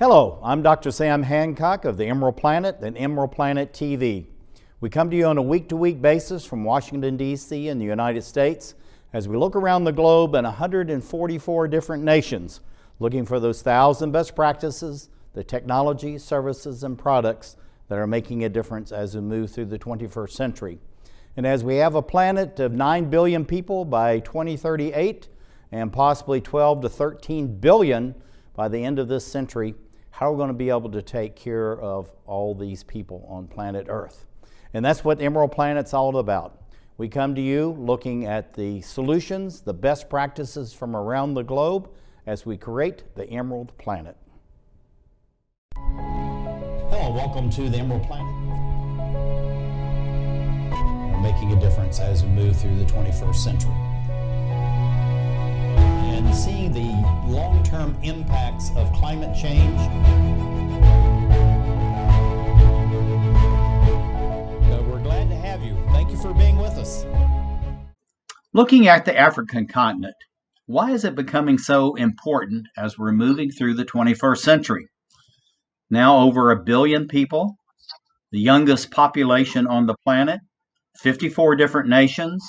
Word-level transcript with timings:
Hello, 0.00 0.38
I'm 0.42 0.62
Dr. 0.62 0.90
Sam 0.92 1.24
Hancock 1.24 1.84
of 1.84 1.98
the 1.98 2.06
Emerald 2.06 2.38
Planet 2.38 2.78
and 2.80 2.96
Emerald 2.96 3.32
Planet 3.32 3.74
TV. 3.74 4.28
We 4.80 4.88
come 4.88 5.10
to 5.10 5.16
you 5.16 5.26
on 5.26 5.36
a 5.36 5.42
week 5.42 5.68
to 5.68 5.76
week 5.76 6.00
basis 6.00 6.42
from 6.42 6.64
Washington, 6.64 7.18
D.C., 7.18 7.68
in 7.68 7.78
the 7.78 7.84
United 7.84 8.22
States 8.22 8.74
as 9.12 9.28
we 9.28 9.36
look 9.36 9.54
around 9.54 9.84
the 9.84 9.92
globe 9.92 10.34
in 10.36 10.44
144 10.44 11.68
different 11.68 12.02
nations, 12.02 12.62
looking 12.98 13.26
for 13.26 13.38
those 13.38 13.60
thousand 13.60 14.10
best 14.10 14.34
practices, 14.34 15.10
the 15.34 15.44
technology, 15.44 16.16
services, 16.16 16.82
and 16.82 16.98
products 16.98 17.58
that 17.88 17.98
are 17.98 18.06
making 18.06 18.42
a 18.44 18.48
difference 18.48 18.92
as 18.92 19.14
we 19.14 19.20
move 19.20 19.50
through 19.50 19.66
the 19.66 19.78
21st 19.78 20.30
century. 20.30 20.78
And 21.36 21.46
as 21.46 21.62
we 21.62 21.76
have 21.76 21.94
a 21.94 22.00
planet 22.00 22.58
of 22.58 22.72
9 22.72 23.10
billion 23.10 23.44
people 23.44 23.84
by 23.84 24.20
2038 24.20 25.28
and 25.72 25.92
possibly 25.92 26.40
12 26.40 26.80
to 26.80 26.88
13 26.88 27.60
billion 27.60 28.14
by 28.54 28.66
the 28.66 28.82
end 28.82 28.98
of 28.98 29.06
this 29.06 29.26
century, 29.26 29.74
how 30.10 30.28
are 30.28 30.32
we 30.32 30.38
going 30.38 30.48
to 30.48 30.54
be 30.54 30.70
able 30.70 30.90
to 30.90 31.02
take 31.02 31.36
care 31.36 31.80
of 31.80 32.12
all 32.26 32.54
these 32.54 32.82
people 32.82 33.24
on 33.28 33.46
planet 33.46 33.86
Earth? 33.88 34.26
And 34.74 34.84
that's 34.84 35.04
what 35.04 35.20
Emerald 35.20 35.52
Planet's 35.52 35.94
all 35.94 36.18
about. 36.18 36.62
We 36.98 37.08
come 37.08 37.34
to 37.34 37.40
you 37.40 37.74
looking 37.78 38.26
at 38.26 38.54
the 38.54 38.82
solutions, 38.82 39.62
the 39.62 39.72
best 39.72 40.10
practices 40.10 40.72
from 40.72 40.94
around 40.94 41.34
the 41.34 41.42
globe 41.42 41.90
as 42.26 42.44
we 42.44 42.56
create 42.56 43.14
the 43.14 43.28
Emerald 43.30 43.76
Planet. 43.78 44.16
Hello, 45.74 47.14
welcome 47.14 47.48
to 47.50 47.70
the 47.70 47.78
Emerald 47.78 48.02
Planet. 48.02 48.34
We're 51.12 51.20
making 51.20 51.52
a 51.52 51.60
difference 51.60 52.00
as 52.00 52.22
we 52.22 52.28
move 52.28 52.60
through 52.60 52.76
the 52.76 52.84
21st 52.84 53.36
century. 53.36 53.89
And 56.20 56.34
seeing 56.34 56.70
the 56.70 57.32
long 57.32 57.62
term 57.64 57.96
impacts 58.02 58.70
of 58.76 58.92
climate 58.92 59.34
change 59.34 59.80
we're 64.86 65.02
glad 65.02 65.30
to 65.30 65.34
have 65.34 65.62
you. 65.62 65.74
Thank 65.92 66.10
you 66.10 66.18
for 66.18 66.34
being 66.34 66.58
with 66.58 66.72
us. 66.72 67.06
Looking 68.52 68.86
at 68.86 69.06
the 69.06 69.18
African 69.18 69.66
continent, 69.66 70.14
why 70.66 70.90
is 70.90 71.06
it 71.06 71.14
becoming 71.14 71.56
so 71.56 71.94
important 71.94 72.66
as 72.76 72.98
we're 72.98 73.12
moving 73.12 73.50
through 73.50 73.74
the 73.74 73.86
21st 73.86 74.38
century? 74.40 74.88
Now, 75.88 76.18
over 76.18 76.50
a 76.50 76.62
billion 76.62 77.08
people, 77.08 77.56
the 78.30 78.40
youngest 78.40 78.90
population 78.90 79.66
on 79.66 79.86
the 79.86 79.96
planet, 80.04 80.40
54 80.98 81.56
different 81.56 81.88
nations, 81.88 82.46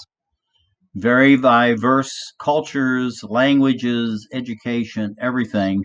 very 0.96 1.38
diverse 1.38 2.14
cultures, 2.40 3.22
languages, 3.24 4.28
education, 4.34 5.16
everything. 5.20 5.84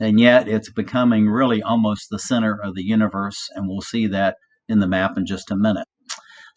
And 0.00 0.18
yet 0.18 0.48
it's 0.48 0.72
becoming 0.72 1.28
really 1.28 1.62
almost 1.62 2.08
the 2.10 2.18
center 2.18 2.58
of 2.62 2.74
the 2.74 2.84
universe. 2.84 3.38
And 3.54 3.68
we'll 3.68 3.80
see 3.80 4.06
that 4.08 4.36
in 4.68 4.80
the 4.80 4.88
map 4.88 5.16
in 5.16 5.26
just 5.26 5.50
a 5.50 5.56
minute. 5.56 5.86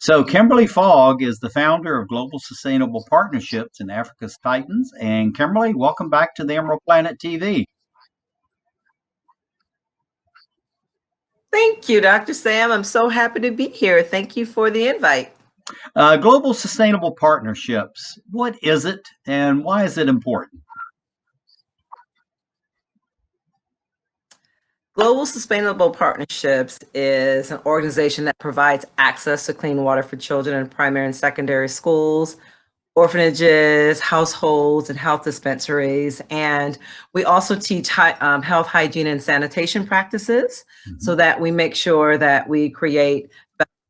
So, 0.00 0.22
Kimberly 0.22 0.68
Fogg 0.68 1.22
is 1.22 1.38
the 1.38 1.50
founder 1.50 2.00
of 2.00 2.06
Global 2.08 2.38
Sustainable 2.38 3.04
Partnerships 3.10 3.80
in 3.80 3.90
Africa's 3.90 4.36
Titans. 4.44 4.92
And, 5.00 5.36
Kimberly, 5.36 5.74
welcome 5.74 6.08
back 6.08 6.36
to 6.36 6.44
the 6.44 6.54
Emerald 6.54 6.80
Planet 6.86 7.18
TV. 7.18 7.64
Thank 11.50 11.88
you, 11.88 12.00
Dr. 12.00 12.34
Sam. 12.34 12.70
I'm 12.70 12.84
so 12.84 13.08
happy 13.08 13.40
to 13.40 13.50
be 13.50 13.68
here. 13.70 14.02
Thank 14.04 14.36
you 14.36 14.46
for 14.46 14.70
the 14.70 14.86
invite. 14.86 15.32
Uh, 15.96 16.16
Global 16.16 16.54
Sustainable 16.54 17.12
Partnerships, 17.12 18.18
what 18.30 18.56
is 18.62 18.84
it 18.84 19.08
and 19.26 19.64
why 19.64 19.84
is 19.84 19.98
it 19.98 20.08
important? 20.08 20.62
Global 24.98 25.26
Sustainable 25.26 25.90
Partnerships 25.90 26.80
is 26.92 27.52
an 27.52 27.60
organization 27.64 28.24
that 28.24 28.36
provides 28.40 28.84
access 28.98 29.46
to 29.46 29.54
clean 29.54 29.84
water 29.84 30.02
for 30.02 30.16
children 30.16 30.58
in 30.58 30.68
primary 30.68 31.06
and 31.06 31.14
secondary 31.14 31.68
schools, 31.68 32.36
orphanages, 32.96 34.00
households, 34.00 34.90
and 34.90 34.98
health 34.98 35.22
dispensaries. 35.22 36.20
And 36.30 36.76
we 37.12 37.24
also 37.24 37.54
teach 37.54 37.96
um, 37.96 38.42
health, 38.42 38.66
hygiene, 38.66 39.06
and 39.06 39.22
sanitation 39.22 39.86
practices 39.86 40.64
mm-hmm. 40.88 40.98
so 40.98 41.14
that 41.14 41.40
we 41.40 41.52
make 41.52 41.76
sure 41.76 42.18
that 42.18 42.48
we 42.48 42.68
create 42.68 43.30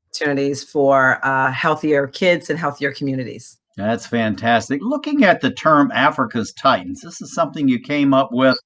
opportunities 0.09 0.65
for 0.65 1.25
uh, 1.25 1.53
healthier 1.53 2.07
kids 2.07 2.51
and 2.51 2.59
healthier 2.59 2.93
communities. 2.93 3.59
That's 3.77 4.07
fantastic. 4.07 4.81
Looking 4.83 5.25
at 5.25 5.41
the 5.41 5.51
term 5.51 5.91
Africa's 5.93 6.53
Titans, 6.53 7.01
this 7.01 7.21
is 7.21 7.35
something 7.35 7.69
you 7.69 7.79
came 7.79 8.13
up 8.13 8.31
with. 8.33 8.59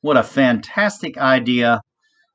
What 0.00 0.16
a 0.16 0.22
fantastic 0.22 1.18
idea. 1.18 1.80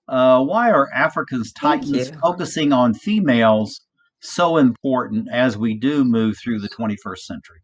Uh, 0.08 0.44
why 0.44 0.72
are 0.72 0.90
Africa's 0.94 1.54
titans 1.54 2.12
focusing 2.22 2.74
on 2.74 2.94
females 2.94 3.82
so 4.20 4.58
important 4.58 5.30
as 5.32 5.58
we 5.58 5.74
do 5.74 6.04
move 6.04 6.36
through 6.38 6.60
the 6.60 6.70
21st 6.70 7.20
century? 7.20 7.60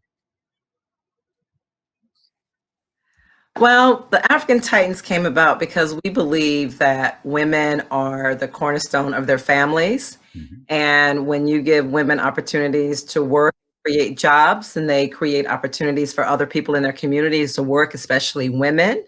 Well, 3.58 4.06
the 4.10 4.32
African 4.32 4.60
Titans 4.60 5.02
came 5.02 5.26
about 5.26 5.58
because 5.58 5.98
we 6.04 6.10
believe 6.10 6.78
that 6.78 7.20
women 7.24 7.82
are 7.90 8.34
the 8.34 8.48
cornerstone 8.48 9.12
of 9.12 9.26
their 9.26 9.38
families. 9.38 10.17
Mm-hmm. 10.36 10.54
And 10.68 11.26
when 11.26 11.48
you 11.48 11.62
give 11.62 11.86
women 11.86 12.20
opportunities 12.20 13.02
to 13.04 13.22
work, 13.22 13.54
create 13.84 14.18
jobs, 14.18 14.76
and 14.76 14.88
they 14.88 15.08
create 15.08 15.46
opportunities 15.46 16.12
for 16.12 16.24
other 16.24 16.46
people 16.46 16.74
in 16.74 16.82
their 16.82 16.92
communities 16.92 17.54
to 17.54 17.62
work, 17.62 17.94
especially 17.94 18.48
women, 18.48 19.02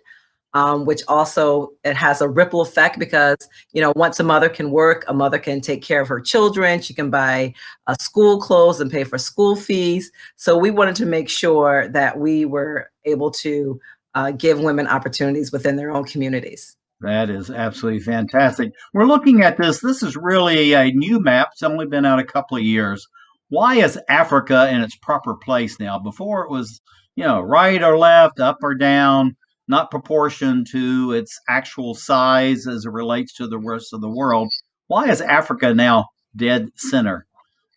um, 0.55 0.85
which 0.85 1.03
also 1.07 1.73
it 1.85 1.95
has 1.97 2.21
a 2.21 2.29
ripple 2.29 2.61
effect 2.61 2.99
because 2.99 3.37
you 3.73 3.81
know 3.81 3.93
once 3.95 4.19
a 4.19 4.25
mother 4.25 4.49
can 4.49 4.71
work 4.71 5.05
a 5.07 5.15
mother 5.15 5.39
can 5.39 5.61
take 5.61 5.83
care 5.83 6.01
of 6.01 6.09
her 6.09 6.21
children. 6.21 6.81
She 6.81 6.95
can 6.95 7.11
buy 7.11 7.55
uh, 7.87 7.95
school 8.01 8.41
clothes 8.41 8.81
and 8.81 8.91
pay 8.91 9.05
for 9.05 9.19
school 9.19 9.55
fees. 9.55 10.11
So 10.37 10.57
we 10.57 10.71
wanted 10.71 10.97
to 10.97 11.07
make 11.07 11.29
sure 11.29 11.89
that 11.89 12.19
we 12.19 12.45
were 12.45 12.91
able 13.05 13.31
to 13.33 13.81
uh, 14.15 14.33
give 14.33 14.61
women 14.61 14.89
opportunities 14.89 15.53
within 15.53 15.77
their 15.77 15.93
own 15.93 16.05
communities 16.05 16.77
that 17.01 17.31
is 17.31 17.51
absolutely 17.51 18.01
fantastic. 18.01 18.73
We're 18.93 19.07
looking 19.07 19.43
at 19.43 19.57
this. 19.57 19.81
This 19.81 20.03
is 20.03 20.17
really 20.17 20.75
a 20.75 20.93
new 20.93 21.21
map. 21.21 21.49
It's 21.53 21.63
only 21.63 21.87
been 21.87 22.05
out 22.05 22.19
a 22.19 22.25
couple 22.25 22.57
of 22.57 22.63
years. 22.63 23.07
Why 23.49 23.77
is 23.77 23.99
africa 24.09 24.69
in 24.71 24.81
its 24.81 24.97
proper 24.97 25.35
place 25.35 25.81
now? 25.81 25.99
Before 25.99 26.45
it 26.45 26.51
was 26.51 26.81
you 27.17 27.25
know 27.25 27.41
right 27.41 27.83
or 27.83 27.99
left 27.99 28.41
up 28.41 28.59
or 28.63 28.75
down 28.75 29.37
not 29.71 29.91
proportioned 29.91 30.67
to 30.73 31.13
its 31.13 31.41
actual 31.49 31.95
size 31.95 32.67
as 32.67 32.85
it 32.85 32.91
relates 32.91 33.33
to 33.35 33.47
the 33.47 33.59
rest 33.59 33.93
of 33.93 34.01
the 34.01 34.09
world. 34.09 34.51
Why 34.89 35.09
is 35.09 35.21
Africa 35.21 35.73
now 35.73 36.07
dead 36.35 36.69
center 36.75 37.25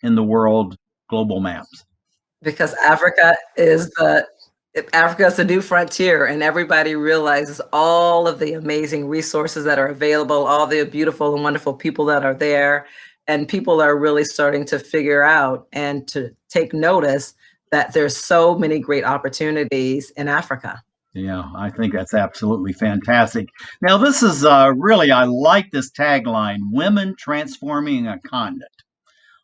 in 0.02 0.16
the 0.16 0.24
world 0.24 0.76
global 1.08 1.40
maps? 1.40 1.86
Because 2.42 2.74
Africa 2.84 3.38
is 3.56 3.90
the 3.92 4.26
Africa 4.92 5.28
is 5.28 5.38
a 5.38 5.44
new 5.44 5.62
frontier, 5.62 6.26
and 6.26 6.42
everybody 6.42 6.96
realizes 6.96 7.62
all 7.72 8.28
of 8.28 8.40
the 8.40 8.54
amazing 8.54 9.08
resources 9.08 9.66
that 9.66 9.78
are 9.78 9.88
available, 9.88 10.46
all 10.48 10.66
the 10.66 10.84
beautiful 10.84 11.36
and 11.36 11.44
wonderful 11.44 11.76
people 11.76 12.06
that 12.06 12.26
are 12.26 12.34
there. 12.34 12.88
And 13.28 13.48
people 13.48 13.82
are 13.82 13.98
really 13.98 14.26
starting 14.26 14.66
to 14.66 14.80
figure 14.80 15.22
out 15.22 15.68
and 15.72 16.08
to 16.10 16.36
take 16.50 16.74
notice 16.74 17.36
that 17.72 17.94
there's 17.94 18.18
so 18.18 18.58
many 18.58 18.80
great 18.80 19.04
opportunities 19.04 20.10
in 20.12 20.28
Africa. 20.28 20.82
Yeah, 21.14 21.44
I 21.56 21.70
think 21.70 21.94
that's 21.94 22.16
absolutely 22.16 22.74
fantastic. 22.74 23.48
Now, 23.82 23.98
this 23.98 24.24
is 24.24 24.44
uh, 24.44 24.74
really, 24.76 25.12
I 25.12 25.26
like 25.26 25.70
this 25.72 25.92
tagline 25.92 26.58
Women 26.72 27.16
Transforming 27.18 28.08
a 28.08 28.20
Continent. 28.20 28.72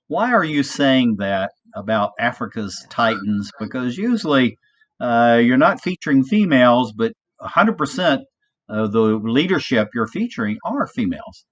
Why 0.07 0.33
are 0.33 0.43
you 0.43 0.63
saying 0.63 1.17
that 1.17 1.51
about 1.75 2.13
Africa's 2.19 2.85
Titans? 2.89 3.51
Because 3.59 3.95
usually 3.95 4.57
uh, 4.99 5.39
you're 5.41 5.57
not 5.57 5.81
featuring 5.81 6.23
females, 6.23 6.91
but 6.91 7.13
100% 7.41 8.23
of 8.69 8.91
the 8.91 8.99
leadership 8.99 9.89
you're 9.93 10.07
featuring 10.07 10.57
are 10.63 10.87
females. 10.87 11.45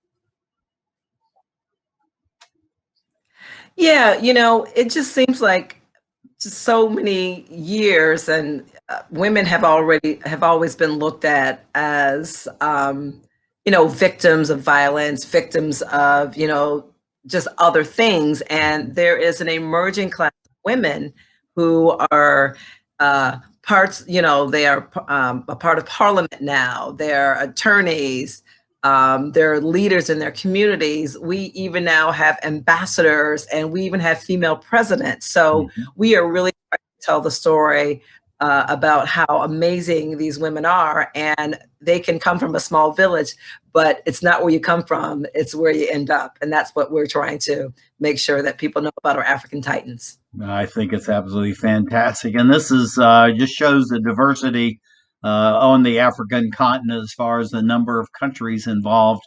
Yeah, 3.75 4.17
you 4.17 4.33
know, 4.33 4.67
it 4.75 4.89
just 4.89 5.13
seems 5.13 5.41
like 5.41 5.77
just 6.39 6.59
so 6.59 6.87
many 6.87 7.41
years 7.49 8.29
and 8.29 8.63
uh, 8.89 9.01
women 9.09 9.45
have 9.45 9.63
already 9.63 10.19
have 10.25 10.43
always 10.43 10.75
been 10.75 10.93
looked 10.93 11.25
at 11.25 11.65
as 11.75 12.47
um, 12.61 13.21
you 13.65 13.71
know 13.71 13.87
victims 13.87 14.49
of 14.49 14.61
violence 14.61 15.25
victims 15.25 15.81
of 15.83 16.37
you 16.37 16.47
know 16.47 16.85
just 17.25 17.47
other 17.57 17.83
things 17.83 18.41
and 18.49 18.95
there 18.95 19.17
is 19.17 19.41
an 19.41 19.49
emerging 19.49 20.09
class 20.09 20.31
of 20.45 20.51
women 20.63 21.11
who 21.55 21.97
are 22.11 22.55
uh, 22.99 23.37
parts 23.63 24.03
you 24.07 24.21
know 24.21 24.49
they 24.49 24.65
are 24.65 24.89
um, 25.07 25.43
a 25.47 25.55
part 25.55 25.77
of 25.77 25.85
parliament 25.85 26.41
now. 26.41 26.91
They're 26.91 27.39
attorneys 27.41 28.43
um, 28.83 29.31
they're 29.31 29.59
leaders 29.59 30.09
in 30.09 30.19
their 30.19 30.31
communities. 30.31 31.17
We 31.17 31.37
even 31.55 31.83
now 31.83 32.11
have 32.11 32.39
ambassadors 32.43 33.45
and 33.47 33.71
we 33.71 33.83
even 33.83 33.99
have 33.99 34.19
female 34.19 34.55
presidents. 34.55 35.25
So 35.25 35.63
mm-hmm. 35.63 35.81
we 35.95 36.15
are 36.15 36.31
really 36.31 36.51
trying 36.69 36.79
to 36.79 37.05
tell 37.05 37.21
the 37.21 37.31
story 37.31 38.01
uh, 38.39 38.65
about 38.69 39.07
how 39.07 39.25
amazing 39.43 40.17
these 40.17 40.37
women 40.37 40.65
are, 40.65 41.11
and 41.15 41.57
they 41.81 41.99
can 41.99 42.19
come 42.19 42.37
from 42.37 42.55
a 42.55 42.59
small 42.59 42.91
village, 42.91 43.33
but 43.73 44.01
it's 44.05 44.21
not 44.21 44.43
where 44.43 44.53
you 44.53 44.59
come 44.59 44.83
from; 44.83 45.25
it's 45.33 45.55
where 45.55 45.71
you 45.71 45.87
end 45.89 46.09
up, 46.09 46.37
and 46.41 46.51
that's 46.51 46.71
what 46.71 46.91
we're 46.91 47.07
trying 47.07 47.39
to 47.39 47.73
make 47.99 48.19
sure 48.19 48.41
that 48.41 48.57
people 48.57 48.81
know 48.81 48.91
about 48.97 49.17
our 49.17 49.23
African 49.23 49.61
Titans. 49.61 50.19
I 50.43 50.65
think 50.67 50.93
it's 50.93 51.09
absolutely 51.09 51.53
fantastic, 51.53 52.35
and 52.35 52.51
this 52.53 52.69
is 52.69 52.97
uh, 52.97 53.29
just 53.35 53.53
shows 53.53 53.87
the 53.87 53.99
diversity 53.99 54.79
uh, 55.23 55.57
on 55.59 55.83
the 55.83 55.99
African 55.99 56.51
continent 56.51 57.03
as 57.03 57.13
far 57.13 57.39
as 57.39 57.49
the 57.49 57.63
number 57.63 57.99
of 57.99 58.11
countries 58.17 58.67
involved. 58.67 59.23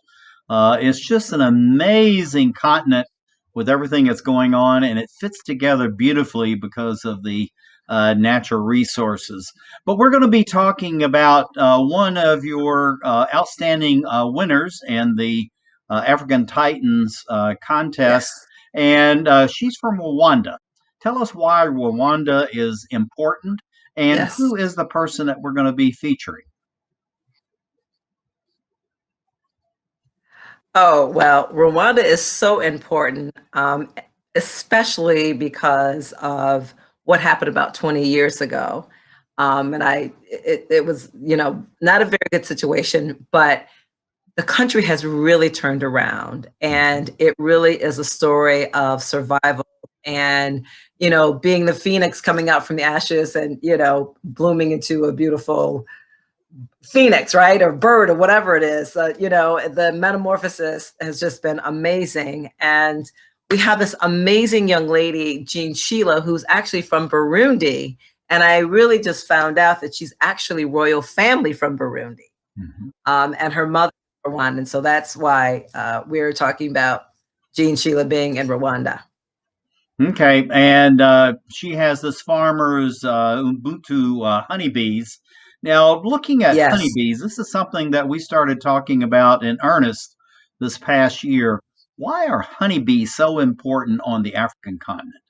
Uh, 0.49 0.77
it's 0.81 1.01
just 1.01 1.33
an 1.33 1.41
amazing 1.41 2.53
continent 2.53 3.07
with 3.55 3.69
everything 3.69 4.05
that's 4.07 4.21
going 4.21 4.55
on, 4.55 4.85
and 4.85 4.99
it 5.01 5.11
fits 5.19 5.43
together 5.43 5.91
beautifully 5.91 6.55
because 6.55 7.05
of 7.05 7.25
the 7.25 7.51
uh, 7.91 8.15
natural 8.15 8.61
resources. 8.63 9.53
But 9.85 9.99
we're 9.99 10.11
going 10.11 10.23
to 10.23 10.29
be 10.29 10.45
talking 10.45 11.03
about 11.03 11.49
uh, 11.57 11.83
one 11.83 12.17
of 12.17 12.45
your 12.45 12.99
uh, 13.05 13.27
outstanding 13.35 14.07
uh, 14.07 14.27
winners 14.29 14.81
and 14.89 15.19
the 15.19 15.51
uh, 15.91 16.05
African 16.07 16.47
Titans 16.47 17.23
uh, 17.29 17.55
contest, 17.63 18.33
Yes. 18.33 18.47
and 18.75 19.51
she's 19.51 19.77
from 19.77 19.99
Rwanda. 19.99 20.57
Tell 21.03 21.21
us 21.21 21.35
why 21.35 21.67
Rwanda 21.67 22.47
is 22.53 22.87
important 22.91 23.61
and 23.97 24.21
Yes. 24.21 24.37
who 24.37 24.55
is 24.55 24.75
the 24.77 24.85
person 24.85 25.27
that 25.27 25.41
we're 25.41 25.53
going 25.53 25.67
to 25.67 25.73
be 25.73 25.91
featuring. 25.91 26.45
Oh, 30.77 31.07
well, 31.09 31.49
Rwanda 31.49 32.05
is 32.05 32.25
so 32.25 32.61
important, 32.61 33.35
um, 33.55 33.93
especially 34.37 35.33
because 35.33 36.13
of 36.21 36.75
what 37.11 37.21
happened 37.21 37.49
about 37.49 37.75
20 37.75 38.07
years 38.07 38.41
ago. 38.41 38.89
Um, 39.37 39.75
and 39.75 39.83
I, 39.83 40.13
it, 40.23 40.69
it 40.71 40.87
was, 40.87 41.11
you 41.21 41.37
know, 41.37 41.67
not 41.83 42.03
a 42.03 42.05
very 42.05 42.19
good 42.31 42.47
situation, 42.47 43.27
but 43.33 43.67
the 44.37 44.45
country 44.45 44.85
has 44.85 45.05
really 45.05 45.51
turned 45.51 45.83
around 45.83 46.49
and 46.61 47.11
it 47.19 47.35
really 47.37 47.83
is 47.83 47.99
a 47.99 48.05
story 48.05 48.73
of 48.75 49.03
survival 49.03 49.67
and, 50.05 50.65
you 51.01 51.11
know, 51.11 51.33
being 51.33 51.67
the 51.67 51.75
phoenix 51.75 52.21
coming 52.21 52.49
out 52.49 52.65
from 52.65 52.77
the 52.77 52.85
ashes 52.85 53.35
and, 53.35 53.59
you 53.61 53.77
know, 53.77 54.15
blooming 54.23 54.71
into 54.71 55.07
a 55.07 55.13
beautiful 55.13 55.85
phoenix, 56.85 57.35
right? 57.35 57.61
Or 57.61 57.73
bird 57.73 58.09
or 58.09 58.15
whatever 58.15 58.55
it 58.55 58.63
is. 58.63 58.97
Uh, 58.97 59.15
you 59.19 59.29
know, 59.29 59.61
the 59.69 59.93
metamorphosis 59.93 60.93
has 61.01 61.19
just 61.19 61.43
been 61.43 61.61
amazing. 61.65 62.53
And 62.61 63.11
we 63.51 63.59
have 63.59 63.79
this 63.79 63.95
amazing 64.01 64.69
young 64.69 64.87
lady, 64.87 65.43
Jeanne 65.45 65.75
Sheila, 65.75 66.21
who's 66.21 66.45
actually 66.49 66.83
from 66.83 67.09
Burundi. 67.09 67.97
And 68.29 68.45
I 68.45 68.59
really 68.59 69.01
just 69.01 69.27
found 69.27 69.59
out 69.59 69.81
that 69.81 69.95
she's 69.95 70.15
actually 70.21 70.65
royal 70.65 71.03
family 71.03 71.53
from 71.53 71.77
Burundi. 71.77 72.31
Mhm. 72.59 72.93
Um, 73.07 73.35
and 73.39 73.53
her 73.53 73.67
mother 73.67 73.93
is 74.25 74.33
Rwandan. 74.33 74.67
So 74.69 74.81
that's 74.81 75.17
why 75.17 75.67
uh, 75.75 76.03
we're 76.07 76.33
talking 76.33 76.71
about 76.71 77.07
Jeanne 77.55 77.77
Sheila 77.77 78.05
being 78.05 78.37
in 78.37 78.47
Rwanda. 78.47 79.03
Okay, 80.01 80.49
and 80.51 81.01
uh, 81.01 81.35
she 81.51 81.73
has 81.73 82.01
this 82.01 82.23
farmer's 82.23 83.05
uh, 83.05 83.37
Ubuntu 83.43 84.25
uh, 84.25 84.45
honeybees. 84.49 85.19
Now, 85.63 86.01
looking 86.01 86.43
at 86.43 86.55
Yes. 86.55 86.73
honeybees, 86.73 87.21
this 87.21 87.39
is 87.39 87.51
something 87.51 87.91
that 87.91 88.09
we 88.09 88.19
started 88.19 88.63
talking 88.63 89.03
about 89.03 89.45
in 89.45 89.59
earnest 89.63 90.17
this 90.59 90.79
past 90.79 91.23
year. 91.23 91.61
Why 92.01 92.29
are 92.29 92.41
honeybees 92.41 93.15
so 93.15 93.41
important 93.41 94.01
on 94.07 94.23
the 94.23 94.35
African 94.35 94.79
continent? 94.79 95.23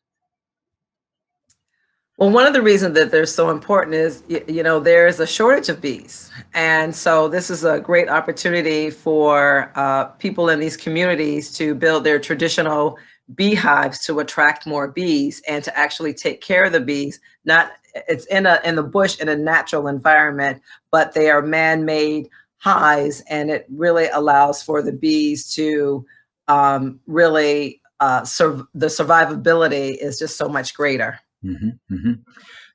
Well, 2.16 2.30
one 2.30 2.46
of 2.46 2.52
the 2.52 2.62
reasons 2.62 2.94
that 2.94 3.10
they're 3.10 3.26
so 3.26 3.50
important 3.50 3.96
is, 3.96 4.22
you 4.28 4.62
know, 4.62 4.78
there 4.78 5.08
is 5.08 5.18
a 5.18 5.26
shortage 5.26 5.68
of 5.68 5.80
bees. 5.80 6.30
And 6.54 6.94
so 6.94 7.26
this 7.26 7.50
is 7.50 7.64
a 7.64 7.80
great 7.80 8.08
opportunity 8.08 8.88
for 8.88 9.72
uh, 9.74 10.04
people 10.20 10.48
in 10.48 10.60
these 10.60 10.76
communities 10.76 11.52
to 11.54 11.74
build 11.74 12.04
their 12.04 12.20
traditional 12.20 12.98
beehives 13.34 13.98
to 14.06 14.20
attract 14.20 14.64
more 14.64 14.86
bees 14.86 15.42
and 15.48 15.64
to 15.64 15.76
actually 15.76 16.14
take 16.14 16.40
care 16.40 16.62
of 16.62 16.70
the 16.70 16.78
bees. 16.78 17.18
Not 17.44 17.72
it's 18.06 18.26
in 18.26 18.46
a 18.46 18.60
in 18.64 18.76
the 18.76 18.84
bush 18.84 19.18
in 19.18 19.28
a 19.28 19.34
natural 19.34 19.88
environment, 19.88 20.62
but 20.92 21.14
they 21.14 21.30
are 21.30 21.42
man-made 21.42 22.28
hives, 22.58 23.24
and 23.28 23.50
it 23.50 23.66
really 23.70 24.06
allows 24.10 24.62
for 24.62 24.82
the 24.82 24.92
bees 24.92 25.52
to 25.54 26.06
um, 26.50 27.00
really 27.06 27.80
uh, 28.00 28.24
serve. 28.24 28.64
The 28.74 28.86
survivability 28.86 29.96
is 29.96 30.18
just 30.18 30.36
so 30.36 30.48
much 30.48 30.74
greater. 30.74 31.20
hmm 31.42 31.70
hmm 31.88 32.12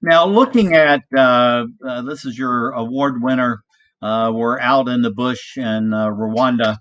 Now, 0.01 0.25
looking 0.25 0.73
at 0.73 1.01
uh, 1.15 1.65
uh, 1.85 2.01
this 2.03 2.25
is 2.25 2.37
your 2.37 2.71
award 2.71 3.21
winner. 3.21 3.63
Uh, 4.01 4.31
we're 4.33 4.59
out 4.59 4.87
in 4.87 5.01
the 5.01 5.11
bush 5.11 5.57
in 5.57 5.93
uh, 5.93 6.07
Rwanda. 6.07 6.77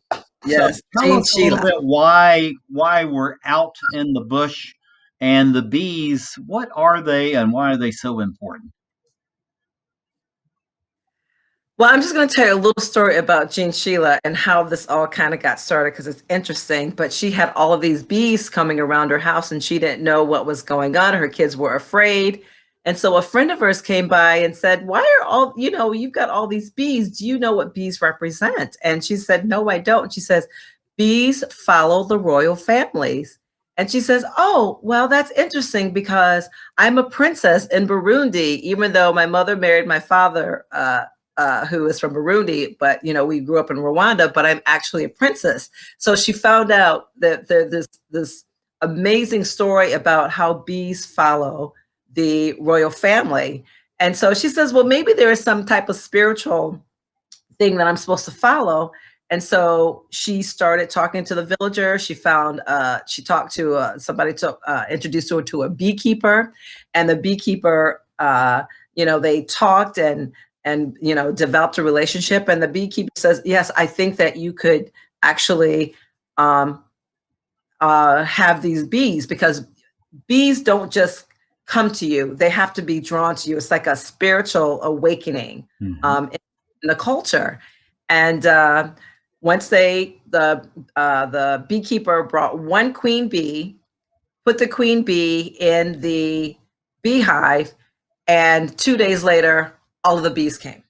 Yes, 0.47 0.81
So 0.93 1.01
tell 1.01 1.11
Jeanne 1.11 1.21
us 1.21 1.35
a 1.35 1.41
little 1.41 1.59
bit 1.59 1.83
why 1.83 2.53
why 2.69 3.05
we're 3.05 3.37
out 3.45 3.75
in 3.95 4.13
the 4.13 4.21
bush 4.21 4.75
and 5.21 5.55
the 5.55 5.63
bees. 5.63 6.35
What 6.47 6.69
are 6.75 7.01
they 7.03 7.35
and 7.35 7.53
why 7.53 7.73
are 7.73 7.79
they 7.79 7.91
so 7.91 8.21
important? 8.21 8.74
Well, 11.77 11.93
I'm 11.93 12.01
just 12.01 12.15
going 12.15 12.29
to 12.29 12.35
tell 12.35 12.47
you 12.47 12.55
a 12.55 12.55
little 12.55 12.81
story 12.81 13.17
about 13.17 13.51
Jeanne 13.51 13.73
Sheila 13.73 14.21
and 14.23 14.37
how 14.37 14.63
this 14.63 14.87
all 14.87 15.09
kind 15.09 15.35
of 15.35 15.41
got 15.41 15.59
started 15.59 15.91
because 15.91 16.07
it's 16.07 16.23
interesting. 16.31 16.91
But 16.91 17.13
she 17.13 17.33
had 17.33 17.53
all 17.57 17.73
of 17.73 17.81
these 17.81 18.05
bees 18.05 18.49
coming 18.49 18.79
around 18.79 19.11
her 19.11 19.19
house 19.19 19.51
and 19.51 19.63
she 19.63 19.81
didn't 19.81 20.05
know 20.05 20.23
what 20.23 20.47
was 20.47 20.63
going 20.63 20.97
on. 20.97 21.15
Her 21.15 21.27
kids 21.29 21.57
were 21.57 21.75
afraid. 21.75 22.43
And 22.85 22.97
so 22.97 23.17
a 23.17 23.23
friend 23.23 23.51
of 23.51 23.59
hers 23.59 23.83
came 23.83 24.07
by 24.07 24.37
and 24.37 24.55
said, 24.55 24.87
Why 24.87 25.01
are 25.19 25.27
all, 25.27 25.53
you 25.57 25.69
know, 25.69 25.91
you've 25.91 26.13
got 26.13 26.31
all 26.31 26.47
these 26.47 26.71
bees. 26.71 27.19
Do 27.19 27.27
you 27.27 27.41
know 27.41 27.55
what 27.55 27.75
bees 27.75 28.01
represent? 28.01 28.77
And 28.85 29.05
she 29.05 29.17
said, 29.17 29.45
No, 29.45 29.69
I 29.69 29.79
don't. 29.79 30.13
She 30.13 30.21
says, 30.21 30.47
Bees 30.97 31.43
follow 31.51 32.05
the 32.05 32.21
royal 32.21 32.55
families. 32.55 33.41
And 33.77 33.91
she 33.91 34.01
says, 34.01 34.25
Oh, 34.39 34.79
well, 34.83 35.09
that's 35.09 35.33
interesting 35.33 35.93
because 35.93 36.49
I'm 36.79 36.99
a 36.99 37.11
princess 37.11 37.67
in 37.67 37.89
Burundi, 37.89 38.61
even 38.61 38.93
though 38.93 39.13
my 39.13 39.27
mother 39.27 39.57
married 39.57 39.89
my 39.89 39.99
father, 39.99 40.67
uh, 40.71 41.07
uh, 41.37 41.67
who 41.67 41.87
is 41.87 41.99
from 41.99 42.15
Burundi, 42.15 42.77
but 42.79 43.05
you 43.05 43.13
know 43.13 43.25
we 43.25 43.41
grew 43.41 43.59
up 43.59 43.71
in 43.71 43.79
Rwanda. 43.79 44.33
But 44.33 44.47
I'm 44.47 44.61
actually 44.67 45.05
a 45.05 45.09
princess. 45.09 45.71
So 45.99 46.17
she 46.17 46.33
found 46.33 46.71
out 46.71 47.09
that 47.19 47.49
there's 47.49 47.71
this 47.71 47.89
this 48.11 48.45
amazing 48.81 49.45
story 49.45 49.93
about 49.93 50.31
how 50.31 50.55
bees 50.55 51.07
follow 51.07 51.75
the 52.13 52.55
royal 52.61 52.91
family, 52.91 53.65
and 54.01 54.17
so 54.17 54.35
she 54.35 54.49
says, 54.49 54.73
well, 54.73 54.85
maybe 54.85 55.13
there 55.13 55.31
is 55.31 55.41
some 55.41 55.65
type 55.65 55.89
of 55.89 55.97
spiritual 55.97 56.83
thing 57.59 57.77
that 57.77 57.87
I'm 57.87 57.97
supposed 57.97 58.25
to 58.27 58.31
follow. 58.31 58.93
And 59.31 59.43
so 59.43 60.05
she 60.11 60.43
started 60.43 60.91
talking 60.91 61.25
to 61.25 61.35
the 61.35 61.57
villager. 61.59 61.99
She 61.99 62.15
found 62.15 62.61
uh, 62.67 63.01
she 63.07 63.23
talked 63.23 63.55
to 63.55 63.75
uh, 63.75 63.99
somebody 63.99 64.35
to 64.35 64.57
uh, 64.67 64.85
introduced 64.91 65.31
her 65.31 65.43
to 65.43 65.63
a 65.63 65.71
beekeeper, 65.71 66.53
and 66.93 67.09
the 67.09 67.17
beekeeper, 67.17 68.03
uh, 68.19 68.65
you 68.95 69.05
know, 69.05 69.19
they 69.19 69.43
talked 69.45 69.99
and 69.99 70.33
and 70.65 70.97
you 71.01 71.15
know 71.15 71.31
developed 71.33 71.79
a 71.79 71.83
relationship 71.83 72.49
and 72.49 72.63
the 72.63 72.69
beekeeper 72.69 73.11
says 73.17 73.41
yes 73.45 73.71
i 73.77 73.87
think 73.87 74.17
that 74.17 74.37
you 74.37 74.53
could 74.53 74.91
actually 75.23 75.95
um, 76.37 76.83
uh, 77.81 78.25
have 78.25 78.63
these 78.63 78.85
bees 78.87 79.27
because 79.27 79.67
bees 80.27 80.63
don't 80.63 80.93
just 80.93 81.27
come 81.67 81.91
to 81.91 82.07
you 82.07 82.35
they 82.35 82.51
have 82.51 82.73
to 82.73 82.83
be 82.83 83.01
drawn 83.01 83.35
to 83.35 83.51
you 83.51 83.57
it's 83.57 83.71
like 83.71 83.87
a 83.87 83.97
spiritual 83.97 84.83
awakening 84.83 85.67
Mhm. 85.81 85.99
um, 86.05 86.25
in, 86.27 86.39
in 86.83 86.89
the 86.89 86.95
culture 86.97 87.59
and 88.09 88.47
uh, 88.47 88.91
once 89.41 89.69
they 89.69 90.21
the 90.31 90.67
uh, 90.97 91.27
the 91.27 91.65
beekeeper 91.69 92.23
brought 92.23 92.59
one 92.59 92.93
queen 92.93 93.29
bee 93.29 93.77
put 94.45 94.59
the 94.59 94.69
queen 94.69 95.03
bee 95.03 95.57
in 95.59 96.01
the 96.01 96.57
beehive 97.03 97.73
and 98.27 98.77
two 98.79 98.97
days 98.97 99.23
later 99.25 99.73
all 100.05 100.17
of 100.19 100.23
the 100.25 100.31
bees 100.31 100.59
came 100.59 100.83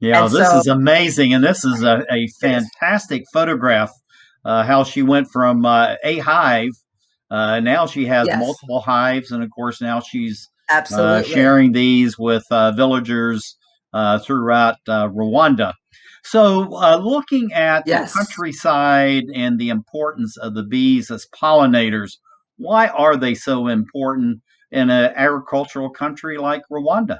Yeah, 0.00 0.24
And 0.24 0.32
this 0.34 0.48
so- 0.50 0.58
is 0.58 0.66
amazing, 0.66 1.34
and 1.34 1.42
this 1.42 1.64
is 1.64 1.82
a, 1.82 2.04
a 2.10 2.26
fantastic 2.40 3.24
photograph. 3.32 3.90
Uh, 4.44 4.62
how 4.62 4.84
she 4.84 5.02
went 5.02 5.26
from 5.32 5.64
uh, 5.66 5.96
a 6.04 6.18
hive, 6.18 6.70
uh, 7.32 7.58
now 7.58 7.84
she 7.86 8.06
has 8.06 8.28
Yes. 8.28 8.38
multiple 8.38 8.80
hives, 8.80 9.32
and 9.32 9.42
of 9.42 9.50
course 9.50 9.80
now 9.80 9.98
she's 9.98 10.48
uh, 10.70 10.74
absolutely 10.74 11.24
sharing 11.32 11.72
these 11.72 12.16
with 12.16 12.44
uh, 12.52 12.70
villagers 12.72 13.56
uh, 13.92 14.20
throughout 14.20 14.76
uh, 14.86 15.08
Rwanda. 15.08 15.72
So, 16.22 16.74
uh, 16.76 16.96
looking 17.02 17.52
at 17.54 17.84
Yes. 17.86 18.12
the 18.12 18.18
countryside 18.18 19.24
and 19.34 19.58
the 19.58 19.70
importance 19.70 20.36
of 20.36 20.54
the 20.54 20.62
bees 20.62 21.10
as 21.10 21.26
pollinators, 21.34 22.12
why 22.56 22.86
are 22.88 23.16
they 23.16 23.34
so 23.34 23.66
important 23.66 24.40
in 24.70 24.90
an 24.90 25.12
agricultural 25.16 25.90
country 25.90 26.36
like 26.38 26.62
Rwanda? 26.70 27.18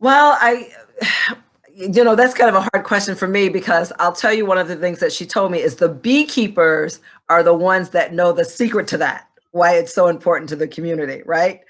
Well, 0.00 0.36
I, 0.40 0.70
you 1.74 2.04
know, 2.04 2.14
that's 2.14 2.34
kind 2.34 2.48
of 2.48 2.56
a 2.56 2.68
hard 2.72 2.84
question 2.84 3.14
for 3.14 3.28
me 3.28 3.48
because 3.48 3.92
I'll 3.98 4.12
tell 4.12 4.32
you 4.32 4.46
one 4.46 4.58
of 4.58 4.68
the 4.68 4.76
things 4.76 5.00
that 5.00 5.12
she 5.12 5.26
told 5.26 5.52
me 5.52 5.60
is 5.60 5.76
the 5.76 5.88
beekeepers 5.88 7.00
are 7.28 7.42
the 7.42 7.54
ones 7.54 7.90
that 7.90 8.12
know 8.14 8.32
the 8.32 8.44
secret 8.44 8.86
to 8.88 8.98
that. 8.98 9.26
why 9.52 9.74
it's 9.74 9.94
so 9.94 10.08
important 10.08 10.48
to 10.50 10.56
the 10.56 10.68
community, 10.68 11.22
right? 11.24 11.60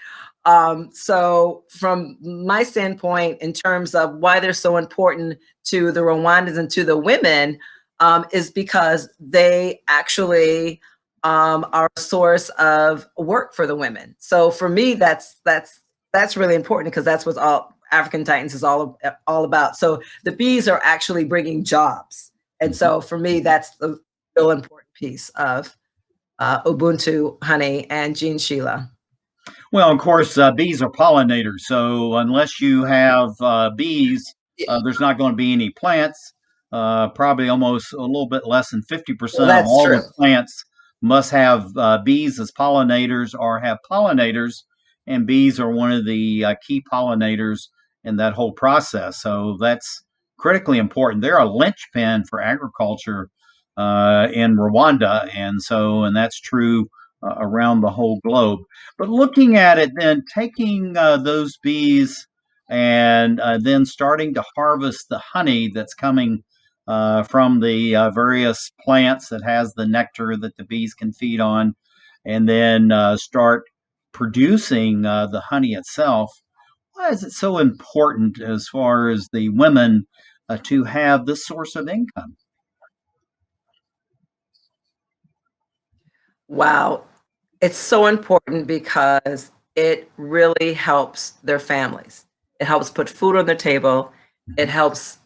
Um, 0.44 0.90
so, 0.92 1.64
from 1.68 2.16
my 2.22 2.62
standpoint, 2.62 3.40
in 3.42 3.52
terms 3.52 3.94
of 3.94 4.16
why 4.16 4.40
they're 4.40 4.52
so 4.52 4.76
important 4.76 5.38
to 5.64 5.92
the 5.92 6.00
Rwandans 6.00 6.58
and 6.58 6.70
to 6.70 6.84
the 6.84 6.96
women, 6.96 7.58
um, 8.00 8.24
is 8.32 8.50
because 8.50 9.08
they 9.20 9.80
actually 9.88 10.80
um, 11.22 11.66
are 11.72 11.90
a 11.96 12.00
source 12.00 12.48
of 12.50 13.06
work 13.18 13.52
for 13.54 13.66
the 13.66 13.76
women. 13.76 14.16
So, 14.18 14.50
for 14.50 14.68
me, 14.68 14.94
that's 14.94 15.36
that's 15.44 15.80
that's 16.12 16.36
really 16.36 16.54
important 16.54 16.92
because 16.92 17.04
that's 17.04 17.26
what's 17.26 17.38
all 17.38 17.77
African 17.92 18.24
Titans 18.24 18.54
is 18.54 18.64
all 18.64 18.98
all 19.26 19.44
about. 19.44 19.76
So, 19.76 20.02
the 20.24 20.32
bees 20.32 20.68
are 20.68 20.80
actually 20.84 21.24
bringing 21.24 21.64
jobs, 21.64 22.32
and 22.60 22.74
so 22.74 23.00
for 23.00 23.18
me, 23.18 23.40
that's 23.40 23.76
the 23.76 23.98
real 24.36 24.50
important 24.50 24.92
piece 24.94 25.28
of 25.30 25.76
uh, 26.38 26.62
Ubuntu 26.62 27.42
Honey 27.42 27.88
and 27.90 28.16
Jeanne 28.16 28.38
Sheila. 28.38 28.90
Well, 29.72 29.90
of 29.90 29.98
course, 29.98 30.38
uh, 30.38 30.52
bees 30.52 30.80
are 30.82 30.90
pollinators. 30.90 31.60
So 31.60 32.16
unless 32.16 32.60
you 32.60 32.84
have 32.84 33.30
uh, 33.40 33.70
bees, 33.76 34.34
uh, 34.66 34.80
there's 34.82 35.00
not 35.00 35.18
going 35.18 35.32
to 35.32 35.36
be 35.36 35.52
any 35.52 35.70
plants. 35.70 36.32
Uh, 36.70 37.08
probably 37.10 37.48
almost 37.48 37.92
a 37.94 38.00
little 38.02 38.28
bit 38.28 38.46
less 38.46 38.70
than 38.70 38.82
50% 38.82 39.38
Well, 39.38 39.50
of 39.50 39.66
all 39.66 39.86
true. 39.86 39.96
the 39.96 40.12
plants 40.16 40.64
must 41.00 41.30
have 41.30 41.70
uh, 41.76 41.98
bees 42.04 42.38
as 42.38 42.50
pollinators 42.52 43.34
or 43.38 43.58
have 43.58 43.78
pollinators. 43.90 44.64
And 45.06 45.26
bees 45.26 45.58
are 45.58 45.70
one 45.70 45.92
of 45.92 46.04
the 46.04 46.44
uh, 46.44 46.54
key 46.66 46.82
pollinators 46.92 47.68
in 48.04 48.16
that 48.16 48.34
whole 48.34 48.52
process. 48.52 49.20
So 49.20 49.56
that's 49.60 50.04
critically 50.38 50.78
important. 50.78 51.22
They're 51.22 51.38
a 51.38 51.44
linchpin 51.44 52.24
for 52.24 52.40
agriculture 52.40 53.28
uh, 53.76 54.28
in 54.32 54.56
Rwanda. 54.56 55.28
And 55.34 55.62
so, 55.62 56.04
and 56.04 56.16
that's 56.16 56.40
true 56.40 56.88
uh, 57.22 57.34
around 57.38 57.80
the 57.80 57.90
whole 57.90 58.20
globe. 58.24 58.60
But 58.98 59.08
looking 59.08 59.56
at 59.56 59.78
it, 59.78 59.90
then 59.96 60.22
taking 60.34 60.96
uh, 60.96 61.16
those 61.18 61.56
bees 61.62 62.26
and 62.70 63.40
uh, 63.40 63.58
then 63.58 63.86
starting 63.86 64.34
to 64.34 64.44
harvest 64.54 65.06
the 65.08 65.18
honey 65.18 65.70
that's 65.74 65.94
coming 65.94 66.44
uh, 66.86 67.22
from 67.22 67.60
the 67.60 67.96
uh, 67.96 68.10
various 68.10 68.70
plants 68.84 69.28
that 69.28 69.42
has 69.42 69.72
the 69.74 69.86
nectar 69.86 70.36
that 70.36 70.56
the 70.56 70.64
bees 70.64 70.94
can 70.94 71.12
feed 71.12 71.40
on, 71.40 71.74
and 72.24 72.48
then 72.48 72.90
start 73.18 73.64
producing 74.12 75.02
the 75.02 75.42
honey 75.48 75.72
itself. 75.74 76.30
Why 76.98 77.10
is 77.10 77.22
it 77.22 77.30
so 77.30 77.58
important 77.58 78.40
as 78.40 78.66
far 78.66 79.08
as 79.08 79.28
the 79.32 79.50
women 79.50 80.08
uh, 80.48 80.58
to 80.64 80.82
have 80.82 81.26
this 81.26 81.46
source 81.46 81.76
of 81.76 81.88
income? 81.88 82.36
Wow. 86.48 87.04
It's 87.60 87.76
so 87.76 88.06
important 88.06 88.66
because 88.66 89.52
it 89.76 90.10
really 90.16 90.72
helps 90.72 91.34
their 91.44 91.60
families. 91.60 92.26
It 92.58 92.64
helps 92.64 92.90
put 92.90 93.08
food 93.08 93.36
on 93.36 93.46
their 93.46 93.54
table. 93.54 94.12
It 94.56 94.68
helps 94.68 95.18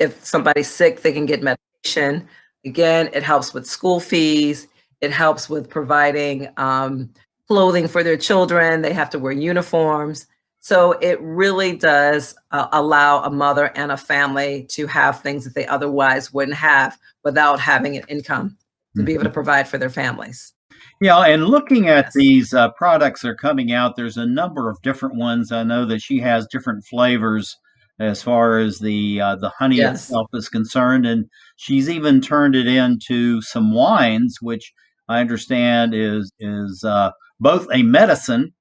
if 0.00 0.24
somebody's 0.24 0.68
sick, 0.68 1.02
they 1.02 1.12
can 1.12 1.26
get 1.26 1.44
medication. 1.44 2.26
Again, 2.64 3.08
it 3.12 3.22
helps 3.22 3.54
with 3.54 3.66
school 3.66 4.00
fees. 4.00 4.66
It 5.00 5.12
helps 5.12 5.48
with 5.48 5.70
providing 5.70 6.48
um, 6.56 7.10
clothing 7.46 7.86
for 7.86 8.02
their 8.02 8.16
children. 8.16 8.82
They 8.82 8.92
have 8.92 9.10
to 9.10 9.20
wear 9.20 9.30
uniforms. 9.30 10.26
So 10.60 10.92
it 10.92 11.20
really 11.20 11.76
does 11.76 12.34
uh, 12.50 12.68
allow 12.72 13.22
a 13.22 13.30
mother 13.30 13.72
and 13.74 13.90
a 13.90 13.96
family 13.96 14.66
to 14.70 14.86
have 14.86 15.20
things 15.20 15.44
that 15.44 15.54
they 15.54 15.66
otherwise 15.66 16.32
wouldn't 16.32 16.56
have 16.58 16.98
without 17.24 17.60
having 17.60 17.96
an 17.96 18.04
income 18.08 18.56
to 18.96 19.02
be 19.02 19.14
able 19.14 19.24
to 19.24 19.30
provide 19.30 19.66
for 19.68 19.78
their 19.78 19.90
families. 19.90 20.52
Yeah, 21.00 21.18
and 21.20 21.46
looking 21.46 21.88
at 21.88 22.06
Yes. 22.06 22.14
these 22.14 22.52
uh, 22.54 22.70
products 22.72 23.22
that 23.22 23.28
are 23.28 23.34
coming 23.34 23.72
out, 23.72 23.96
there's 23.96 24.18
a 24.18 24.26
number 24.26 24.68
of 24.68 24.80
different 24.82 25.16
ones. 25.16 25.50
I 25.50 25.62
know 25.62 25.86
that 25.86 26.02
she 26.02 26.18
has 26.20 26.46
different 26.46 26.84
flavors 26.84 27.56
as 27.98 28.22
far 28.22 28.58
as 28.58 28.78
the 28.78 29.20
uh, 29.20 29.36
the 29.36 29.50
honey 29.58 29.76
Yes. 29.76 30.02
itself 30.04 30.28
is 30.34 30.48
concerned, 30.48 31.06
and 31.06 31.26
she's 31.56 31.88
even 31.88 32.20
turned 32.20 32.54
it 32.54 32.66
into 32.66 33.40
some 33.42 33.74
wines, 33.74 34.38
which 34.40 34.72
I 35.08 35.20
understand 35.20 35.94
is 35.94 36.30
is 36.38 36.84
uh, 36.84 37.10
both 37.40 37.66
a 37.72 37.82
medicine 37.82 38.52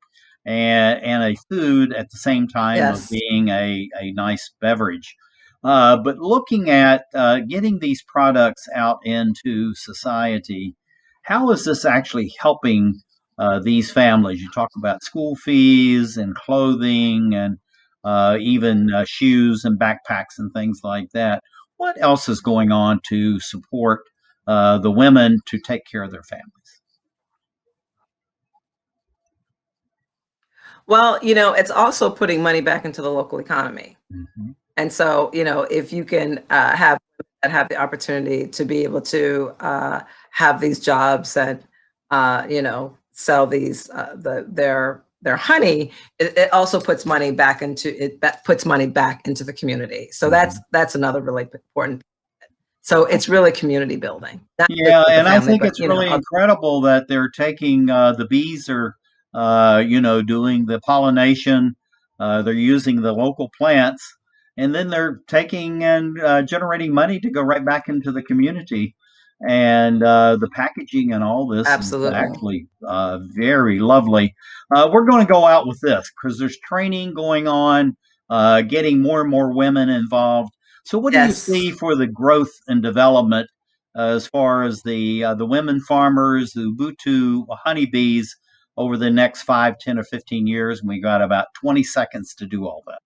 and 0.49 1.03
and 1.03 1.23
a 1.23 1.35
food 1.49 1.93
at 1.93 2.09
the 2.11 2.17
same 2.17 2.47
time 2.47 2.77
Yes. 2.77 3.03
of 3.03 3.09
being 3.09 3.49
a 3.49 3.87
a 4.01 4.11
nice 4.13 4.51
beverage. 4.59 5.15
Uh, 5.63 5.97
but 5.97 6.17
looking 6.17 6.69
at 6.69 7.05
uh, 7.13 7.39
getting 7.47 7.79
these 7.79 8.03
products 8.07 8.67
out 8.75 8.97
into 9.03 9.75
society, 9.75 10.75
how 11.23 11.51
is 11.51 11.65
this 11.65 11.85
actually 11.85 12.33
helping 12.39 12.95
uh, 13.37 13.59
these 13.59 13.91
families? 13.91 14.41
You 14.41 14.49
talk 14.53 14.69
about 14.77 15.03
school 15.03 15.35
fees 15.35 16.17
and 16.17 16.33
clothing 16.35 17.33
and 17.35 17.57
uh, 18.03 18.37
even 18.39 18.91
uh, 18.93 19.05
shoes 19.07 19.65
and 19.65 19.79
backpacks 19.79 20.37
and 20.39 20.51
things 20.53 20.79
like 20.83 21.09
that. 21.13 21.43
What 21.77 21.97
else 22.01 22.29
is 22.29 22.41
going 22.41 22.71
on 22.71 23.01
to 23.09 23.39
support 23.39 24.01
uh, 24.47 24.79
the 24.79 24.91
women 24.91 25.39
to 25.47 25.59
take 25.59 25.83
care 25.91 26.03
of 26.03 26.11
their 26.11 26.23
families? 26.23 26.58
Well, 30.89 31.23
you 31.23 31.35
know, 31.35 31.53
it's 31.53 31.71
also 31.71 32.09
putting 32.09 32.41
money 32.43 32.61
back 32.61 32.83
into 32.83 33.01
the 33.01 33.11
local 33.11 33.39
economy. 33.39 33.95
Mhm. 34.11 34.55
And 34.75 34.91
so, 34.91 35.29
you 35.33 35.43
know, 35.43 35.61
if 35.63 35.93
you 35.93 36.03
can 36.03 36.43
uh, 36.49 36.75
have 36.75 36.97
that 37.41 37.51
have 37.51 37.69
the 37.69 37.77
opportunity 37.77 38.47
to 38.47 38.65
be 38.65 38.83
able 38.83 39.01
to 39.01 39.53
uh, 39.61 40.01
have 40.31 40.59
these 40.59 40.79
jobs 40.79 41.37
and 41.37 41.63
uh, 42.11 42.45
you 42.49 42.61
know 42.61 42.97
sell 43.11 43.45
these 43.45 43.89
uh, 43.91 44.15
the 44.15 44.45
their 44.49 45.03
their 45.21 45.37
honey, 45.37 45.91
it, 46.17 46.37
it 46.37 46.53
also 46.53 46.79
puts 46.81 47.05
money 47.05 47.31
back 47.31 47.61
into 47.61 47.89
it. 48.03 48.21
Puts 48.43 48.65
money 48.65 48.87
back 48.87 49.27
into 49.27 49.43
the 49.43 49.53
community. 49.53 50.09
So 50.11 50.29
that's 50.29 50.59
that's 50.71 50.95
another 50.95 51.21
really 51.21 51.43
important. 51.43 52.01
So 52.81 53.05
it's 53.05 53.29
really 53.29 53.51
community 53.51 53.97
building. 53.97 54.41
not 54.57 54.69
Yeah, 54.71 55.03
and 55.11 55.27
I 55.27 55.39
think 55.39 55.61
but, 55.61 55.69
it's 55.69 55.79
you 55.79 55.87
know, 55.87 55.95
really 55.99 56.09
incredible 56.11 56.81
that 56.81 57.07
they're 57.07 57.29
taking 57.29 57.89
uh, 57.89 58.13
the 58.13 58.25
bees 58.25 58.67
are, 58.69 58.95
uh, 59.33 59.83
you 59.85 60.01
know, 60.01 60.21
doing 60.21 60.65
the 60.65 60.79
pollination. 60.81 61.75
Uh, 62.19 62.41
they're 62.41 62.53
using 62.53 63.01
the 63.01 63.13
local 63.13 63.49
plants, 63.57 64.03
and 64.57 64.75
then 64.75 64.89
they're 64.89 65.21
taking 65.27 65.83
and 65.83 66.19
uh, 66.21 66.41
generating 66.41 66.93
money 66.93 67.19
to 67.19 67.29
go 67.29 67.41
right 67.41 67.63
back 67.63 67.87
into 67.87 68.11
the 68.11 68.23
community. 68.23 68.95
And 69.47 70.03
uh, 70.03 70.35
the 70.35 70.49
packaging 70.49 71.13
and 71.13 71.23
all 71.23 71.47
this 71.47 71.65
Absolutely. 71.65 72.09
is 72.09 72.13
actually 72.13 72.67
uh, 72.85 73.19
very 73.35 73.79
lovely. 73.79 74.35
Uh, 74.75 74.89
we're 74.91 75.05
going 75.05 75.25
to 75.25 75.31
go 75.31 75.45
out 75.45 75.65
with 75.65 75.79
this 75.79 76.11
because 76.11 76.37
there's 76.37 76.57
training 76.57 77.13
going 77.13 77.47
on, 77.47 77.95
uh, 78.29 78.61
getting 78.63 79.01
more 79.01 79.21
and 79.21 79.29
more 79.29 79.53
women 79.53 79.87
involved. 79.87 80.53
So, 80.83 80.99
what 80.99 81.13
Yes. 81.13 81.45
do 81.47 81.53
you 81.53 81.69
see 81.69 81.77
for 81.77 81.95
the 81.95 82.07
growth 82.07 82.51
and 82.67 82.83
development 82.83 83.49
uh, 83.97 84.07
as 84.07 84.27
far 84.27 84.63
as 84.63 84.83
the 84.83 85.23
uh, 85.23 85.35
the 85.35 85.45
women 85.45 85.79
farmers, 85.81 86.51
the 86.51 86.61
Ubuntu 86.61 87.45
honeybees 87.63 88.35
over 88.79 88.97
the 88.97 89.11
next 89.11 89.43
five, 89.43 89.77
ten, 89.77 89.99
or 89.99 90.03
fifteen 90.03 90.47
years? 90.47 90.79
And 90.79 90.89
we 90.89 90.99
got 90.99 91.21
about 91.21 91.53
twenty 91.53 91.83
seconds 91.83 92.33
to 92.35 92.47
do 92.47 92.65
all 92.65 92.83
that. 92.87 92.99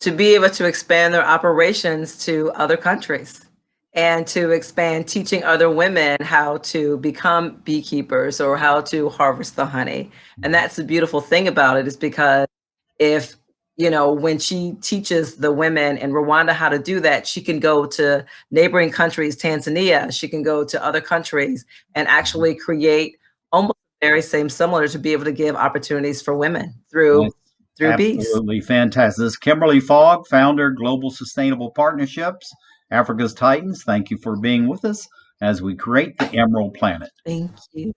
to 0.00 0.12
be 0.12 0.34
able 0.34 0.50
to 0.50 0.66
expand 0.66 1.14
their 1.14 1.26
operations 1.26 2.24
to 2.24 2.52
other 2.52 2.76
countries 2.76 3.46
and 3.94 4.26
to 4.26 4.50
expand 4.50 5.08
teaching 5.08 5.42
other 5.42 5.70
women 5.70 6.16
how 6.20 6.58
to 6.58 6.98
become 6.98 7.56
beekeepers 7.64 8.40
or 8.40 8.56
how 8.56 8.80
to 8.80 9.08
harvest 9.08 9.56
the 9.56 9.64
honey. 9.64 10.10
And 10.42 10.54
that's 10.54 10.76
the 10.76 10.84
beautiful 10.84 11.20
thing 11.20 11.48
about 11.48 11.78
it 11.78 11.88
is 11.88 11.96
because 11.96 12.46
if 12.98 13.36
you 13.76 13.90
know 13.90 14.12
when 14.12 14.38
she 14.38 14.74
teaches 14.80 15.36
the 15.36 15.52
women 15.52 15.98
in 15.98 16.12
Rwanda 16.12 16.52
how 16.52 16.68
to 16.68 16.78
do 16.78 17.00
that, 17.00 17.26
she 17.26 17.42
can 17.42 17.60
go 17.60 17.86
to 17.86 18.24
neighboring 18.50 18.90
countries, 18.90 19.36
Tanzania, 19.36 20.12
she 20.12 20.28
can 20.28 20.42
go 20.42 20.64
to 20.64 20.84
other 20.84 21.00
countries 21.00 21.64
and 21.94 22.08
actually 22.08 22.54
mm-hmm. 22.54 22.64
create 22.64 23.16
almost 23.52 23.78
very 24.00 24.22
same 24.22 24.48
similar 24.48 24.88
to 24.88 24.98
be 24.98 25.12
able 25.12 25.24
to 25.24 25.32
give 25.32 25.56
opportunities 25.56 26.20
for 26.20 26.36
women 26.36 26.74
through 26.90 27.24
Yes. 27.24 27.32
through 27.76 27.96
bees. 27.96 28.18
Absolutely 28.18 28.60
fantastic. 28.60 29.22
This 29.22 29.32
is 29.32 29.36
Kimberly 29.36 29.80
Fogg, 29.80 30.26
founder, 30.26 30.70
Global 30.70 31.10
Sustainable 31.10 31.70
Partnerships, 31.70 32.52
Africa's 32.90 33.34
Titans. 33.34 33.82
Thank 33.84 34.10
you 34.10 34.18
for 34.18 34.36
being 34.36 34.66
with 34.66 34.84
us 34.84 35.06
as 35.40 35.60
we 35.62 35.74
create 35.74 36.16
the 36.18 36.38
Emerald 36.38 36.74
Planet. 36.74 37.10
Thank 37.24 37.52
you. 37.72 37.92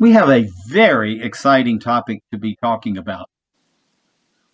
We 0.00 0.12
have 0.12 0.30
a 0.30 0.48
very 0.68 1.20
exciting 1.20 1.80
topic 1.80 2.20
to 2.30 2.38
be 2.38 2.56
talking 2.62 2.98
about. 2.98 3.28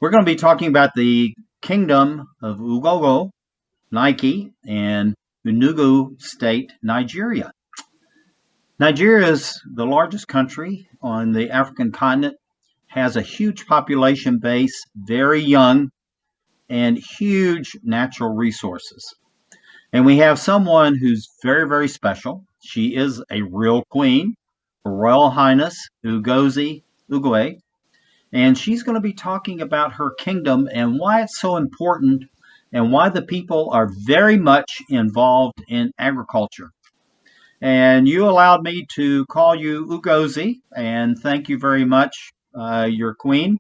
We're 0.01 0.09
going 0.09 0.25
to 0.25 0.33
be 0.33 0.37
talking 0.37 0.69
about 0.69 0.95
the 0.97 1.35
kingdom 1.61 2.25
of 2.43 2.57
Ugwogo, 2.57 3.29
Nike, 3.91 4.55
and 4.67 5.15
Enugu 5.47 6.19
State, 6.19 6.73
Nigeria. 6.83 7.53
Nigeria 8.79 9.29
is 9.29 9.61
the 9.71 9.85
largest 9.85 10.29
country 10.29 10.89
on 11.03 11.33
the 11.33 11.51
African 11.51 11.93
continent, 11.93 12.37
has 12.87 13.15
a 13.15 13.21
huge 13.21 13.67
population 13.67 14.39
base, 14.39 14.83
very 14.97 15.41
young, 15.41 15.91
and 16.71 16.97
huge 16.97 17.77
natural 17.83 18.35
resources. 18.35 19.15
And 19.93 20.07
we 20.07 20.17
have 20.19 20.39
someone 20.39 20.97
who's 20.97 21.29
very, 21.43 21.69
very 21.69 21.89
special. 21.89 22.47
She 22.63 22.97
is 22.97 23.23
a 23.31 23.43
real 23.43 23.83
queen, 23.91 24.37
Royal 24.85 25.31
Highness 25.31 25.89
Ugoeze 26.05 26.83
Ugwu. 27.11 27.59
And 28.33 28.59
she's 28.59 28.83
going 28.83 28.97
to 28.97 29.01
be 29.01 29.13
talking 29.13 29.61
about 29.61 29.95
her 29.95 30.11
kingdom 30.19 30.69
and 30.73 30.99
why 30.99 31.23
it's 31.23 31.41
so 31.41 31.57
important 31.57 32.25
and 32.73 32.91
why 32.91 33.09
the 33.09 33.23
people 33.23 33.71
are 33.73 33.89
very 34.05 34.37
much 34.37 34.83
involved 34.89 35.63
in 35.69 35.93
agriculture. 35.99 36.71
And 37.61 38.09
you 38.09 38.29
allowed 38.29 38.63
me 38.63 38.87
to 38.97 39.25
call 39.27 39.55
you 39.55 39.87
Ugozi, 39.87 40.61
and 40.77 41.17
thank 41.19 41.49
you 41.49 41.59
very 41.59 41.85
much, 41.85 42.33
uh, 42.55 42.89
your 42.91 43.15
queen. 43.15 43.59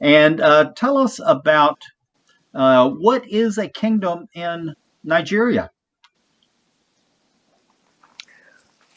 And 0.00 0.40
uh, 0.40 0.72
tell 0.74 0.96
us 0.96 1.20
about 1.24 1.78
uh, 2.54 2.88
what 2.88 3.28
is 3.28 3.58
a 3.58 3.68
kingdom 3.68 4.26
in 4.34 4.74
Nigeria? 5.04 5.70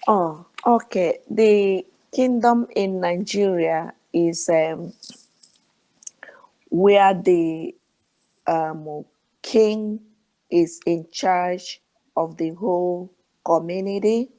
Oh, 0.07 0.45
okay. 0.67 1.19
The 1.31 1.85
kingdom 2.13 2.67
in 2.75 3.01
Nigeria 3.01 3.93
is 4.13 4.49
um, 4.49 4.93
where 6.69 7.13
the 7.13 7.75
um, 8.47 9.05
king 9.43 9.99
is 10.51 10.81
in 10.85 11.07
charge 11.11 11.81
of 12.17 12.37
the 12.37 12.51
whole 12.51 13.13
community. 13.45 14.29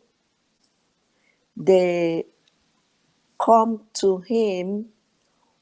They 1.56 2.24
come 3.40 3.82
to 3.94 4.18
him 4.20 4.86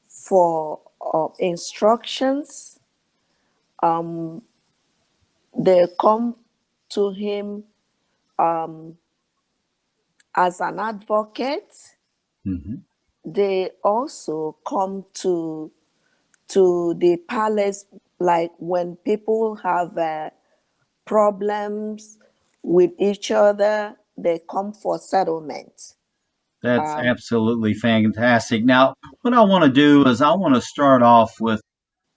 for 0.09 0.81
uh, 1.13 1.27
instructions. 1.39 2.79
Um, 3.83 4.43
they 5.57 5.87
come 6.01 6.35
to 6.91 7.11
him 7.11 7.65
um, 8.39 8.97
as 10.35 10.61
an 10.61 10.79
advocate. 10.79 11.73
Mhm. 12.45 12.83
They 13.25 13.71
also 13.83 14.57
come 14.67 15.05
to 15.15 15.71
to 16.49 16.95
the 16.95 17.17
palace 17.17 17.85
like 18.19 18.51
when 18.59 18.97
people 18.97 19.55
have 19.57 19.97
uh, 19.97 20.31
problems 21.05 22.19
with 22.63 22.91
each 22.99 23.31
other. 23.31 23.97
They 24.17 24.41
come 24.49 24.73
for 24.73 24.99
settlement. 24.99 25.95
That's 26.63 26.95
Um, 26.97 26.97
absolutely 26.97 27.73
fantastic. 27.73 28.65
Now, 28.65 28.95
what 29.21 29.33
I 29.33 29.41
want 29.43 29.65
to 29.65 29.71
do 29.71 30.05
is 30.07 30.21
I 30.21 30.33
want 30.35 30.55
to 30.55 30.61
start 30.61 31.03
off 31.03 31.33
with 31.39 31.61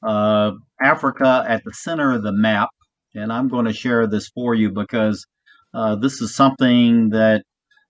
uh, 0.02 0.52
Africa 0.82 1.44
at 1.48 1.62
the 1.64 1.74
center 1.74 2.14
of 2.14 2.22
the 2.24 2.32
map, 2.32 2.70
and 3.14 3.32
I'm 3.32 3.48
going 3.48 3.66
to 3.66 3.74
share 3.74 4.06
this 4.08 4.28
for 4.30 4.54
you 4.54 4.70
because 4.70 5.26
uh, 5.74 5.96
this 5.96 6.22
is 6.22 6.34
something 6.34 7.10
that 7.10 7.44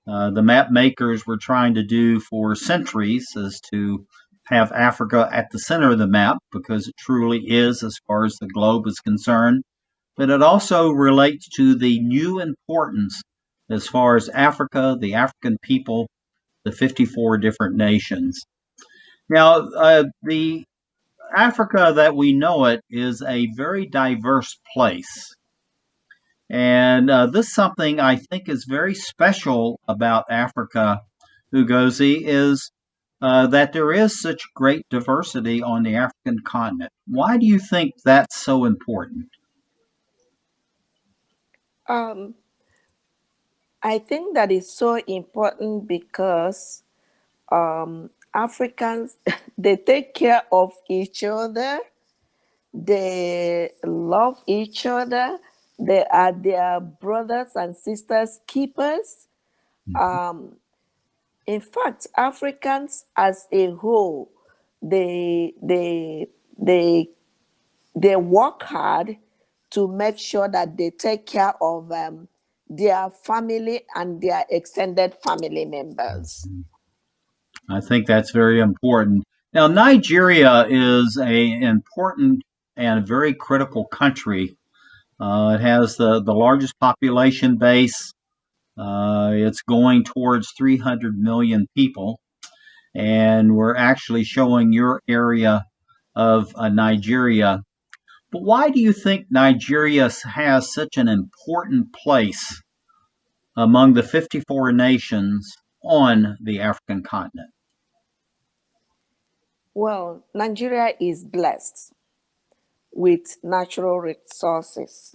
uh, 0.08 0.30
the 0.30 0.42
map 0.42 0.70
makers 0.70 1.26
were 1.26 1.36
trying 1.36 1.74
to 1.74 1.84
do 1.84 2.20
for 2.20 2.54
centuries, 2.54 3.28
is 3.36 3.60
to 3.72 4.06
have 4.46 4.72
Africa 4.72 5.28
at 5.30 5.50
the 5.50 5.58
center 5.58 5.90
of 5.90 5.98
the 5.98 6.06
map 6.06 6.38
because 6.52 6.88
it 6.88 6.96
truly 6.96 7.40
is 7.46 7.82
as 7.82 7.98
far 8.06 8.24
as 8.24 8.34
the 8.36 8.46
globe 8.46 8.86
is 8.86 9.00
concerned. 9.00 9.62
But 10.16 10.30
it 10.30 10.42
also 10.42 10.90
relates 10.90 11.48
to 11.56 11.74
the 11.74 12.00
new 12.00 12.40
importance 12.40 13.20
as 13.70 13.86
far 13.86 14.16
as 14.16 14.28
Africa, 14.30 14.96
the 14.98 15.14
African 15.14 15.58
people, 15.62 16.08
the 16.64 16.72
54 16.72 17.38
different 17.38 17.76
nations. 17.76 18.42
Now, 19.28 19.68
uh, 19.76 20.04
the 20.22 20.64
Africa 21.36 21.92
that 21.96 22.16
we 22.16 22.32
know 22.32 22.64
it 22.64 22.80
is 22.90 23.22
a 23.22 23.48
very 23.54 23.86
diverse 23.86 24.58
place. 24.74 25.34
And 26.50 27.10
uh, 27.10 27.26
this 27.26 27.52
something 27.52 28.00
I 28.00 28.16
think 28.16 28.48
is 28.48 28.64
very 28.68 28.94
special 28.94 29.80
about 29.86 30.24
Africa, 30.30 31.02
Ugoeze, 31.52 32.22
is 32.24 32.70
uh, 33.20 33.48
that 33.48 33.72
there 33.72 33.92
is 33.92 34.20
such 34.20 34.42
great 34.54 34.88
diversity 34.88 35.62
on 35.62 35.82
the 35.82 35.96
African 35.96 36.38
continent. 36.44 36.92
Why 37.06 37.36
do 37.36 37.46
you 37.46 37.58
think 37.58 37.94
that's 38.04 38.36
so 38.40 38.64
important? 38.64 39.28
Um, 41.88 42.34
I 43.82 43.98
think 43.98 44.34
that 44.34 44.50
is 44.52 44.70
so 44.70 44.96
important 44.96 45.86
because 45.86 46.82
um, 47.50 48.10
Africans 48.34 49.16
they 49.58 49.76
take 49.76 50.14
care 50.14 50.42
of 50.52 50.72
each 50.88 51.24
other, 51.24 51.80
they 52.72 53.70
love 53.84 54.42
each 54.46 54.86
other, 54.86 55.38
they 55.78 56.04
are 56.10 56.32
their 56.32 56.80
brothers 56.80 57.52
and 57.54 57.76
sisters 57.76 58.40
keepers. 58.46 59.28
Um, 59.98 60.56
in 61.46 61.60
fact, 61.62 62.06
Africans 62.16 63.06
as 63.16 63.46
a 63.50 63.70
whole, 63.70 64.30
they 64.82 65.54
they 65.62 66.26
they 66.58 67.08
they 67.94 68.16
work 68.16 68.62
hard 68.64 69.16
to 69.70 69.88
make 69.88 70.18
sure 70.18 70.48
that 70.48 70.76
they 70.76 70.90
take 70.90 71.26
care 71.26 71.54
of 71.62 71.90
um, 71.90 72.28
their 72.68 73.08
family 73.10 73.82
and 73.94 74.20
their 74.20 74.44
extended 74.50 75.14
family 75.24 75.64
members. 75.64 76.46
I 77.70 77.80
think 77.80 78.06
that's 78.06 78.30
very 78.30 78.60
important. 78.60 79.24
Now, 79.54 79.68
Nigeria 79.68 80.66
is 80.68 81.18
a 81.18 81.50
important 81.62 82.42
and 82.76 83.06
very 83.06 83.32
critical 83.32 83.86
country. 83.86 84.57
Uh, 85.20 85.56
it 85.58 85.62
has 85.62 85.96
the, 85.96 86.22
the 86.22 86.32
largest 86.32 86.78
population 86.78 87.58
base. 87.58 88.12
Uh, 88.76 89.32
it's 89.34 89.62
going 89.62 90.04
towards 90.04 90.52
300 90.56 91.18
million 91.18 91.66
people. 91.76 92.20
And 92.94 93.54
we're 93.54 93.76
actually 93.76 94.24
showing 94.24 94.72
your 94.72 95.00
area 95.08 95.64
of 96.14 96.52
uh, 96.54 96.68
Nigeria. 96.68 97.62
But 98.30 98.42
why 98.42 98.70
do 98.70 98.80
you 98.80 98.92
think 98.92 99.26
Nigeria 99.30 100.10
has 100.24 100.72
such 100.72 100.96
an 100.96 101.08
important 101.08 101.92
place 101.92 102.62
among 103.56 103.94
the 103.94 104.02
54 104.02 104.72
nations 104.72 105.52
on 105.82 106.36
the 106.40 106.60
African 106.60 107.02
continent? 107.02 107.50
Well, 109.74 110.24
Nigeria 110.34 110.94
is 111.00 111.24
blessed 111.24 111.92
with 112.92 113.38
natural 113.42 114.00
resources 114.00 115.14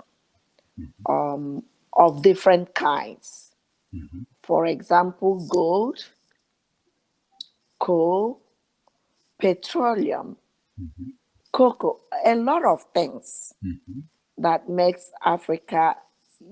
um, 1.10 1.64
of 1.94 2.22
different 2.24 2.74
kinds. 2.76 3.52
Mhm. 3.94 4.26
For 4.44 4.66
example, 4.66 5.46
gold, 5.48 6.06
coal, 7.80 8.42
petroleum, 9.40 10.38
cocoa, 11.52 12.00
a 12.26 12.36
lot 12.36 12.66
of 12.66 12.84
things 12.94 13.54
Mhm. 13.64 14.04
that 14.38 14.70
makes 14.70 15.12
Africa 15.26 15.98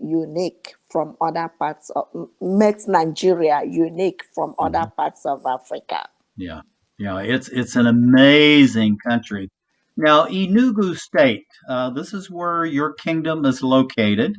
unique 0.02 0.76
from 0.90 1.18
other 1.22 1.50
parts 1.60 1.90
of 1.92 2.08
makes 2.42 2.88
Nigeria 2.88 3.64
unique 3.64 4.24
from 4.34 4.56
other 4.60 4.92
parts 4.96 5.26
of 5.26 5.46
Africa. 5.46 6.08
Yeah, 6.38 6.62
yeah, 6.98 7.20
it's 7.20 7.50
it's 7.50 7.76
an 7.76 7.88
amazing 7.88 8.98
country. 9.00 9.50
Now, 9.98 10.26
Enugu 10.28 10.96
State, 10.96 11.46
uh, 11.70 11.92
this 11.92 12.14
is 12.14 12.30
where 12.32 12.66
your 12.66 12.94
kingdom 12.94 13.46
is 13.46 13.62
located. 13.64 14.38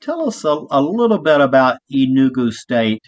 Tell 0.00 0.28
us 0.28 0.44
a, 0.44 0.60
a 0.70 0.82
little 0.82 1.18
bit 1.22 1.40
about 1.40 1.78
Enugu 1.92 2.52
State 2.52 3.02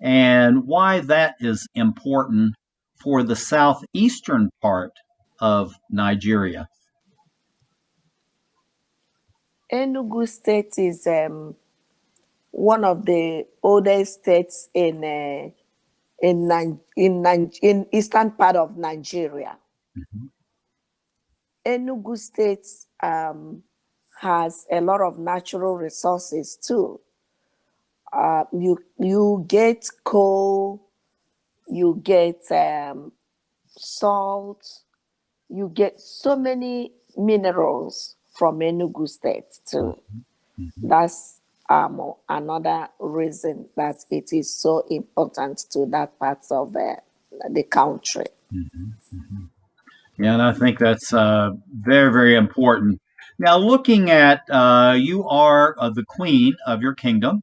and 0.00 0.64
why 0.66 1.00
that 1.00 1.36
is 1.40 1.66
important 1.74 2.54
for 3.02 3.22
the 3.22 3.36
southeastern 3.36 4.50
part 4.62 4.92
of 5.40 5.74
Nigeria. 5.90 6.68
Enugu 9.72 10.28
State 10.28 10.74
is 10.78 11.06
um, 11.06 11.56
one 12.52 12.84
of 12.84 13.06
the 13.06 13.46
oldest 13.62 14.20
states 14.22 14.68
in 14.74 15.04
uh, 15.04 15.50
in 16.22 16.80
in 16.96 17.50
in 17.62 17.86
eastern 17.92 18.32
part 18.32 18.56
of 18.56 18.76
Nigeria. 18.76 19.58
Enugu 21.66 22.16
State 22.16 22.66
um, 23.02 23.62
has 24.20 24.66
a 24.70 24.80
lot 24.80 25.00
of 25.00 25.18
natural 25.18 25.76
resources 25.76 26.56
too. 26.66 27.00
Uh, 28.12 28.44
you 28.52 28.78
you 28.98 29.44
get 29.48 29.84
coal, 30.04 30.88
you 31.68 32.00
get 32.02 32.40
um, 32.52 33.12
salt, 33.66 34.64
you 35.48 35.68
get 35.74 36.00
so 36.00 36.36
many 36.36 36.92
minerals 37.16 38.14
from 38.38 38.60
Enugu 38.60 39.08
State 39.08 39.58
too. 39.68 39.98
That's 40.76 41.40
um, 41.68 42.14
another 42.28 42.88
reason 43.00 43.68
that 43.76 43.96
it 44.10 44.32
is 44.32 44.54
so 44.54 44.84
important 44.88 45.58
to 45.72 45.86
that 45.86 46.18
part 46.18 46.44
of 46.50 46.76
uh, 46.76 46.96
the 47.50 47.64
country. 47.64 48.26
Yeah, 48.50 48.62
and 50.18 50.40
I 50.40 50.52
think 50.52 50.78
that's 50.78 51.12
uh, 51.12 51.50
very, 51.70 52.12
very 52.12 52.36
important. 52.36 53.00
Now, 53.38 53.58
looking 53.58 54.10
at 54.10 54.42
uh, 54.50 54.96
you 54.98 55.28
are 55.28 55.76
uh, 55.78 55.90
the 55.90 56.04
queen 56.08 56.54
of 56.66 56.80
your 56.80 56.94
kingdom. 56.94 57.42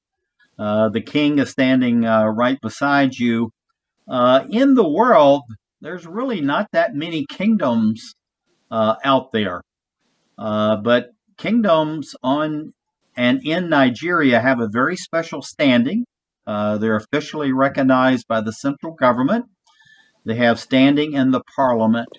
Uh, 0.58 0.90
the 0.90 1.02
king 1.02 1.40
is 1.40 1.50
standing 1.50 2.06
uh, 2.06 2.26
right 2.26 2.60
beside 2.62 3.16
you. 3.16 3.52
Uh, 4.08 4.46
in 4.50 4.74
the 4.74 4.88
world, 4.88 5.44
there's 5.82 6.06
really 6.06 6.42
not 6.42 6.68
that 6.74 6.96
many 6.96 7.26
kingdoms 7.30 8.16
out 8.72 9.32
there, 9.32 9.62
but 10.38 11.12
kingdoms 11.38 12.16
on 12.24 12.74
and 13.16 13.46
in 13.46 13.70
Nigeria 13.70 14.40
have 14.40 14.60
a 14.60 14.68
very 14.68 14.96
special 14.96 15.44
standing. 15.44 16.06
They're 16.48 16.96
officially 16.96 17.54
recognized 17.54 18.28
by 18.28 18.42
the 18.42 18.52
central 18.52 18.94
government. 18.94 19.46
They 20.26 20.36
have 20.36 20.60
standing 20.60 21.14
in 21.14 21.32
the 21.32 21.42
parliament. 21.56 22.10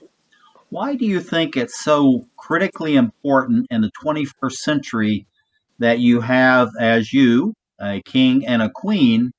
Why 0.70 0.96
do 0.96 1.04
you 1.04 1.20
think 1.20 1.56
it's 1.56 1.82
so 1.82 2.26
critically 2.36 2.96
important 2.96 3.66
in 3.70 3.80
the 3.80 3.90
21st 4.04 4.52
century 4.52 5.26
that 5.78 5.98
you 5.98 6.20
have, 6.20 6.70
as 6.80 7.12
you, 7.12 7.54
a 7.80 8.02
king 8.02 8.46
and 8.46 8.62
a 8.62 8.70
queen, 8.70 9.32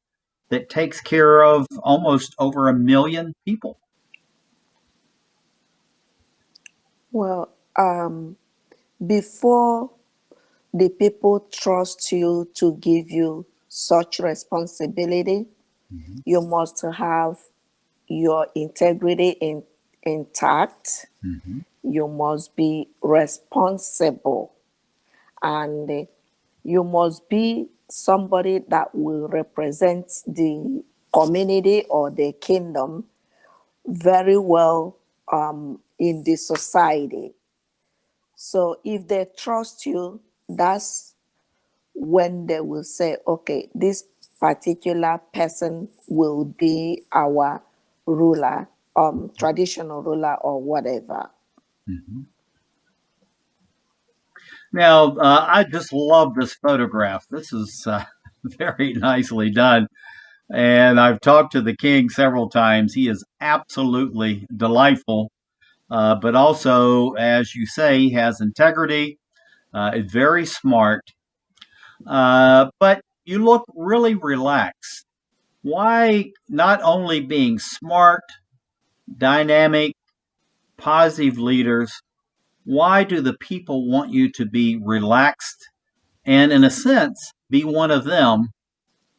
that 0.50 0.70
takes 0.70 1.02
care 1.02 1.44
of 1.44 1.68
almost 1.84 2.36
over 2.40 2.70
a 2.70 2.74
million 2.74 3.34
people? 3.46 3.80
Well, 7.12 7.50
um, 7.78 8.38
before 9.06 9.92
the 10.74 10.90
people 10.90 11.48
trust 11.52 12.12
you 12.12 12.50
to 12.56 12.76
give 12.76 13.10
you 13.10 13.46
such 13.70 14.20
responsibility, 14.20 15.48
you 16.26 16.42
must 16.42 16.82
have 16.82 17.38
your 18.08 18.48
integrity 18.56 19.30
in, 19.42 19.64
intact. 20.06 21.08
You 21.84 22.08
must 22.08 22.56
be 22.56 22.90
responsible. 23.02 24.54
And 25.42 25.90
uh, 25.90 26.04
you 26.64 26.84
must 26.84 27.30
be 27.30 27.68
somebody 27.90 28.60
that 28.70 28.94
will 28.96 29.28
represent 29.28 30.08
the 30.28 30.84
community 31.14 31.84
or 31.90 32.12
the 32.12 32.34
kingdom 32.34 33.06
very 33.88 34.38
well 34.38 34.98
um, 35.32 35.80
in 36.00 36.24
the 36.24 36.36
society. 36.36 37.34
So 38.36 38.80
if 38.84 39.08
they 39.08 39.28
trust 39.38 39.86
you, 39.86 40.22
that's 40.50 41.16
when 41.94 42.48
they 42.48 42.62
will 42.62 42.84
say, 42.84 43.18
okay, 43.28 43.70
this 43.76 44.06
particular 44.40 45.22
person 45.34 45.90
will 46.08 46.46
be 46.46 47.04
our 47.14 47.62
ruler, 48.06 48.68
um, 48.96 49.32
traditional 49.38 50.02
ruler 50.02 50.36
or 50.36 50.62
whatever. 50.62 51.30
Now, 54.74 55.16
uh, 55.18 55.46
I 55.48 55.64
just 55.64 55.94
love 55.94 56.36
this 56.36 56.54
photograph. 56.56 57.26
This 57.30 57.54
is 57.54 57.86
uh, 57.88 58.04
very 58.44 58.94
nicely 58.94 59.52
done. 59.52 59.88
And 60.54 61.00
I've 61.00 61.22
talked 61.22 61.54
to 61.54 61.62
the 61.62 61.76
king 61.76 62.10
several 62.10 62.50
times. 62.50 62.94
He 62.94 63.08
is 63.08 63.24
absolutely 63.42 64.46
delightful, 64.56 65.32
uh, 65.90 66.16
but 66.16 66.36
also, 66.36 67.14
as 67.14 67.56
you 67.56 67.66
say, 67.66 68.00
he 68.00 68.12
has 68.14 68.42
integrity, 68.42 69.18
uh, 69.74 69.92
is 69.96 70.12
very 70.12 70.46
smart. 70.46 71.02
Uh, 72.06 72.70
but 72.80 73.02
you 73.26 73.44
look 73.44 73.66
really 73.76 74.16
relaxed. 74.16 75.06
Why 75.64 76.32
not 76.48 76.82
only 76.84 77.22
being 77.22 77.58
smart, 77.60 78.24
dynamic, 79.18 79.94
positive 80.78 81.38
leaders, 81.40 81.94
why 82.66 83.04
do 83.04 83.22
the 83.22 83.36
people 83.40 83.90
want 83.90 84.12
you 84.12 84.32
to 84.34 84.46
be 84.46 84.80
relaxed 84.84 85.70
and, 86.26 86.52
in 86.52 86.64
a 86.64 86.72
sense, 86.72 87.32
be 87.50 87.64
one 87.64 87.92
of 87.92 88.06
them 88.06 88.50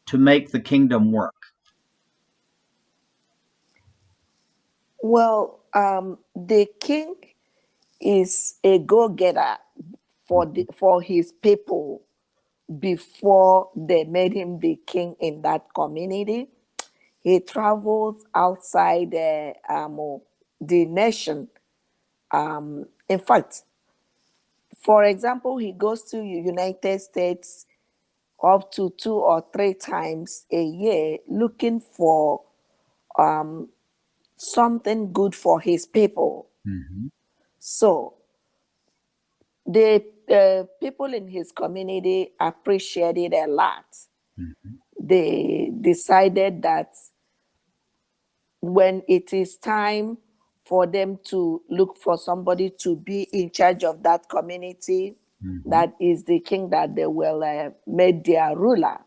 to 0.06 0.18
make 0.18 0.50
the 0.50 0.60
kingdom 0.60 1.12
work? 1.12 1.34
Well, 5.02 5.60
um, 5.74 6.18
the 6.34 6.66
king 6.80 7.14
is 8.00 8.56
a 8.64 8.78
go-getter 8.80 9.58
for 10.26 10.46
the, 10.46 10.66
for 10.74 11.02
his 11.02 11.32
people 11.32 12.02
before 12.80 13.70
they 13.76 14.04
made 14.04 14.34
him 14.34 14.60
the 14.60 14.78
king 14.86 15.16
in 15.20 15.42
that 15.42 15.66
community. 15.74 16.48
He 17.26 17.40
travels 17.40 18.24
outside 18.36 19.10
the, 19.10 19.52
um, 19.68 20.20
the 20.60 20.84
nation. 20.84 21.48
Um, 22.30 22.86
in 23.08 23.18
fact, 23.18 23.64
for 24.80 25.02
example, 25.02 25.56
he 25.56 25.72
goes 25.72 26.04
to 26.12 26.22
United 26.22 27.00
States 27.00 27.66
up 28.40 28.70
to 28.74 28.90
two 28.96 29.14
or 29.14 29.44
three 29.52 29.74
times 29.74 30.44
a 30.52 30.62
year 30.62 31.18
looking 31.26 31.80
for 31.80 32.42
um, 33.18 33.70
something 34.36 35.12
good 35.12 35.34
for 35.34 35.58
his 35.60 35.84
people. 35.84 36.46
So 37.58 38.14
the 39.66 40.04
uh, 40.30 40.62
people 40.80 41.12
in 41.12 41.26
his 41.26 41.50
community 41.50 42.34
appreciated 42.38 43.34
a 43.34 43.48
lot. 43.48 43.84
They 45.00 45.72
decided 45.80 46.62
that 46.62 46.94
when 48.60 49.02
it 49.08 49.32
is 49.32 49.56
time 49.56 50.18
for 50.64 50.86
them 50.86 51.18
to 51.24 51.62
look 51.70 51.96
for 51.98 52.18
somebody 52.18 52.70
to 52.80 52.96
be 52.96 53.22
in 53.32 53.50
charge 53.50 53.84
of 53.84 54.02
that 54.02 54.28
community, 54.28 55.14
that 55.66 55.94
is 56.00 56.24
the 56.24 56.40
king 56.40 56.70
that 56.70 56.94
they 56.96 57.06
will 57.06 57.44
uh, 57.44 57.70
make 57.86 58.24
their 58.24 58.56
ruler. 58.56 58.98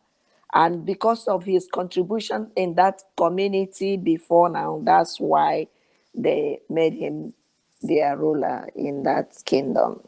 And 0.54 0.86
because 0.86 1.28
of 1.28 1.44
his 1.44 1.68
contribution 1.72 2.52
in 2.56 2.76
that 2.76 3.04
community 3.18 3.98
before 3.98 4.50
now, 4.50 4.82
that's 4.84 5.20
why 5.20 5.68
they 6.16 6.60
made 6.70 6.94
him 6.94 7.34
their 7.82 8.18
ruler 8.18 8.68
in 8.76 9.04
that 9.04 9.34
kingdom. 9.46 10.02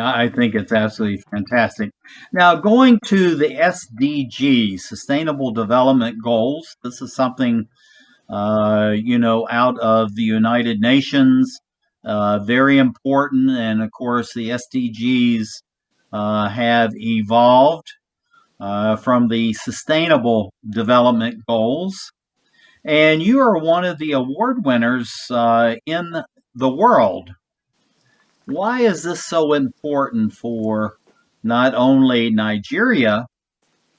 I 0.00 0.28
think 0.28 0.54
it's 0.54 0.72
absolutely 0.72 1.22
fantastic. 1.30 1.90
Now, 2.32 2.56
going 2.56 2.98
to 3.06 3.36
the 3.36 3.50
SDGs, 3.54 4.80
Sustainable 4.80 5.52
Development 5.52 6.16
Goals, 6.22 6.76
this 6.82 7.00
is 7.00 7.14
something, 7.14 7.68
you 8.30 9.18
know, 9.18 9.46
out 9.50 9.78
of 9.80 10.14
the 10.14 10.22
United 10.22 10.80
Nations, 10.80 11.60
uh, 12.04 12.38
very 12.40 12.78
important. 12.78 13.50
And 13.50 13.82
of 13.82 13.90
course, 13.90 14.32
the 14.34 14.50
SDGs 14.50 15.46
uh, 16.12 16.48
have 16.48 16.92
evolved 16.94 17.88
uh, 18.60 18.96
from 18.96 19.28
the 19.28 19.52
Sustainable 19.54 20.52
Development 20.70 21.44
Goals. 21.46 22.12
And 22.84 23.22
you 23.22 23.40
are 23.40 23.58
one 23.58 23.84
of 23.84 23.98
the 23.98 24.12
award 24.12 24.64
winners 24.64 25.12
uh, 25.30 25.76
in 25.86 26.22
the 26.54 26.68
world. 26.68 27.30
Why 28.46 28.80
is 28.80 29.02
this 29.02 29.24
so 29.24 29.54
important 29.54 30.34
for 30.34 30.96
not 31.42 31.74
only 31.74 32.30
Nigeria, 32.30 33.26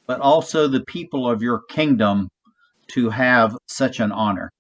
but 0.08 0.20
also 0.20 0.68
the 0.68 0.84
people 0.86 1.30
of 1.30 1.42
your 1.42 1.62
kingdom 1.70 2.30
to 2.88 3.10
have 3.10 3.58
such 3.68 4.00
an 4.00 4.12
honor? 4.12 4.52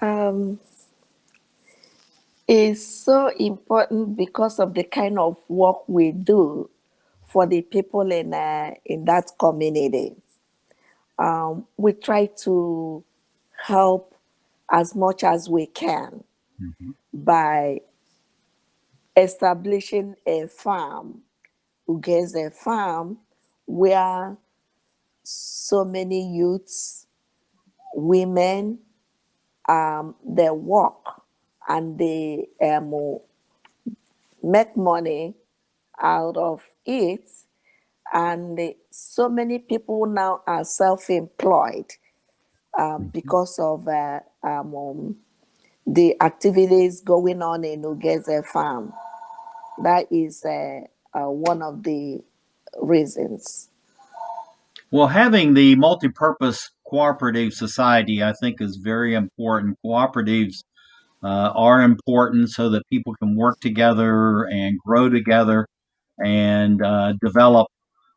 Um, 0.00 0.60
is 2.46 2.86
so 3.04 3.28
important 3.38 4.16
because 4.16 4.58
of 4.58 4.74
the 4.74 4.84
kind 4.84 5.18
of 5.18 5.36
work 5.48 5.86
we 5.88 6.12
do 6.12 6.70
for 7.26 7.46
the 7.46 7.60
people 7.60 8.10
in 8.10 8.32
uh, 8.32 8.72
in 8.86 9.04
that 9.04 9.30
community. 9.38 10.16
Um, 11.18 11.66
we 11.76 11.92
try 11.92 12.26
to 12.44 13.04
help 13.62 14.14
as 14.70 14.94
much 14.94 15.24
as 15.24 15.48
we 15.48 15.66
can 15.66 16.22
by 17.12 17.80
establishing 19.16 20.14
a 20.26 20.46
farm, 20.46 21.22
Ugoeze 21.88 22.54
farm, 22.54 23.18
where 23.66 24.36
so 25.28 25.84
many 25.84 26.34
youths, 26.34 27.06
women, 27.94 28.78
um, 29.68 30.14
they 30.26 30.48
work 30.48 31.04
and 31.68 31.98
they 31.98 32.46
um, 32.62 33.18
make 34.42 34.74
money 34.76 35.34
out 36.00 36.36
of 36.38 36.62
it. 36.86 37.28
And 38.12 38.58
so 38.90 39.28
many 39.28 39.58
people 39.58 40.06
now 40.06 40.40
are 40.46 40.64
self-employed 40.64 41.92
um, 42.78 43.10
because 43.12 43.58
of 43.58 43.86
uh, 43.86 44.20
um, 44.42 44.74
um, 44.74 45.16
the 45.86 46.16
activities 46.22 47.02
going 47.02 47.42
on 47.42 47.64
in 47.64 47.82
Ugoeze 47.82 48.46
farm. 48.46 48.94
That 49.82 50.06
is 50.10 50.44
uh, 50.44 50.80
uh, 51.12 51.30
one 51.30 51.60
of 51.60 51.82
the 51.82 52.22
reasons. 52.80 53.68
Well, 54.90 55.08
having 55.08 55.52
the 55.52 55.74
multi-purpose 55.76 56.70
cooperative 56.86 57.52
society, 57.52 58.22
I 58.22 58.32
think, 58.32 58.62
is 58.62 58.80
very 58.82 59.14
important. 59.14 59.76
Cooperatives 59.84 60.64
uh, 61.22 61.52
are 61.54 61.82
important 61.82 62.48
so 62.48 62.70
that 62.70 62.88
people 62.90 63.14
can 63.16 63.36
work 63.36 63.60
together 63.60 64.44
and 64.44 64.78
grow 64.78 65.10
together 65.10 65.66
and 66.24 66.82
uh, 66.82 67.12
develop 67.20 67.66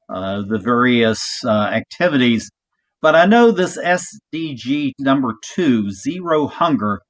uh, 0.10 0.44
the 0.48 0.60
various 0.60 1.22
uh, 1.44 1.50
activities. 1.50 2.50
But 3.02 3.16
I 3.16 3.26
know 3.26 3.52
this 3.52 3.78
SDG 3.78 4.94
number 4.98 5.34
two, 5.56 5.92
zero 5.92 6.48
hunger, 6.48 7.02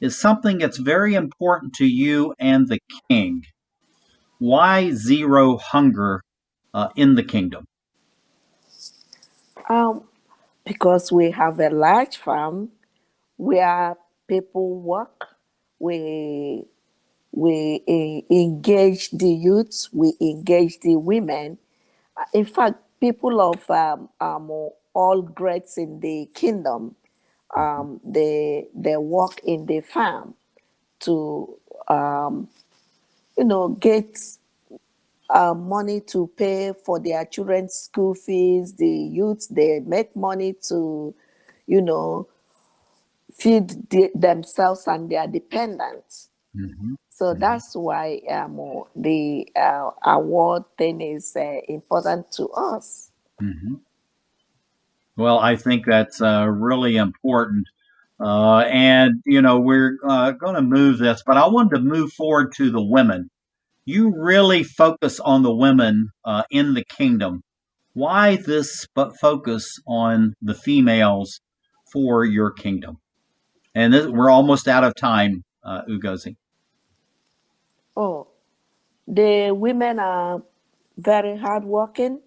is 0.00 0.20
something 0.20 0.58
that's 0.58 0.78
very 0.78 1.14
important 1.14 1.74
to 1.74 1.86
you 1.86 2.32
and 2.38 2.68
the 2.68 2.78
king. 3.10 3.42
Why 4.38 4.92
zero 4.92 5.56
hunger 5.56 6.22
uh, 6.72 6.88
in 6.94 7.16
the 7.16 7.24
kingdom? 7.24 7.64
Um, 9.70 10.04
because 10.66 11.12
we 11.12 11.32
have 11.32 11.60
a 11.60 11.70
large 11.70 12.18
farm 12.18 12.70
where 13.38 13.96
people 14.28 14.80
work, 14.80 15.28
we 15.80 16.64
we 17.32 17.82
engage 18.30 19.10
the 19.10 19.28
youths, 19.30 19.90
we 19.92 20.14
engage 20.20 20.80
the 20.80 20.96
women. 20.96 21.58
In 22.34 22.44
fact, 22.46 22.76
people 23.00 23.40
of 23.40 23.68
um, 23.70 24.08
um, 24.20 24.50
all 24.94 25.22
grades 25.22 25.78
in 25.78 26.00
the 26.00 26.28
kingdom, 26.34 26.96
um, 27.56 28.00
they 28.04 28.68
they 28.74 28.96
work 28.98 29.40
in 29.44 29.66
the 29.66 29.80
farm 29.80 30.34
to 31.00 31.58
um, 31.88 32.48
you 33.38 33.44
know 33.44 33.70
get 33.70 34.18
uh, 35.32 35.54
money 35.54 36.00
to 36.00 36.30
pay 36.36 36.72
for 36.84 36.98
their 37.00 37.24
children's 37.24 37.74
school 37.74 38.14
fees. 38.14 38.74
The 38.74 38.88
youths 38.88 39.46
they 39.46 39.80
make 39.80 40.14
money 40.16 40.54
to, 40.68 41.14
you 41.66 41.80
know, 41.80 42.28
feed 43.32 43.88
the, 43.90 44.10
themselves 44.14 44.86
and 44.86 45.10
their 45.10 45.26
dependents. 45.26 46.28
Mm-hmm. 46.56 46.94
So 47.10 47.34
that's 47.34 47.76
why 47.76 48.20
um, 48.30 48.84
the 48.96 49.46
uh, 49.54 49.90
award 50.04 50.64
thing 50.78 51.00
is 51.00 51.36
uh, 51.36 51.60
important 51.68 52.32
to 52.32 52.48
us. 52.48 53.10
Mm-hmm. 53.40 53.74
Well, 55.16 55.38
I 55.38 55.56
think 55.56 55.84
that's 55.86 56.22
uh, 56.22 56.46
really 56.48 56.96
important. 56.96 57.66
Uh, 58.18 58.60
and, 58.70 59.22
you 59.26 59.42
know, 59.42 59.60
we're 59.60 59.98
uh, 60.06 60.30
going 60.32 60.54
to 60.54 60.62
move 60.62 60.98
this, 60.98 61.22
but 61.24 61.36
I 61.36 61.46
wanted 61.46 61.76
to 61.76 61.82
move 61.82 62.12
forward 62.12 62.54
to 62.56 62.70
the 62.70 62.82
women. 62.82 63.30
You 63.84 64.14
really 64.16 64.62
focus 64.62 65.20
on 65.20 65.42
the 65.42 65.54
women 65.54 66.10
uh, 66.24 66.42
in 66.50 66.74
the 66.74 66.84
kingdom. 66.84 67.42
Why 67.94 68.36
this 68.36 68.86
but 68.94 69.18
focus 69.18 69.78
on 69.86 70.34
the 70.40 70.54
females 70.54 71.40
for 71.92 72.24
your 72.24 72.50
kingdom? 72.52 72.98
And 73.74 73.92
this, 73.92 74.06
we're 74.06 74.30
almost 74.30 74.68
out 74.68 74.84
of 74.84 74.94
time, 74.94 75.44
uh, 75.64 75.82
Ugoeze. 75.88 76.36
Oh, 77.96 78.28
the 79.06 79.50
women 79.52 79.98
are 79.98 80.42
very 80.96 81.36
hardworking. 81.36 82.20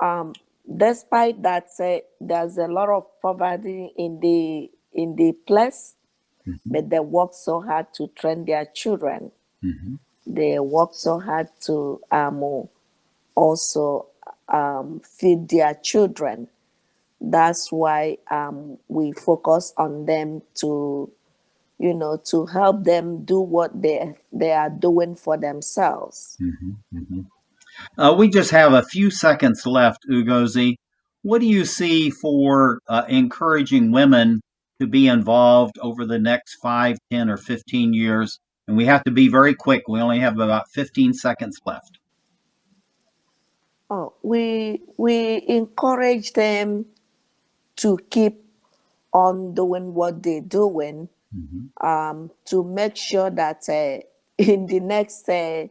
Um, 0.00 0.32
despite 0.76 1.42
that, 1.42 1.68
uh, 1.78 1.98
there's 2.20 2.56
a 2.56 2.66
lot 2.66 2.88
of 2.88 3.04
poverty 3.20 3.92
in 3.96 4.20
the 4.20 4.70
in 4.92 5.14
the 5.16 5.32
place, 5.46 5.94
mm-hmm. 6.46 6.70
but 6.72 6.90
they 6.90 7.00
work 7.00 7.32
so 7.34 7.60
hard 7.60 7.86
to 7.94 8.08
train 8.08 8.44
their 8.44 8.64
children. 8.64 9.30
Mm-hmm. 9.62 9.94
They 10.26 10.58
work 10.58 10.90
so 10.94 11.18
hard 11.18 11.48
to 11.62 12.00
um, 12.10 12.68
also 13.34 14.06
um, 14.48 15.00
feed 15.00 15.48
their 15.48 15.74
children. 15.74 16.48
That's 17.20 17.70
why 17.70 18.18
um, 18.30 18.78
we 18.88 19.12
focus 19.12 19.72
on 19.76 20.06
them 20.06 20.42
to 20.56 21.10
you 21.80 21.94
know, 21.94 22.18
to 22.26 22.44
help 22.46 22.84
them 22.84 23.24
do 23.24 23.40
what 23.40 23.80
they 23.80 24.14
they 24.32 24.52
are 24.52 24.68
doing 24.68 25.14
for 25.14 25.38
themselves. 25.38 26.36
Mm-hmm, 26.40 26.98
mm-hmm. 26.98 28.00
Uh, 28.00 28.12
we 28.12 28.28
just 28.28 28.50
have 28.50 28.74
a 28.74 28.82
few 28.82 29.10
seconds 29.10 29.64
left, 29.66 30.00
Ugoeze. 30.10 30.74
What 31.22 31.40
do 31.40 31.46
you 31.46 31.64
see 31.64 32.10
for 32.10 32.80
uh, 32.86 33.04
encouraging 33.08 33.92
women 33.92 34.42
to 34.78 34.86
be 34.86 35.08
involved 35.08 35.78
over 35.80 36.04
the 36.04 36.18
next 36.18 36.56
five, 36.62 36.98
ten, 37.10 37.30
or 37.30 37.38
15 37.38 37.94
years? 37.94 38.38
And 38.70 38.76
we 38.76 38.84
have 38.84 39.02
to 39.02 39.10
be 39.10 39.26
very 39.26 39.52
quick. 39.52 39.88
We 39.88 40.00
only 40.00 40.20
have 40.20 40.38
about 40.38 40.70
15 40.70 41.12
seconds 41.14 41.60
left. 41.66 41.98
Oh, 43.90 44.12
we 44.22 44.80
we 44.96 45.42
encourage 45.48 46.34
them 46.34 46.86
to 47.78 47.98
keep 48.10 48.44
on 49.12 49.54
doing 49.54 49.92
what 49.92 50.22
they're 50.22 50.40
doing 50.40 51.08
mm-hmm. 51.36 51.84
um, 51.84 52.30
to 52.44 52.62
make 52.62 52.94
sure 52.94 53.28
that 53.28 53.68
uh, 53.68 54.06
in 54.38 54.66
the 54.66 54.78
next 54.78 55.28
uh, 55.28 55.66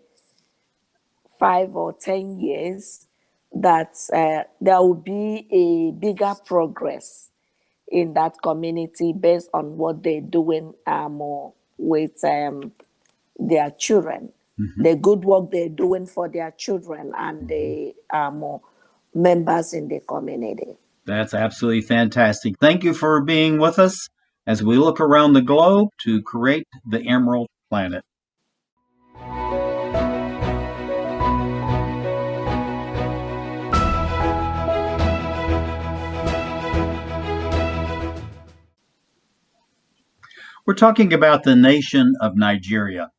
five 1.39 1.73
or 1.77 1.93
ten 1.93 2.37
years 2.37 3.07
that 3.53 3.95
uh, 4.11 4.43
there 4.59 4.81
will 4.81 4.93
be 4.93 5.47
a 5.49 5.97
bigger 5.97 6.33
progress 6.45 7.31
in 7.87 8.13
that 8.15 8.35
community 8.43 9.13
based 9.13 9.49
on 9.53 9.77
what 9.77 10.03
they're 10.03 10.19
doing 10.19 10.73
um, 10.85 11.53
with 11.77 12.21
um, 12.25 12.73
their 13.39 13.71
children, 13.71 14.31
mm-hmm. 14.59 14.83
the 14.83 14.95
good 14.95 15.23
work 15.23 15.51
they're 15.51 15.69
doing 15.69 16.05
for 16.05 16.29
their 16.29 16.51
children 16.51 17.11
and 17.17 17.47
the 17.47 17.93
um, 18.13 18.59
members 19.13 19.73
in 19.73 19.87
the 19.87 19.99
community. 20.01 20.77
That's 21.05 21.33
absolutely 21.33 21.81
fantastic. 21.81 22.55
Thank 22.59 22.83
you 22.83 22.93
for 22.93 23.23
being 23.23 23.57
with 23.57 23.79
us 23.79 24.07
as 24.45 24.61
we 24.61 24.77
look 24.77 24.99
around 24.99 25.33
the 25.33 25.41
globe 25.41 25.89
to 26.03 26.21
create 26.21 26.67
the 26.85 27.01
Emerald 27.01 27.47
Planet. 27.69 28.03
We're 40.65 40.75
talking 40.75 41.13
about 41.13 41.43
the 41.43 41.55
nation 41.55 42.13
of 42.21 42.37
Nigeria. 42.37 43.09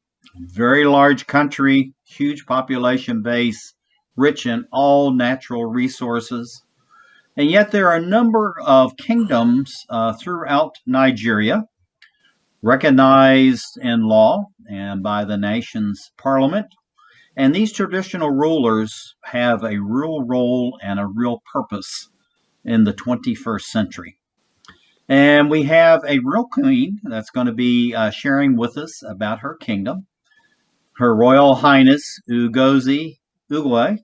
Very 0.43 0.85
large 0.85 1.27
country, 1.27 1.93
huge 2.07 2.47
population 2.47 3.21
base, 3.21 3.75
rich 4.17 4.47
in 4.47 4.65
all 4.73 5.13
natural 5.13 5.67
resources. 5.67 6.65
And 7.37 7.51
yet, 7.51 7.73
there 7.73 7.89
are 7.89 7.97
a 7.97 8.07
number 8.07 8.55
of 8.65 8.97
kingdoms 8.97 9.85
uh, 9.91 10.15
throughout 10.15 10.77
Nigeria 10.87 11.65
recognized 12.63 13.79
in 13.83 14.09
law 14.09 14.47
and 14.69 15.03
by 15.03 15.27
the 15.27 15.37
nation's 15.37 16.11
parliament. 16.17 16.69
And 17.37 17.55
these 17.55 17.73
traditional 17.73 18.31
rulers 18.31 19.15
have 19.25 19.63
a 19.63 19.79
real 19.79 20.23
role 20.23 20.79
and 20.83 20.99
a 20.99 21.07
real 21.07 21.43
purpose 21.53 22.09
in 22.65 22.85
the 22.85 22.95
21st 22.95 23.63
century. 23.63 24.17
And 25.07 25.51
we 25.51 25.65
have 25.65 26.03
a 26.07 26.21
real 26.21 26.47
queen 26.47 27.01
that's 27.03 27.31
going 27.31 27.47
to 27.47 27.53
be 27.53 27.95
uh, 27.95 28.09
sharing 28.09 28.57
with 28.57 28.79
us 28.79 29.03
about 29.03 29.41
her 29.41 29.55
kingdom. 29.55 30.07
Her 31.01 31.17
Royal 31.17 31.55
Highness 31.55 32.21
Ugoeze 32.31 33.17
Ugwu 33.51 34.01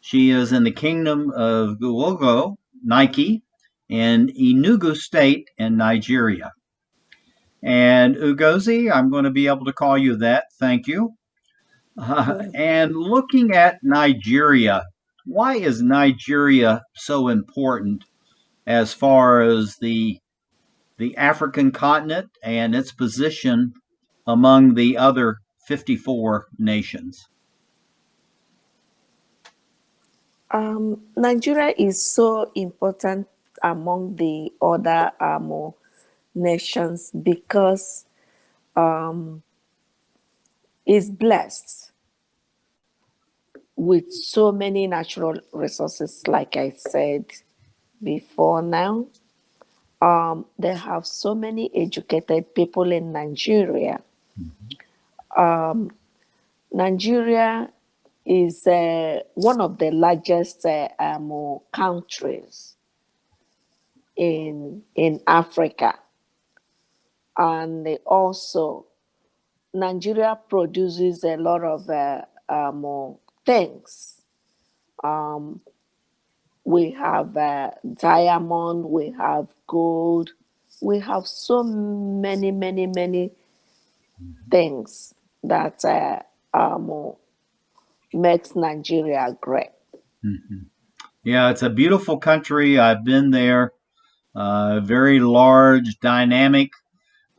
she 0.00 0.30
is 0.30 0.52
in 0.52 0.64
the 0.64 0.70
kingdom 0.70 1.30
of 1.30 1.76
Ugwogo, 1.82 2.56
Nike, 2.82 3.42
in 3.90 4.28
Enugu 4.28 4.96
State 4.96 5.50
in 5.58 5.76
Nigeria. 5.76 6.52
And 7.62 8.16
Ugozi, 8.16 8.90
I'm 8.90 9.10
going 9.10 9.24
to 9.24 9.30
be 9.30 9.48
able 9.48 9.66
to 9.66 9.74
call 9.74 9.98
you 9.98 10.16
that. 10.16 10.44
Thank 10.58 10.86
you. 10.86 11.10
Uh, 11.98 12.44
and 12.54 12.96
looking 12.96 13.54
at 13.54 13.80
Nigeria, 13.82 14.84
why 15.26 15.56
is 15.56 15.82
Nigeria 15.82 16.80
so 16.94 17.28
important 17.28 18.02
as 18.66 18.94
far 18.94 19.42
as 19.42 19.76
the 19.82 20.20
the 20.96 21.18
African 21.18 21.70
continent 21.70 22.30
and 22.42 22.74
its 22.74 22.92
position 22.92 23.74
among 24.26 24.72
the 24.72 24.96
other 24.96 25.36
54 25.66 26.48
nations? 26.58 27.28
Um, 30.50 31.02
Nigeria 31.16 31.74
is 31.76 32.00
so 32.00 32.50
important 32.54 33.26
among 33.62 34.16
the 34.16 34.52
other 34.62 35.10
um, 35.20 35.72
nations 36.34 37.10
because 37.10 38.06
um, 38.76 39.42
it's 40.86 41.08
blessed 41.08 41.92
with 43.76 44.12
so 44.12 44.52
many 44.52 44.86
natural 44.86 45.34
resources, 45.52 46.26
like 46.28 46.56
I 46.56 46.70
said 46.70 47.24
before 48.02 48.62
now. 48.62 49.06
Um, 50.00 50.46
they 50.58 50.74
have 50.74 51.06
so 51.06 51.34
many 51.34 51.70
educated 51.74 52.54
people 52.54 52.92
in 52.92 53.10
Nigeria. 53.12 54.02
Mm-hmm. 54.40 54.83
Um, 55.36 55.90
Nigeria 56.72 57.70
is 58.26 58.66
uh, 58.66 59.20
one 59.34 59.60
of 59.60 59.78
the 59.78 59.90
largest 59.90 60.64
uh, 60.66 60.88
um, 60.98 61.60
countries 61.72 62.76
in 64.16 64.82
in 64.94 65.20
Africa. 65.26 65.98
And 67.36 67.88
also 68.06 68.86
Nigeria 69.74 70.38
produces 70.48 71.24
a 71.24 71.36
lot 71.36 71.64
of 71.64 71.88
uh, 71.90 72.22
um, 72.48 73.16
things. 73.46 74.22
Um, 75.02 75.60
we 76.64 76.92
have 76.92 77.36
uh, 77.36 77.70
diamond, 77.94 78.84
we 78.86 79.10
have 79.18 79.48
gold, 79.66 80.30
we 80.80 81.00
have 81.00 81.26
so 81.26 81.62
many, 81.62 82.50
many, 82.52 82.86
many 82.86 83.32
things 84.50 85.14
that 85.44 85.84
uh, 85.84 86.20
um, 86.56 87.14
makes 88.12 88.54
Nigeria 88.56 89.36
great. 89.40 89.70
Mm-hmm. 90.24 90.64
Yeah, 91.22 91.50
it's 91.50 91.62
a 91.62 91.70
beautiful 91.70 92.18
country. 92.18 92.78
I've 92.78 93.04
been 93.04 93.30
there. 93.30 93.72
Uh, 94.34 94.80
very 94.80 95.20
large, 95.20 96.00
dynamic, 96.00 96.70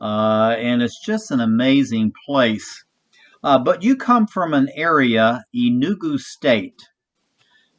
uh, 0.00 0.56
and 0.58 0.80
it's 0.80 0.98
just 1.04 1.30
an 1.30 1.40
amazing 1.40 2.10
place. 2.24 2.84
Uh, 3.44 3.58
but 3.58 3.82
you 3.82 3.96
come 3.96 4.26
from 4.26 4.54
an 4.54 4.68
area, 4.74 5.44
Enugu 5.54 6.18
State, 6.18 6.88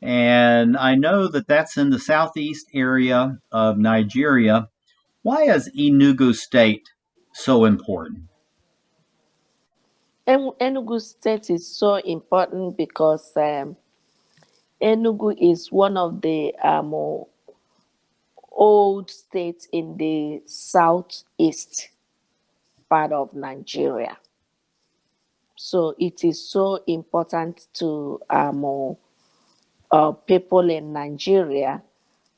and 0.03 0.77
I 0.77 0.93
know 0.93 1.27
that 1.27 1.47
that's 1.47 1.77
in 1.77 1.89
the 1.89 1.99
southeast 1.99 2.67
area 2.75 3.39
of 3.51 3.79
Nigeria. 3.79 4.69
Why 5.23 5.43
is 5.43 5.71
Enugu 5.75 6.35
State 6.35 6.87
so 7.33 7.65
important? 7.65 8.25
Enugu 10.27 11.01
State 11.01 11.49
is 11.51 11.67
so 11.67 11.95
important 11.97 12.77
because 12.77 13.33
um, 13.37 13.77
Enugu 14.81 15.35
is 15.39 15.71
one 15.71 15.97
of 15.97 16.21
the 16.21 16.53
um, 16.63 17.25
old 18.51 19.11
states 19.11 19.67
in 19.73 19.97
the 19.97 20.41
southeast 20.47 21.89
part 22.89 23.11
of 23.13 23.33
Nigeria. 23.33 24.17
So 25.57 25.95
it 25.99 26.23
is 26.23 26.49
so 26.49 26.83
important 26.87 27.67
to 27.75 28.21
um, 28.29 28.97
uh, 29.91 30.13
people 30.13 30.69
in 30.71 30.93
Nigeria 30.93 31.83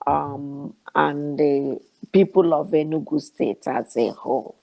um, 0.08 0.75
and 0.95 1.39
the 1.39 1.80
people 2.13 2.54
of 2.56 2.69
Enugu 2.71 3.21
State 3.21 3.67
as 3.67 3.97
a 3.97 4.10
whole. 4.12 4.58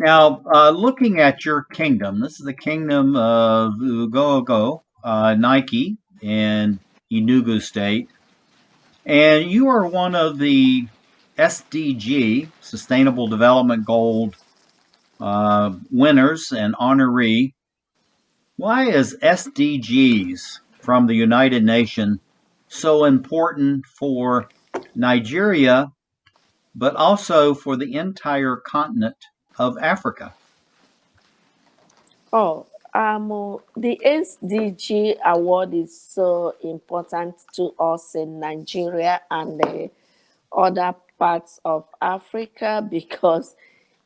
Now, 0.00 0.42
uh, 0.46 0.70
looking 0.70 1.18
at 1.18 1.44
your 1.44 1.64
kingdom, 1.64 2.20
this 2.20 2.38
is 2.38 2.46
the 2.46 2.54
kingdom 2.54 3.16
of 3.16 3.72
Ugwogo, 3.80 4.82
uh, 5.02 5.34
Nike 5.34 5.96
in 6.22 6.78
Enugu 7.12 7.60
State, 7.60 8.08
and 9.04 9.50
you 9.50 9.66
are 9.66 9.84
one 9.88 10.14
of 10.14 10.38
the 10.38 10.86
SDG, 11.36 12.48
Sustainable 12.60 13.26
Development 13.26 13.84
Gold 13.84 14.36
uh, 15.20 15.72
winners 15.90 16.52
and 16.52 16.76
honoree. 16.76 17.54
Why 18.56 18.84
is 18.90 19.16
SDGs 19.20 20.60
from 20.80 21.08
the 21.08 21.14
United 21.14 21.64
Nations 21.64 22.20
so 22.68 23.04
important 23.04 23.84
for 23.84 24.48
Nigeria, 24.94 25.90
but 26.72 26.94
also 26.94 27.52
for 27.52 27.76
the 27.76 27.94
entire 27.94 28.54
continent 28.56 29.16
of 29.58 29.78
Africa? 29.78 30.32
Oh, 32.32 32.66
um, 32.94 33.58
the 33.76 34.00
SDG 34.04 35.18
award 35.24 35.74
is 35.74 36.00
so 36.00 36.54
important 36.62 37.36
to 37.54 37.74
us 37.78 38.14
in 38.14 38.40
Nigeria 38.40 39.20
and 39.30 39.58
the 39.60 39.90
other 40.56 40.94
parts 41.18 41.60
of 41.64 41.84
Africa 42.00 42.86
because 42.90 43.56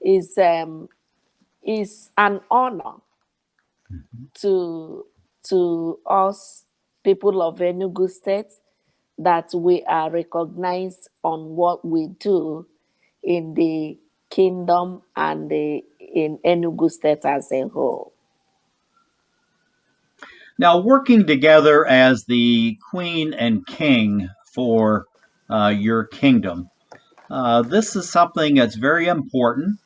it's 0.00 0.36
um, 0.38 0.88
is 1.62 2.10
an 2.18 2.40
honor 2.50 2.98
mm-hmm. 3.90 4.24
to 4.34 5.06
to 5.44 5.98
us 6.06 6.64
people 7.04 7.42
of 7.42 7.58
Enugu 7.58 8.10
State 8.10 8.52
that 9.18 9.52
we 9.54 9.82
are 9.84 10.10
recognized 10.10 11.08
on 11.22 11.56
what 11.56 11.84
we 11.84 12.08
do 12.18 12.66
in 13.22 13.54
the 13.54 13.96
kingdom 14.32 15.02
and 15.14 15.50
the, 15.50 15.84
in 16.00 16.38
Enugu 16.44 16.90
State 16.90 17.24
as 17.24 17.52
a 17.52 17.68
whole. 17.68 18.12
Now, 20.58 20.78
working 20.78 21.26
together 21.26 21.86
as 21.86 22.24
the 22.24 22.78
queen 22.90 23.34
and 23.34 23.66
king 23.66 24.28
for 24.54 25.06
uh, 25.50 25.74
your 25.76 26.04
kingdom, 26.04 26.70
uh, 27.30 27.62
this 27.62 27.96
is 27.96 28.10
something 28.10 28.56
that's 28.56 28.76
very 28.76 29.06
important. 29.06 29.78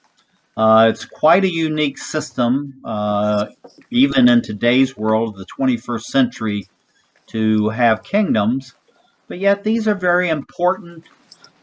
Uh, 0.56 0.88
it's 0.90 1.04
quite 1.04 1.44
a 1.44 1.52
unique 1.52 1.98
system, 1.98 2.80
uh, 2.84 3.46
even 3.90 4.28
in 4.28 4.42
today's 4.42 4.96
world, 4.96 5.36
the 5.36 5.46
21st 5.58 6.02
century, 6.02 6.66
to 7.26 7.68
have 7.70 8.02
kingdoms. 8.02 8.74
But 9.28 9.38
yet, 9.38 9.64
these 9.64 9.86
are 9.88 9.94
very 9.94 10.28
important, 10.28 11.04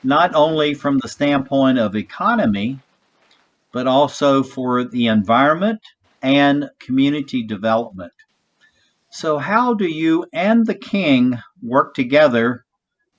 not 0.04 0.36
only 0.36 0.74
from 0.74 0.98
the 1.00 1.08
standpoint 1.08 1.80
of 1.80 1.96
economy, 1.96 2.80
but 3.72 3.88
also 3.88 4.44
for 4.44 4.84
the 4.84 5.08
environment 5.08 5.82
and 6.22 6.70
community 6.80 7.44
development. 7.44 8.14
So, 9.10 9.38
how 9.38 9.74
do 9.74 9.86
you 9.86 10.26
and 10.34 10.66
the 10.66 10.76
king 10.76 11.38
work 11.62 11.94
together 11.94 12.66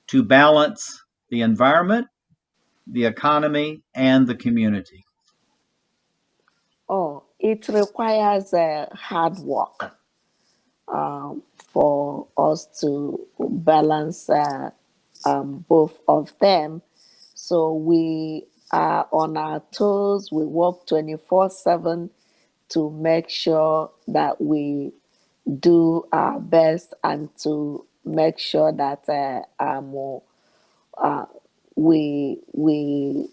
to 0.08 0.22
balance 0.22 1.02
the 1.30 1.40
environment, 1.42 2.08
the 2.86 3.04
economy, 3.06 3.82
and 3.94 4.26
the 4.26 4.34
community? 4.34 5.04
Oh, 6.88 7.24
it 7.38 7.68
requires 7.68 8.52
uh, 8.52 8.88
hard 8.92 9.38
work 9.38 9.96
um, 10.88 11.42
for 11.72 12.26
us 12.36 12.66
to 12.80 13.26
balance 13.38 14.28
uh, 14.28 14.70
um, 15.24 15.64
both 15.68 15.98
of 16.08 16.32
them. 16.40 16.82
So 17.34 17.74
we 17.74 18.46
are 18.70 19.08
on 19.12 19.36
our 19.36 19.62
toes. 19.72 20.30
We 20.32 20.44
work 20.44 20.86
24 20.86 21.50
7 21.50 22.10
to 22.70 22.90
make 22.90 23.28
sure 23.28 23.90
that 24.08 24.40
we 24.40 24.92
do 25.60 26.06
our 26.12 26.40
best 26.40 26.94
and 27.02 27.28
to 27.42 27.84
make 28.04 28.38
sure 28.38 28.72
that 28.72 29.08
uh, 29.08 29.62
um, 29.62 30.20
uh, 30.96 31.26
we 31.76 32.38
we 32.52 33.28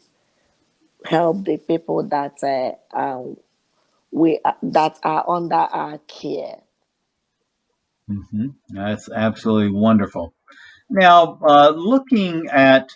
help 1.06 1.45
the 1.45 1.58
people 1.58 2.04
that 2.04 2.36
uh, 2.43 2.97
um, 2.97 3.38
we 4.12 4.39
uh, 4.43 4.54
that 4.63 4.99
are 5.04 5.27
under 5.30 5.56
our 5.56 5.97
care. 5.99 6.62
Mm-hmm. 8.10 8.47
That's 8.69 9.10
absolutely 9.10 9.71
wonderful. 9.71 10.34
Now, 10.93 11.39
uh, 11.47 11.69
looking 11.69 12.47
at 12.51 12.89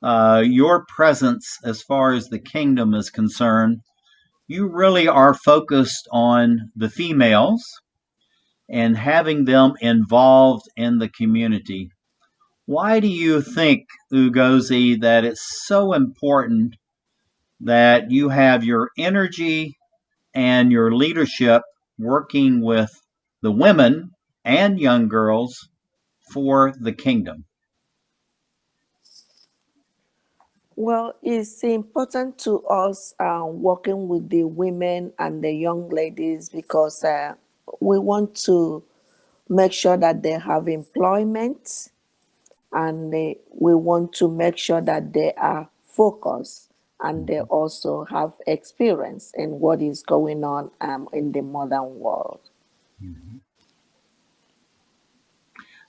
uh, 0.00 0.44
your 0.46 0.86
presence 0.86 1.58
as 1.64 1.82
far 1.82 2.12
as 2.12 2.28
the 2.28 2.38
kingdom 2.38 2.94
is 2.94 3.10
concerned, 3.10 3.80
you 4.46 4.68
really 4.68 5.08
are 5.08 5.34
focused 5.34 6.06
on 6.12 6.70
the 6.76 6.88
females 6.88 7.64
and 8.70 8.96
having 8.96 9.44
them 9.44 9.72
involved 9.80 10.66
in 10.76 10.98
the 10.98 11.08
community. 11.08 11.90
Why 12.64 13.00
do 13.00 13.08
you 13.08 13.42
think, 13.42 13.86
Ugoeze, 14.12 15.00
that 15.00 15.24
it's 15.24 15.64
so 15.66 15.94
important 15.94 16.76
that 17.58 18.12
you 18.12 18.28
have 18.28 18.62
your 18.62 18.90
energy 18.96 19.76
and 20.32 20.70
your 20.70 20.94
leadership 20.94 21.62
working 21.98 22.62
with 22.62 22.90
the 23.42 23.50
women 23.50 24.10
and 24.44 24.78
young 24.78 25.08
girls 25.08 25.68
for 26.28 26.74
the 26.80 26.92
kingdom? 26.92 27.44
Well, 30.78 31.14
it's 31.22 31.64
important 31.64 32.38
to 32.40 32.62
us 32.66 33.14
uh, 33.18 33.44
working 33.46 34.08
with 34.08 34.28
the 34.28 34.44
women 34.44 35.12
and 35.18 35.42
the 35.42 35.52
young 35.52 35.88
ladies 35.88 36.50
because 36.50 37.02
uh, 37.02 37.34
we 37.80 37.98
want 37.98 38.34
to 38.44 38.84
make 39.48 39.72
sure 39.72 39.96
that 39.96 40.22
they 40.22 40.38
have 40.38 40.68
employment 40.68 41.88
and 42.72 43.10
they, 43.10 43.38
we 43.48 43.74
want 43.74 44.12
to 44.14 44.28
make 44.28 44.58
sure 44.58 44.82
that 44.82 45.14
they 45.14 45.32
are 45.34 45.68
focused 45.86 46.70
and 47.00 47.26
they 47.26 47.40
also 47.40 48.04
have 48.04 48.34
experience 48.46 49.32
in 49.34 49.58
what 49.60 49.80
is 49.80 50.02
going 50.02 50.44
on 50.44 50.70
um, 50.82 51.08
in 51.14 51.32
the 51.32 51.40
modern 51.40 51.98
world. 51.98 52.40
Mm-hmm. 53.02 53.38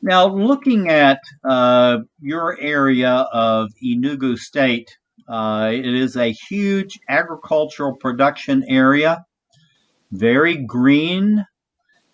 Now, 0.02 0.28
looking 0.28 0.90
at 0.90 1.22
uh, 1.44 2.00
your 2.22 2.58
area 2.60 3.28
of 3.34 3.70
Enugu 3.84 4.38
State, 4.38 4.98
uh, 5.28 5.72
it 5.74 5.94
is 5.94 6.16
a 6.16 6.32
huge 6.32 7.00
agricultural 7.10 7.96
production 7.96 8.64
area, 8.70 9.26
very 10.12 10.56
green, 10.56 11.46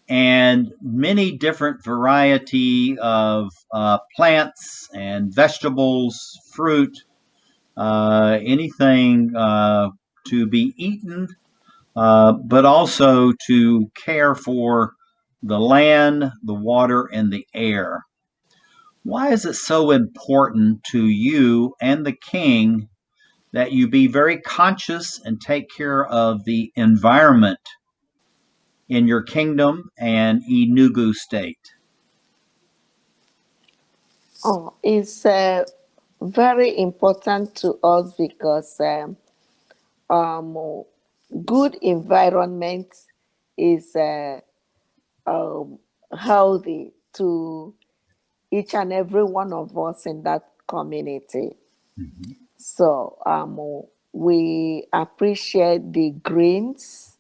and 0.08 0.72
many 0.82 1.32
different 1.38 1.84
variety 1.84 2.98
of 3.00 3.52
uh, 3.74 3.98
plants 4.16 4.90
and 4.94 5.34
vegetables, 5.34 6.40
fruit, 6.52 6.98
uh, 7.78 8.38
anything 8.42 9.36
uh, 9.36 9.90
to 10.28 10.48
be 10.48 10.74
eaten, 10.78 11.28
uh, 11.96 12.32
but 12.32 12.66
also 12.66 13.34
to 13.48 13.92
care 13.96 14.36
for 14.36 14.94
the 15.44 15.60
land, 15.60 16.32
the 16.44 16.56
water, 16.56 17.10
and 17.14 17.34
the 17.34 17.48
air. 17.56 18.04
Why 19.04 19.32
is 19.32 19.46
it 19.46 19.56
so 19.56 19.91
important 19.91 20.84
to 20.91 21.06
you 21.08 21.76
and 21.82 22.06
the 22.06 22.14
king 22.14 22.89
that 23.54 23.74
you 23.74 23.89
be 23.89 24.08
very 24.08 24.39
conscious 24.41 25.22
and 25.26 25.41
take 25.41 25.70
care 25.76 26.06
of 26.06 26.46
the 26.46 26.72
environment 26.76 27.60
in 28.89 29.08
your 29.08 29.24
kingdom 29.24 29.89
and 30.00 30.41
Enugu 30.50 31.14
state? 31.14 31.60
Oh, 34.44 34.74
it's 34.84 35.26
uh, 35.26 35.66
very 36.22 36.78
important 36.80 37.56
to 37.58 37.76
us 37.84 38.14
because 38.18 38.80
um, 38.82 39.18
um, 40.10 40.84
good 41.46 41.76
environment 41.82 42.94
is 43.58 43.96
uh, 43.96 44.41
um, 45.28 45.80
healthy 46.17 46.93
to 47.15 47.74
each 48.51 48.76
and 48.76 48.93
every 48.93 49.24
one 49.24 49.53
of 49.53 49.78
us 49.78 50.05
in 50.05 50.24
that 50.24 50.43
community. 50.67 51.57
Mhm. 51.97 52.36
So 52.57 53.17
um, 53.26 53.59
we 54.13 54.88
appreciate 54.93 55.93
the 55.93 56.11
greens, 56.11 57.17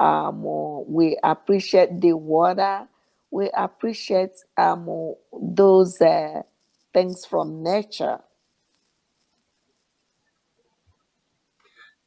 um, 0.00 0.42
we 0.88 1.18
appreciate 1.24 2.00
the 2.00 2.14
water, 2.14 2.88
we 3.30 3.50
appreciate 3.56 4.32
um, 4.56 5.14
those 5.32 6.00
uh, 6.00 6.42
things 6.94 7.26
from 7.26 7.62
nature. 7.62 8.20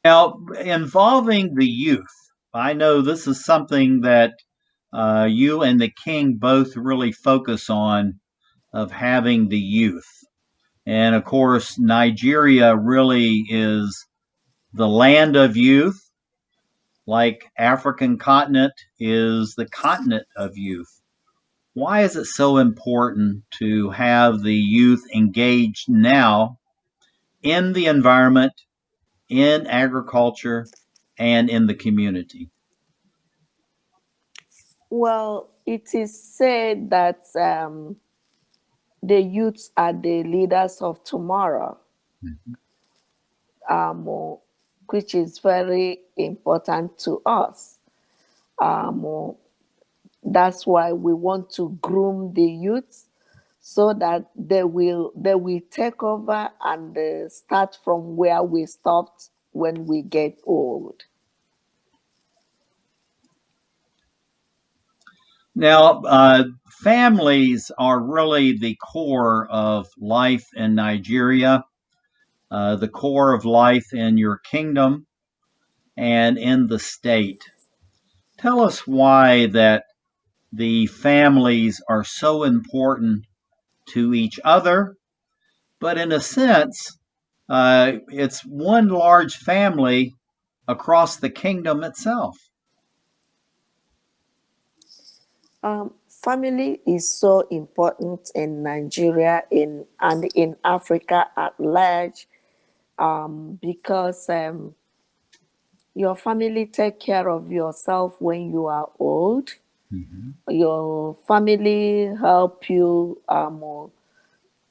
Now, 0.04 0.40
involving 0.60 1.56
the 1.56 1.66
youth, 1.68 2.08
I 2.54 2.74
know 2.74 3.02
this 3.02 3.28
is 3.28 3.46
something 3.46 4.02
that 4.02 4.34
uh, 4.98 5.26
you 5.30 5.62
and 5.62 5.80
the 5.80 5.94
king 6.04 6.38
both 6.38 6.76
really 6.76 7.12
focus 7.12 7.70
on 7.70 8.20
of 8.74 8.92
having 8.92 9.48
the 9.48 9.60
youth. 9.60 10.10
And 10.88 11.14
of 11.14 11.24
course, 11.24 11.78
Nigeria 11.78 12.76
really 12.76 13.46
is 13.48 14.08
the 14.74 14.88
land 14.88 15.36
of 15.36 15.56
youth, 15.56 16.10
like 17.06 17.46
African 17.60 18.18
continent 18.18 18.74
is 19.00 19.54
the 19.56 19.68
continent 19.68 20.26
of 20.36 20.58
youth. 20.58 21.02
Why 21.76 22.02
is 22.02 22.16
it 22.16 22.26
so 22.26 22.58
important 22.58 23.44
to 23.60 23.92
have 23.92 24.42
the 24.42 24.56
youth 24.56 25.04
engaged 25.14 25.90
now 25.90 26.58
in 27.44 27.74
the 27.74 27.86
environment, 27.86 28.54
in 29.30 29.68
agriculture, 29.68 30.66
and 31.20 31.52
in 31.52 31.68
the 31.68 31.76
community? 31.76 32.50
Well, 34.90 35.50
it 35.66 35.94
is 35.94 36.22
said 36.38 36.90
that 36.92 37.22
um, 37.36 37.98
the 39.02 39.22
youths 39.22 39.72
are 39.78 39.94
the 39.94 40.24
leaders 40.24 40.82
of 40.82 41.04
tomorrow, 41.04 41.78
um, 43.70 44.06
which 44.90 45.16
is 45.16 45.40
very 45.40 46.02
important 46.18 46.98
to 47.00 47.22
us. 47.26 47.80
Um, 48.62 49.36
that's 50.24 50.68
why 50.68 50.94
we 50.94 51.14
want 51.14 51.52
to 51.52 51.78
groom 51.82 52.34
the 52.34 52.44
youths 52.44 53.08
so 53.62 53.94
that 53.94 54.30
they 54.36 54.64
will 54.64 55.12
they 55.16 55.36
will 55.36 55.62
take 55.72 56.04
over 56.04 56.50
and 56.64 56.98
uh, 56.98 57.30
start 57.30 57.78
from 57.84 58.16
where 58.18 58.44
we 58.44 58.66
stopped 58.66 59.30
when 59.52 59.86
we 59.86 60.02
get 60.02 60.40
old. 60.46 61.04
Now, 65.60 66.02
uh, 66.02 66.44
families 66.84 67.72
are 67.80 68.00
really 68.00 68.56
the 68.56 68.76
core 68.76 69.48
of 69.50 69.88
life 70.00 70.46
in 70.56 70.76
Nigeria, 70.76 71.64
uh, 72.52 72.76
the 72.76 72.88
core 72.88 73.34
of 73.34 73.44
life 73.44 73.92
in 73.92 74.20
your 74.20 74.38
kingdom, 74.38 75.08
and 75.98 76.38
in 76.38 76.68
the 76.68 76.78
state. 76.78 77.42
Tell 78.38 78.62
us 78.62 78.86
why 78.86 79.48
that 79.48 79.86
the 80.52 80.86
families 80.86 81.82
are 81.90 82.04
so 82.04 82.44
important 82.44 83.26
to 83.94 84.14
each 84.14 84.40
other, 84.46 84.94
but 85.80 85.98
in 85.98 86.12
a 86.12 86.20
sense, 86.20 87.00
uh, 87.50 87.94
it's 88.10 88.42
one 88.42 88.90
large 88.90 89.38
family 89.38 90.14
across 90.68 91.16
the 91.16 91.32
kingdom 91.32 91.84
itself. 91.84 92.38
Um, 95.64 95.94
family 96.10 96.82
is 96.86 97.10
so 97.10 97.42
important 97.52 98.32
in 98.36 98.64
Nigeria 98.64 99.44
in 99.52 99.86
and 100.00 100.26
in 100.36 100.56
Africa 100.64 101.28
at 101.36 101.60
large 101.60 102.28
um, 103.00 103.60
because 103.62 104.30
um, 104.30 104.76
your 105.96 106.16
family 106.16 106.66
take 106.68 107.00
care 107.00 107.30
of 107.30 107.52
yourself 107.52 108.16
when 108.20 108.52
you 108.52 108.68
are 108.68 108.90
old. 109.00 109.52
Your 110.50 111.16
family 111.28 112.12
help 112.20 112.70
you 112.70 113.22
um, 113.30 113.92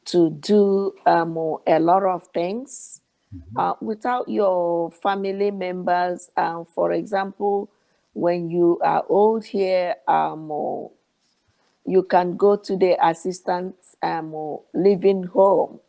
to 0.06 0.30
do 0.30 0.94
um, 1.06 1.36
a 1.66 1.78
lot 1.80 2.04
of 2.04 2.28
things. 2.34 3.00
Uh, 3.56 3.74
without 3.80 4.28
your 4.28 4.90
family 4.90 5.50
members, 5.50 6.30
um, 6.36 6.64
for 6.66 6.92
example, 6.92 7.68
when 8.16 8.48
you 8.48 8.80
are 8.82 9.04
old 9.10 9.44
here, 9.44 9.94
um, 10.08 10.48
you 11.84 12.02
can 12.02 12.34
go 12.38 12.56
to 12.56 12.74
the 12.74 12.96
assistant 13.06 13.76
um, 14.02 14.58
living 14.72 15.24
home. 15.24 15.80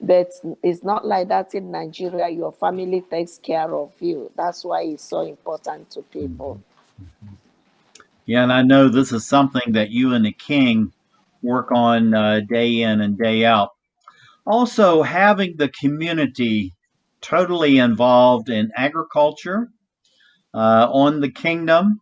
But 0.00 0.30
it's 0.62 0.82
not 0.82 1.04
like 1.04 1.28
that 1.28 1.54
in 1.54 1.70
Nigeria. 1.70 2.30
Your 2.30 2.52
family 2.52 3.02
takes 3.02 3.36
care 3.36 3.74
of 3.74 3.92
you. 4.00 4.30
That's 4.34 4.64
why 4.64 4.82
it's 4.82 5.02
so 5.02 5.20
important 5.20 5.90
to 5.90 6.02
people. 6.02 6.62
Yeah, 8.24 8.44
and 8.44 8.52
I 8.52 8.62
know 8.62 8.88
this 8.88 9.12
is 9.12 9.26
something 9.26 9.72
that 9.72 9.90
you 9.90 10.14
and 10.14 10.24
the 10.24 10.32
king 10.32 10.92
work 11.42 11.70
on 11.70 12.14
uh, 12.14 12.40
day 12.48 12.80
in 12.80 13.02
and 13.02 13.18
day 13.18 13.44
out. 13.44 13.70
Also, 14.46 15.02
having 15.02 15.56
the 15.56 15.68
community 15.68 16.72
totally 17.20 17.76
involved 17.76 18.48
in 18.48 18.70
agriculture 18.74 19.68
uh, 20.54 20.88
on 20.92 21.20
the 21.20 21.30
kingdom 21.32 22.00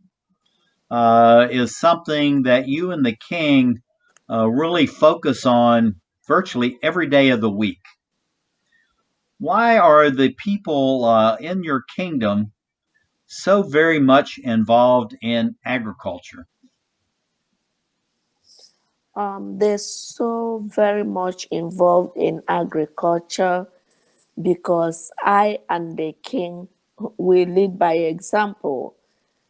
uh, 0.90 1.48
is 1.50 1.78
something 1.78 2.44
that 2.44 2.68
you 2.68 2.92
and 2.92 3.06
the 3.06 3.16
king 3.28 3.80
uh, 4.30 4.48
really 4.48 4.86
focus 4.86 5.46
on 5.46 5.96
virtually 6.28 6.78
every 6.82 7.08
day 7.08 7.30
of 7.30 7.42
the 7.42 7.50
week. 7.50 7.80
Why 9.38 9.78
are 9.78 10.10
the 10.10 10.34
people 10.34 11.04
uh, 11.04 11.36
in 11.36 11.64
your 11.64 11.84
kingdom 11.96 12.52
so 13.26 13.62
very 13.62 14.00
much 14.00 14.38
involved 14.38 15.16
in 15.22 15.56
agriculture? 15.64 16.46
Um, 19.16 19.58
they're 19.58 19.78
so 19.78 20.64
very 20.74 21.04
much 21.04 21.46
involved 21.50 22.16
in 22.16 22.42
agriculture 22.48 23.68
because 24.40 25.10
I 25.20 25.60
and 25.70 25.96
the 25.98 26.14
king 26.22 26.68
we 27.18 27.44
lead 27.44 27.78
by 27.78 27.94
example. 27.94 28.96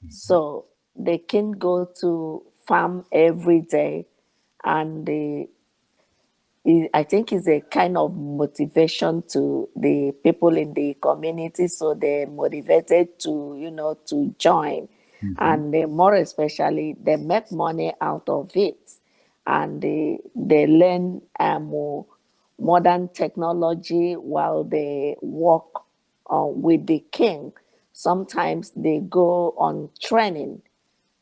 So 0.09 0.67
they 0.97 1.19
can 1.19 1.53
go 1.53 1.87
to 2.01 2.45
farm 2.67 3.05
every 3.13 3.63
day, 3.63 4.07
and 4.65 5.07
they, 5.07 5.49
I 6.93 7.05
think 7.05 7.33
it's 7.33 7.47
a 7.47 7.61
kind 7.61 7.97
of 7.97 8.17
motivation 8.17 9.23
to 9.29 9.69
the 9.77 10.13
people 10.25 10.57
in 10.57 10.75
the 10.75 10.95
community, 11.01 11.69
so 11.69 11.95
they're 11.95 12.27
motivated 12.27 13.21
to 13.21 13.57
you 13.57 13.71
know 13.71 13.95
to 14.07 14.35
join, 14.39 14.89
and 15.39 15.73
they, 15.73 15.85
more 15.87 16.15
especially 16.15 16.97
they 17.01 17.17
make 17.17 17.53
money 17.53 17.95
out 18.01 18.29
of 18.29 18.51
it, 18.57 18.79
and 19.47 19.81
they 19.81 20.19
they 20.35 20.67
learn 20.67 21.23
um, 21.39 21.67
more 21.67 22.07
modern 22.59 23.09
technology 23.11 24.15
while 24.15 24.65
they 24.65 25.17
work 25.23 25.83
uh, 26.31 26.47
with 26.47 26.87
the 26.87 27.05
king. 27.13 27.53
Sometimes 27.93 28.73
they 28.77 29.01
go 29.01 29.55
on 29.59 29.91
training. 30.03 30.63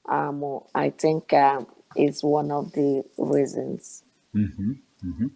Um, 0.09 0.61
I 0.75 0.91
think 0.91 1.33
um, 1.35 1.67
is 1.97 2.23
one 2.25 2.51
of 2.53 2.73
the 2.73 3.05
reasons. 3.19 4.05
hmm 4.35 4.73
hmm 5.03 5.27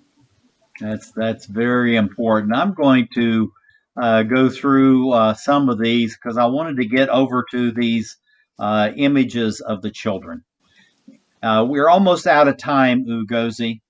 That's 0.81 1.13
that's 1.13 1.47
very 1.47 1.97
important. 1.97 2.55
I'm 2.55 2.75
going 2.75 3.09
to 3.15 3.53
uh, 4.01 4.25
go 4.25 4.49
through 4.51 5.13
uh, 5.13 5.35
some 5.35 5.69
of 5.71 5.81
these 5.81 6.17
because 6.17 6.39
I 6.39 6.47
wanted 6.47 6.79
to 6.79 6.87
get 6.87 7.09
over 7.11 7.45
to 7.53 7.73
these 7.73 8.17
uh, 8.59 8.91
images 8.97 9.61
of 9.61 9.83
the 9.83 9.91
children. 9.91 10.45
Uh, 11.43 11.67
we're 11.69 11.89
almost 11.89 12.27
out 12.27 12.49
of 12.49 12.59
time, 12.59 13.07
Ugoeze. 13.07 13.81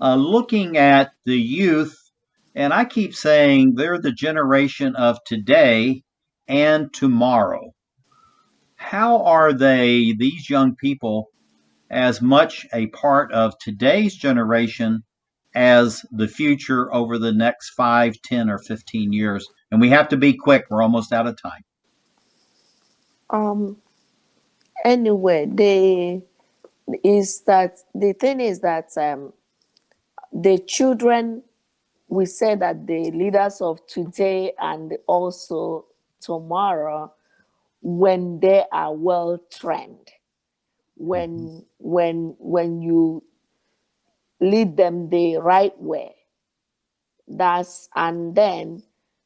Uh, 0.00 0.16
looking 0.16 0.76
at 0.78 1.12
the 1.26 1.36
youth, 1.38 2.07
and 2.54 2.74
I 2.74 2.84
keep 2.86 3.14
saying 3.14 3.74
they're 3.76 4.00
the 4.00 4.12
generation 4.12 4.96
of 4.96 5.18
today 5.26 6.02
and 6.48 6.92
tomorrow. 6.94 7.72
How 8.76 9.24
are 9.24 9.52
they, 9.52 10.14
these 10.18 10.50
young 10.50 10.76
people, 10.76 11.28
as 11.90 12.22
much 12.22 12.66
a 12.74 12.88
part 12.88 13.32
of 13.32 13.58
today's 13.60 14.16
generation 14.16 15.04
as 15.54 16.04
the 16.12 16.28
future 16.28 16.94
over 16.94 17.18
the 17.18 17.32
next 17.32 17.70
five, 17.70 18.14
ten, 18.24 18.50
or 18.50 18.58
15 18.58 19.12
years? 19.12 19.46
And 19.72 19.80
we 19.80 19.90
have 19.90 20.08
to 20.10 20.18
be 20.18 20.34
quick. 20.34 20.66
We're 20.70 20.82
almost 20.82 21.12
out 21.12 21.26
of 21.28 21.40
time. 21.42 21.62
Um. 23.30 23.78
Anyway, 24.84 25.46
the 25.52 26.22
is 27.04 27.42
that 27.42 27.78
the 27.94 28.14
thing 28.14 28.40
is 28.40 28.60
that 28.60 28.90
um, 28.98 29.32
the 30.32 30.58
children 30.58 31.42
we 32.08 32.26
say 32.26 32.54
that 32.54 32.86
the 32.86 33.10
leaders 33.12 33.60
of 33.60 33.86
today 33.86 34.52
and 34.58 34.96
also 35.06 35.86
tomorrow 36.20 37.12
when 37.82 38.40
they 38.40 38.64
are 38.72 38.94
well 38.94 39.38
trained 39.50 40.10
when 40.96 41.64
when 41.78 42.34
when 42.38 42.82
you 42.82 43.22
lead 44.40 44.76
them 44.76 45.08
the 45.10 45.36
right 45.36 45.80
way 45.80 46.14
that's 47.28 47.88
and 47.94 48.34
then 48.34 48.82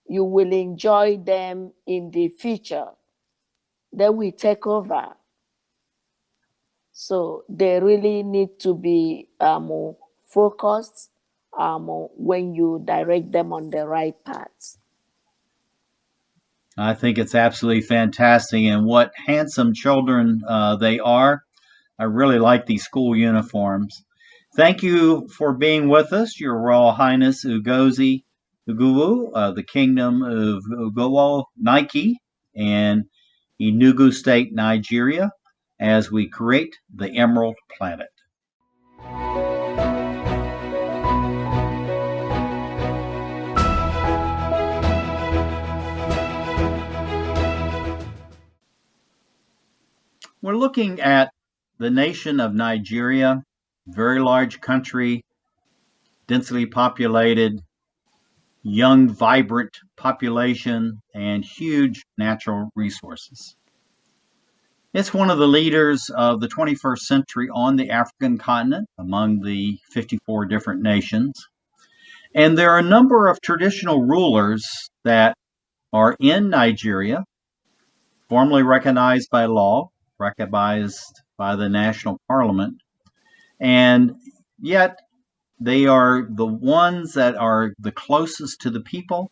you 0.09 0.25
will 0.25 0.53
enjoy 0.53 1.17
them 1.17 1.73
in 1.87 2.11
the 2.11 2.29
future. 2.29 2.87
They 3.93 4.11
will 4.11 4.33
take 4.33 4.67
over. 4.67 5.09
So 6.93 7.45
they 7.49 7.81
really 7.81 8.23
need 8.23 8.59
to 8.61 8.75
be 8.75 9.29
um, 9.41 9.97
focused 10.27 11.12
um, 11.59 11.87
when 12.17 12.55
you 12.55 12.83
direct 12.85 13.33
them 13.33 13.53
on 13.53 13.71
the 13.71 13.87
right 13.87 14.15
path. 14.25 14.79
I 16.77 16.95
think 16.95 17.19
it's 17.19 17.35
absolutely 17.35 17.83
fantastic, 17.83 18.63
and 18.63 18.87
what 18.87 19.13
handsome 19.27 19.75
children 19.75 20.41
uh, 20.49 20.77
they 20.77 20.99
are. 20.99 21.43
I 21.99 22.05
really 22.05 22.39
like 22.39 22.65
these 22.67 22.83
school 22.85 23.15
uniforms. 23.15 24.05
Thank 24.57 24.83
you 24.83 25.29
for 25.37 25.55
being 25.55 25.89
with 25.89 26.13
us, 26.13 26.41
Your 26.41 26.59
Royal 26.59 26.93
Highness 26.93 27.45
Ugoeze 27.45 28.23
Ugwu, 28.69 29.31
uh, 29.35 29.53
the 29.53 29.63
Kingdom 29.63 30.23
of 30.23 30.63
Ugwogo 30.71 31.45
Nike 31.57 32.19
and 32.55 33.05
Enugu 33.61 34.13
State, 34.13 34.53
Nigeria, 34.53 35.31
as 35.81 36.11
we 36.11 36.29
create 36.29 36.77
the 36.95 37.11
Emerald 37.11 37.57
Planet. 37.77 38.12
We're 50.43 50.57
looking 50.57 51.01
at 51.01 51.31
the 51.79 51.89
nation 51.89 52.41
of 52.41 52.53
Nigeria, 52.53 53.45
very 53.87 54.19
large 54.19 54.61
country, 54.61 55.23
densely 56.27 56.67
populated, 56.67 57.61
young, 58.65 59.09
vibrant 59.09 59.79
population, 59.97 61.01
and 61.15 61.45
huge 61.45 62.03
natural 62.19 62.71
resources. 62.75 63.55
It's 64.93 65.15
one 65.15 65.31
of 65.31 65.39
the 65.39 65.47
leaders 65.47 66.11
of 66.13 66.41
the 66.41 66.49
21st 66.49 66.99
century 66.99 67.49
on 67.55 67.77
the 67.77 67.91
African 67.91 68.37
continent 68.37 68.89
among 68.99 69.43
the 69.43 69.79
54 69.93 70.47
different 70.47 70.83
nations. 70.83 71.35
And 72.35 72.59
there 72.59 72.73
are 72.73 72.81
a 72.81 72.83
number 72.83 73.29
of 73.29 73.41
traditional 73.43 74.03
rulers 74.03 74.67
that 75.05 75.37
are 75.93 76.17
in 76.19 76.51
Nigeria, 76.51 77.23
formally 78.29 78.65
recognized 78.65 79.29
by 79.31 79.45
law, 79.45 79.91
recognized 80.23 81.21
by 81.37 81.57
the 81.57 81.69
national 81.69 82.21
parliament, 82.29 82.77
and 83.61 84.13
yet 84.61 84.99
they 85.61 85.87
are 85.87 86.27
the 86.29 86.47
ones 86.47 87.15
that 87.15 87.37
are 87.37 87.73
the 87.79 87.93
closest 87.93 88.61
to 88.61 88.71
the 88.71 88.81
people 88.81 89.31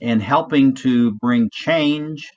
in 0.00 0.20
helping 0.20 0.74
to 0.74 1.12
bring 1.12 1.48
change 1.52 2.30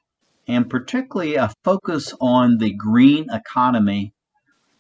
and 0.48 0.70
particularly 0.70 1.36
a 1.36 1.54
focus 1.64 2.14
on 2.20 2.58
the 2.58 2.74
green 2.74 3.26
economy 3.32 4.14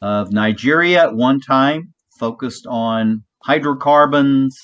of 0.02 0.32
Nigeria 0.32 1.04
at 1.04 1.16
one 1.16 1.39
time 1.39 1.94
focused 2.20 2.68
on 2.68 3.24
hydrocarbons, 3.44 4.58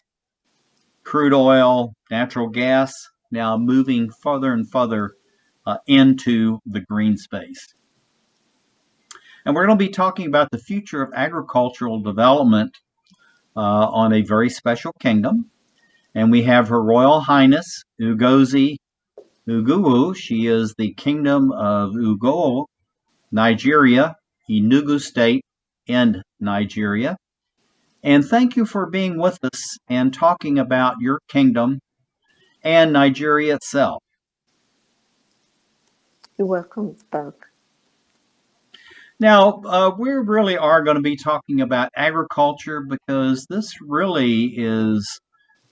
crude 1.03 1.33
oil, 1.33 1.93
natural 2.11 2.49
gas, 2.49 2.93
now 3.31 3.57
moving 3.57 4.09
further 4.21 4.53
and 4.53 4.69
further 4.69 5.11
uh, 5.65 5.77
into 5.87 6.59
the 6.65 6.81
green 6.81 7.17
space. 7.17 7.73
And 9.49 9.55
we're 9.55 9.65
going 9.65 9.79
to 9.79 9.83
be 9.83 9.89
talking 9.89 10.27
about 10.27 10.51
the 10.51 10.59
future 10.59 11.01
of 11.01 11.11
agricultural 11.15 12.03
development 12.03 12.77
uh, 13.57 13.59
on 13.59 14.13
a 14.13 14.21
very 14.21 14.47
special 14.47 14.93
kingdom. 15.01 15.49
And 16.13 16.29
we 16.29 16.43
have 16.43 16.67
Her 16.67 16.79
Royal 16.79 17.19
Highness 17.19 17.81
Ugoeze 17.99 18.75
Ugwu. 19.47 20.15
She 20.15 20.45
is 20.45 20.75
the 20.77 20.93
Kingdom 20.93 21.51
of 21.51 21.95
Ugo, 21.95 22.67
Nigeria, 23.31 24.17
Enugu 24.47 25.01
State, 25.01 25.41
and 25.87 26.21
Nigeria. 26.39 27.17
And 28.03 28.23
thank 28.23 28.55
you 28.55 28.67
for 28.67 28.85
being 28.85 29.17
with 29.17 29.39
us 29.43 29.77
and 29.87 30.13
talking 30.13 30.59
about 30.59 30.97
your 30.99 31.21
kingdom 31.27 31.79
and 32.61 32.93
Nigeria 32.93 33.55
itself. 33.55 34.03
You're 36.37 36.47
welcome, 36.47 36.95
Doug. 37.11 37.48
Now, 39.21 39.61
uh, 39.65 39.91
we 39.97 40.11
really 40.11 40.57
are 40.57 40.81
going 40.81 40.95
to 40.95 41.01
be 41.01 41.17
talking 41.17 41.59
about 41.59 41.91
agriculture 41.93 42.79
because 42.79 43.45
this 43.49 43.73
really 43.81 44.53
is 44.55 45.19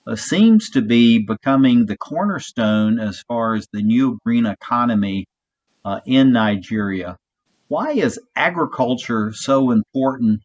uh, 0.05 0.17
seems 0.17 0.69
to 0.71 0.81
be 0.81 1.19
becoming 1.25 1.85
the 1.85 1.97
cornerstone 1.97 2.99
as 2.99 3.23
far 3.27 3.55
as 3.55 3.65
the 3.71 3.81
new 3.81 4.19
green 4.25 4.45
economy 4.45 5.27
uh, 5.85 6.01
in 6.05 6.33
Nigeria. 6.33 7.15
Why 7.69 7.91
is 7.91 8.19
agriculture 8.35 9.31
so 9.33 9.71
important 9.71 10.41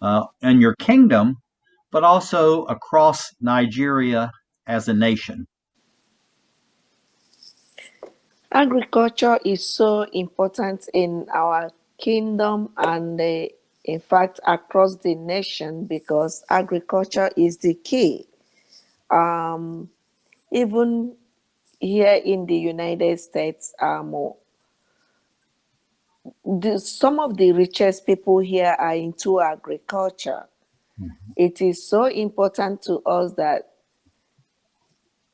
uh, 0.00 0.24
in 0.40 0.62
your 0.62 0.74
kingdom, 0.76 1.36
but 1.90 2.04
also 2.04 2.64
across 2.64 3.30
Nigeria 3.38 4.30
as 4.66 4.88
a 4.88 4.94
nation? 4.94 5.46
Agriculture 8.50 9.38
is 9.44 9.62
so 9.62 10.06
important 10.12 10.88
in 10.94 11.26
our 11.34 11.70
kingdom 11.98 12.70
and 12.76 13.20
uh, 13.20 13.46
in 13.84 14.00
fact 14.00 14.40
across 14.46 14.96
the 14.96 15.14
nation 15.14 15.84
because 15.84 16.44
agriculture 16.50 17.30
is 17.36 17.58
the 17.58 17.74
key. 17.74 18.26
Um, 19.10 19.88
even 20.52 21.14
here 21.78 22.20
in 22.24 22.46
the 22.46 22.56
united 22.56 23.20
states 23.20 23.74
um, 23.80 24.32
the, 26.44 26.78
some 26.78 27.20
of 27.20 27.36
the 27.36 27.52
richest 27.52 28.06
people 28.06 28.38
here 28.38 28.74
are 28.78 28.94
into 28.94 29.40
agriculture. 29.40 30.46
Mm-hmm. 30.98 31.32
it 31.36 31.60
is 31.60 31.86
so 31.86 32.06
important 32.06 32.80
to 32.80 33.00
us 33.00 33.34
that 33.34 33.72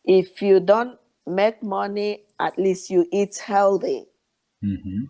if 0.04 0.42
you 0.42 0.58
don't 0.58 0.98
make 1.24 1.62
money 1.62 2.24
at 2.40 2.58
least 2.58 2.90
you 2.90 3.06
eat 3.12 3.38
healthy. 3.38 4.06
Mm-hmm 4.64 5.04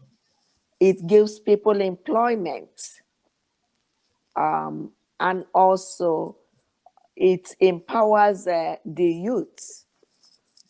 it 0.82 1.06
gives 1.06 1.38
people 1.38 1.80
employment 1.80 3.02
um, 4.34 4.90
and 5.20 5.44
also 5.54 6.36
it 7.14 7.54
empowers 7.60 8.48
uh, 8.48 8.74
the 8.84 9.06
youth. 9.06 9.84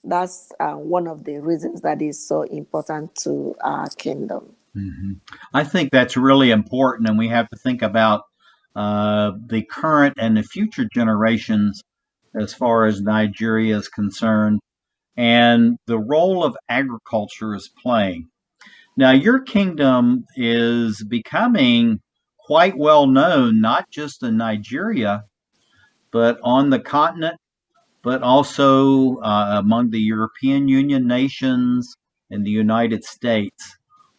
That's 0.05 0.53
uh, 0.61 0.75
one 0.75 1.07
of 1.09 1.25
the 1.25 1.39
reasons 1.39 1.81
that 1.81 2.03
is 2.03 2.29
so 2.29 2.43
important 2.43 3.15
to 3.23 3.55
our 3.65 3.89
kingdom. 3.97 4.55
Mm-hmm. 4.75 5.13
i 5.53 5.65
think 5.65 5.91
that's 5.93 6.17
really 6.17 6.51
important 6.51 7.07
and 7.07 7.19
we 7.19 7.29
have 7.29 7.47
to 7.51 7.59
think 7.59 7.83
about 7.83 8.23
uh, 8.75 9.33
the 9.47 9.63
current 9.65 10.15
and 10.19 10.35
the 10.35 10.43
future 10.43 10.89
generations 10.95 11.83
as 12.35 12.55
far 12.55 12.87
as 12.87 13.03
nigeria 13.03 13.77
is 13.77 13.89
concerned 13.89 14.61
and 15.19 15.77
the 15.87 15.99
role 15.99 16.43
of 16.43 16.57
agriculture 16.71 17.55
is 17.55 17.69
playing 17.83 18.31
now, 18.97 19.13
your 19.13 19.41
kingdom 19.41 20.27
is 20.37 21.03
becoming 21.03 22.01
quite 22.39 22.77
well 22.77 23.07
known, 23.07 23.61
not 23.61 23.91
just 23.91 24.23
in 24.23 24.37
Nigeria, 24.37 25.25
but 26.11 26.39
on 26.43 26.69
the 26.69 26.79
continent, 26.79 27.37
but 28.03 28.23
also 28.23 29.17
uh, 29.19 29.57
among 29.59 29.91
the 29.91 30.01
European 30.01 30.69
Union 30.69 31.07
nations 31.07 31.95
and 32.31 32.45
the 32.45 32.51
United 32.51 33.05
States. 33.05 33.77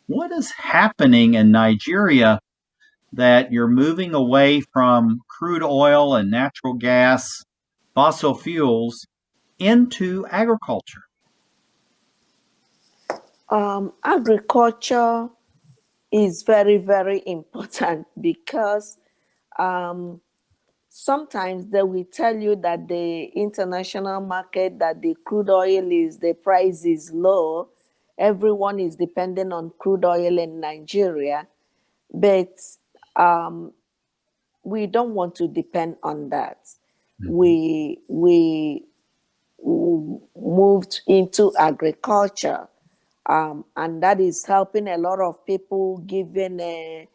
What 0.07 0.31
is 0.31 0.51
happening 0.51 1.35
in 1.35 1.51
Nigeria 1.51 2.39
that 3.11 3.51
you're 3.51 3.67
moving 3.67 4.15
away 4.15 4.61
from 4.73 5.19
crude 5.29 5.63
oil 5.63 6.15
and 6.15 6.31
natural 6.31 6.73
gas, 6.73 7.43
fossil 7.93 8.33
fuels, 8.33 9.05
into 9.59 10.25
agriculture? 10.27 11.03
Um, 13.49 13.93
agriculture 14.03 15.29
is 16.11 16.43
very, 16.43 16.77
very 16.77 17.23
important 17.27 18.07
because 18.21 18.97
um, 19.59 20.21
sometimes 20.89 21.67
they 21.69 21.83
will 21.83 22.05
tell 22.11 22.35
you 22.35 22.55
that 22.57 22.87
the 22.87 23.25
international 23.35 24.21
market, 24.21 24.79
that 24.79 25.01
the 25.01 25.15
crude 25.25 25.49
oil 25.49 25.91
is, 25.91 26.19
the 26.19 26.33
price 26.33 26.85
is 26.85 27.11
low. 27.13 27.69
Everyone 28.19 28.79
is 28.79 28.95
dependent 28.95 29.53
on 29.53 29.71
crude 29.79 30.05
oil 30.05 30.39
in 30.39 30.59
Nigeria. 30.59 31.47
But 32.13 32.57
um, 33.15 33.73
we 34.63 34.87
don't 34.87 35.15
want 35.15 35.35
to 35.35 35.47
depend 35.47 35.97
on 36.03 36.29
that. 36.29 36.59
We, 37.27 37.99
we 38.09 38.85
moved 40.35 41.01
into 41.07 41.53
agriculture 41.57 42.67
um, 43.27 43.65
and 43.75 44.03
that 44.03 44.19
is 44.19 44.45
helping 44.45 44.87
a 44.87 44.97
lot 44.97 45.19
of 45.21 45.45
people, 45.45 45.97
giving 45.99 46.59
uh, 46.59 47.05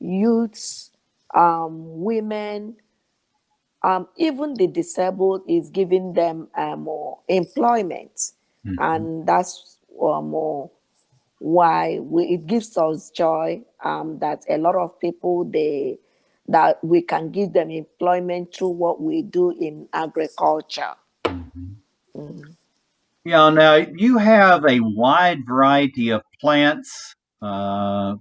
youths, 0.00 0.90
um, 1.34 2.02
women, 2.02 2.76
um, 3.82 4.08
even 4.16 4.54
the 4.54 4.66
disabled 4.66 5.42
is 5.48 5.70
giving 5.70 6.14
them 6.14 6.48
uh, 6.56 6.74
more 6.76 7.18
employment, 7.28 8.32
and 8.78 9.26
that's 9.26 9.78
uh, 10.00 10.20
more 10.22 10.70
why 11.38 11.98
we, 11.98 12.24
it 12.24 12.46
gives 12.46 12.76
us 12.78 13.10
joy 13.10 13.62
um, 13.84 14.18
that 14.20 14.42
a 14.48 14.56
lot 14.56 14.74
of 14.76 14.98
people 15.00 15.44
they 15.44 15.98
that 16.48 16.82
we 16.82 17.02
can 17.02 17.30
give 17.30 17.52
them 17.52 17.70
employment 17.70 18.54
through 18.54 18.68
what 18.70 19.00
we 19.00 19.22
do 19.22 19.50
in 19.50 19.88
agriculture. 19.92 20.94
Yeah, 23.24 23.48
now 23.50 23.74
you 23.76 24.18
have 24.18 24.64
a 24.66 24.80
wide 24.80 25.46
variety 25.46 26.10
of 26.10 26.22
plants, 26.40 27.14
uh, 27.40 28.16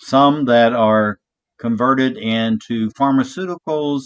some 0.00 0.46
that 0.46 0.72
are 0.74 1.18
converted 1.58 2.16
into 2.18 2.90
pharmaceuticals, 2.90 4.02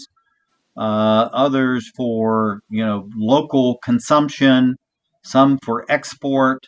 uh, 0.77 1.29
others 1.33 1.91
for 1.97 2.61
you 2.69 2.85
know 2.85 3.09
local 3.15 3.77
consumption, 3.83 4.75
some 5.23 5.59
for 5.63 5.85
export. 5.89 6.67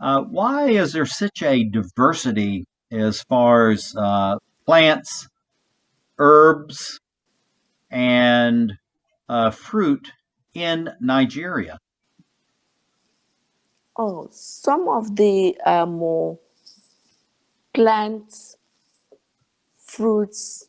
Uh, 0.00 0.22
why 0.22 0.68
is 0.70 0.92
there 0.92 1.06
such 1.06 1.42
a 1.42 1.64
diversity 1.70 2.64
as 2.92 3.22
far 3.24 3.70
as 3.70 3.94
uh, 3.98 4.36
plants, 4.66 5.28
herbs, 6.18 6.98
and 7.90 8.74
uh, 9.28 9.50
fruit 9.50 10.12
in 10.54 10.90
Nigeria? 11.00 11.78
Oh, 13.96 14.28
some 14.32 14.88
of 14.88 15.16
the 15.16 15.56
uh, 15.64 15.86
more 15.86 16.38
plants, 17.72 18.56
fruits, 19.78 20.68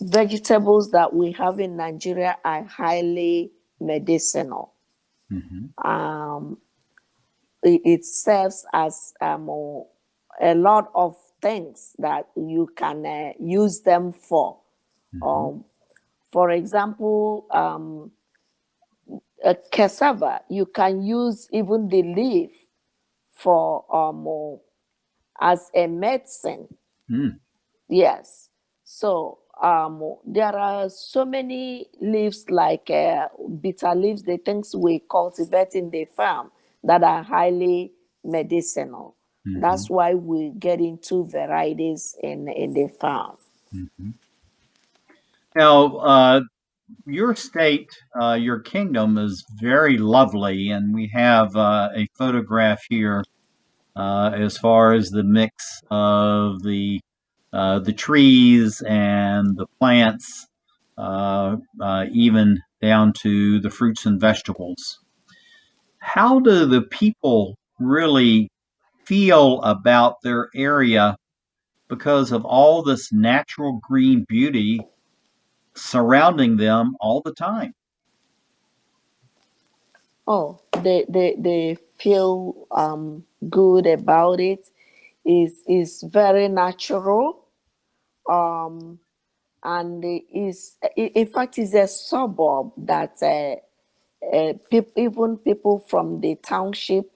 vegetables 0.00 0.90
that 0.92 1.12
we 1.14 1.32
have 1.32 1.60
in 1.60 1.76
Nigeria 1.76 2.36
are 2.44 2.64
highly 2.64 3.52
medicinal. 3.80 4.74
Mhm. 5.30 5.70
Um, 5.84 6.58
it, 7.62 7.80
it 7.84 8.04
serves 8.04 8.66
as 8.72 9.12
um, 9.20 9.48
a 10.40 10.54
lot 10.54 10.90
of 10.94 11.16
things 11.42 11.94
that 11.98 12.28
you 12.36 12.68
can 12.76 13.04
uh, 13.06 13.32
use 13.38 13.80
them 13.80 14.12
for. 14.12 14.58
Um, 15.22 15.64
for 16.32 16.50
example, 16.50 17.46
a 19.44 19.54
cassava, 19.70 20.40
you 20.48 20.66
can 20.66 21.02
use 21.02 21.48
even 21.52 21.88
the 21.88 22.02
leaf 22.02 22.50
for 23.32 23.84
um, 23.94 24.60
as 25.40 25.70
a 25.74 25.86
medicine. 25.86 26.68
Mm. 27.10 27.38
Yes. 27.88 28.48
So 28.84 29.38
um, 29.62 30.16
there 30.26 30.56
are 30.56 30.88
so 30.90 31.24
many 31.24 31.86
leaves 32.00 32.48
like 32.50 32.90
uh, 32.90 33.28
bitter 33.60 33.94
leaves, 33.94 34.22
the 34.22 34.36
things 34.38 34.74
we 34.76 35.02
cultivate 35.10 35.74
in 35.74 35.90
the 35.90 36.04
farm 36.04 36.50
that 36.84 37.02
are 37.02 37.22
highly 37.22 37.92
medicinal. 38.24 39.16
That's 39.44 39.90
why 39.90 40.14
we 40.14 40.50
get 40.58 40.80
into 40.80 41.24
varieties 41.24 42.14
in, 42.22 42.48
in 42.48 42.74
the 42.74 42.88
farm. 42.88 43.36
Now, 45.56 45.96
uh, 45.96 46.40
your 47.06 47.34
state, 47.34 47.90
uh, 48.20 48.34
your 48.34 48.60
kingdom 48.60 49.18
is 49.18 49.44
very 49.60 49.98
lovely, 49.98 50.70
and 50.70 50.94
we 50.94 51.10
have 51.14 51.54
uh, 51.56 51.88
a 51.94 52.06
photograph 52.16 52.80
here 52.88 53.24
uh, 53.96 54.30
as 54.34 54.56
far 54.58 54.92
as 54.92 55.10
the 55.10 55.24
mix 55.24 55.82
of 55.90 56.62
the 56.62 57.00
uh, 57.52 57.80
the 57.80 57.92
trees 57.92 58.80
and 58.86 59.56
the 59.56 59.66
plants, 59.80 60.46
uh, 60.96 61.56
uh, 61.80 62.04
even 62.12 62.60
down 62.80 63.12
to 63.12 63.58
the 63.60 63.70
fruits 63.70 64.06
and 64.06 64.20
vegetables. 64.20 65.00
How 65.98 66.38
do 66.38 66.64
the 66.66 66.82
people 66.82 67.56
really 67.80 68.48
feel 69.04 69.60
about 69.62 70.22
their 70.22 70.48
area 70.54 71.16
because 71.88 72.30
of 72.30 72.44
all 72.44 72.82
this 72.82 73.12
natural 73.12 73.80
green 73.82 74.24
beauty 74.28 74.80
surrounding 75.74 76.56
them 76.56 76.96
all 77.00 77.20
the 77.20 77.32
time. 77.34 77.74
Oh, 80.26 80.60
they 80.82 81.04
they, 81.08 81.36
they 81.38 81.76
feel 81.98 82.66
um, 82.70 83.24
good 83.48 83.86
about 83.86 84.40
it. 84.40 84.68
Is 85.24 85.62
is 85.68 86.02
very 86.02 86.48
natural, 86.48 87.46
um, 88.30 88.98
and 89.62 90.04
is 90.32 90.76
in 90.96 91.26
fact 91.26 91.58
is 91.58 91.74
a 91.74 91.86
suburb 91.86 92.72
that 92.76 93.16
uh, 93.22 93.56
uh, 94.34 94.52
peop- 94.70 94.96
even 94.96 95.36
people 95.38 95.80
from 95.80 96.20
the 96.20 96.36
township 96.36 97.10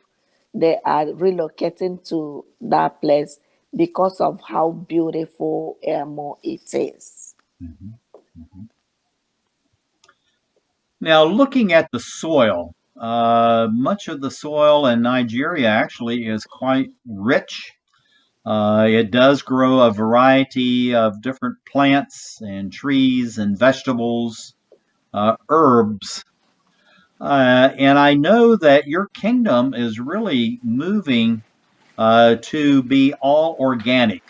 they 0.54 0.78
are 0.84 1.06
relocating 1.06 2.06
to 2.08 2.44
that 2.60 3.00
place 3.00 3.40
because 3.76 4.20
of 4.20 4.40
how 4.46 4.70
beautiful 4.70 5.76
um, 5.92 6.34
it 6.42 6.72
is. 6.74 7.34
Now, 11.00 11.24
looking 11.24 11.72
at 11.72 11.90
the 11.92 12.00
soil, 12.00 12.74
uh, 12.98 13.68
much 13.70 14.08
of 14.08 14.20
the 14.20 14.30
soil 14.30 14.86
in 14.86 15.02
Nigeria 15.02 15.68
actually 15.68 16.26
is 16.26 16.44
quite 16.44 16.90
rich. 17.06 17.72
Uh, 18.46 18.86
it 18.88 19.10
does 19.10 19.42
grow 19.42 19.80
a 19.80 19.90
variety 19.90 20.94
of 20.94 21.20
different 21.22 21.56
plants 21.70 22.40
and 22.40 22.72
trees 22.72 23.38
and 23.38 23.58
vegetables, 23.58 24.54
uh, 25.12 25.36
herbs. 25.48 26.24
Uh, 27.20 27.70
and 27.78 27.98
I 27.98 28.14
know 28.14 28.56
that 28.56 28.86
your 28.86 29.08
kingdom 29.14 29.74
is 29.74 29.98
really 29.98 30.60
moving 30.62 31.42
uh, 31.96 32.36
to 32.42 32.82
be 32.82 33.14
all 33.14 33.56
organic. 33.58 34.22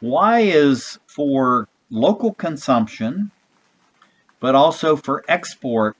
Why 0.00 0.40
is 0.40 0.98
for 1.06 1.68
local 1.90 2.34
consumption, 2.34 3.30
but 4.40 4.54
also 4.54 4.96
for 4.96 5.24
export, 5.28 5.96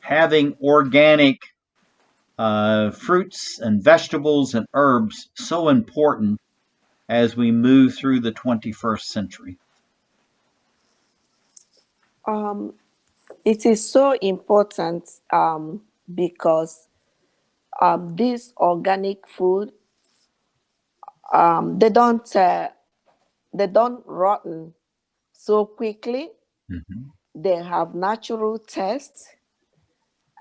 having 0.00 0.56
organic 0.62 1.40
uh, 2.38 2.90
fruits 2.90 3.58
and 3.60 3.82
vegetables 3.82 4.54
and 4.54 4.66
herbs 4.74 5.30
so 5.34 5.68
important 5.68 6.40
as 7.08 7.36
we 7.36 7.50
move 7.50 7.94
through 7.94 8.20
the 8.20 8.32
21st 8.32 9.00
century? 9.02 9.58
Um, 12.26 12.74
it 13.44 13.64
is 13.64 13.88
so 13.88 14.12
important 14.20 15.08
um, 15.32 15.82
because 16.12 16.88
um, 17.80 18.16
this 18.16 18.52
organic 18.56 19.26
food 19.28 19.72
um, 21.32 21.78
they 21.78 21.90
don't 21.90 22.36
uh, 22.36 22.68
they 23.52 23.66
don't 23.66 24.02
rotten 24.06 24.74
so 25.46 25.64
quickly. 25.66 26.30
Mhm. 26.70 27.10
They 27.34 27.56
have 27.62 27.94
natural 27.94 28.58
taste. 28.58 29.26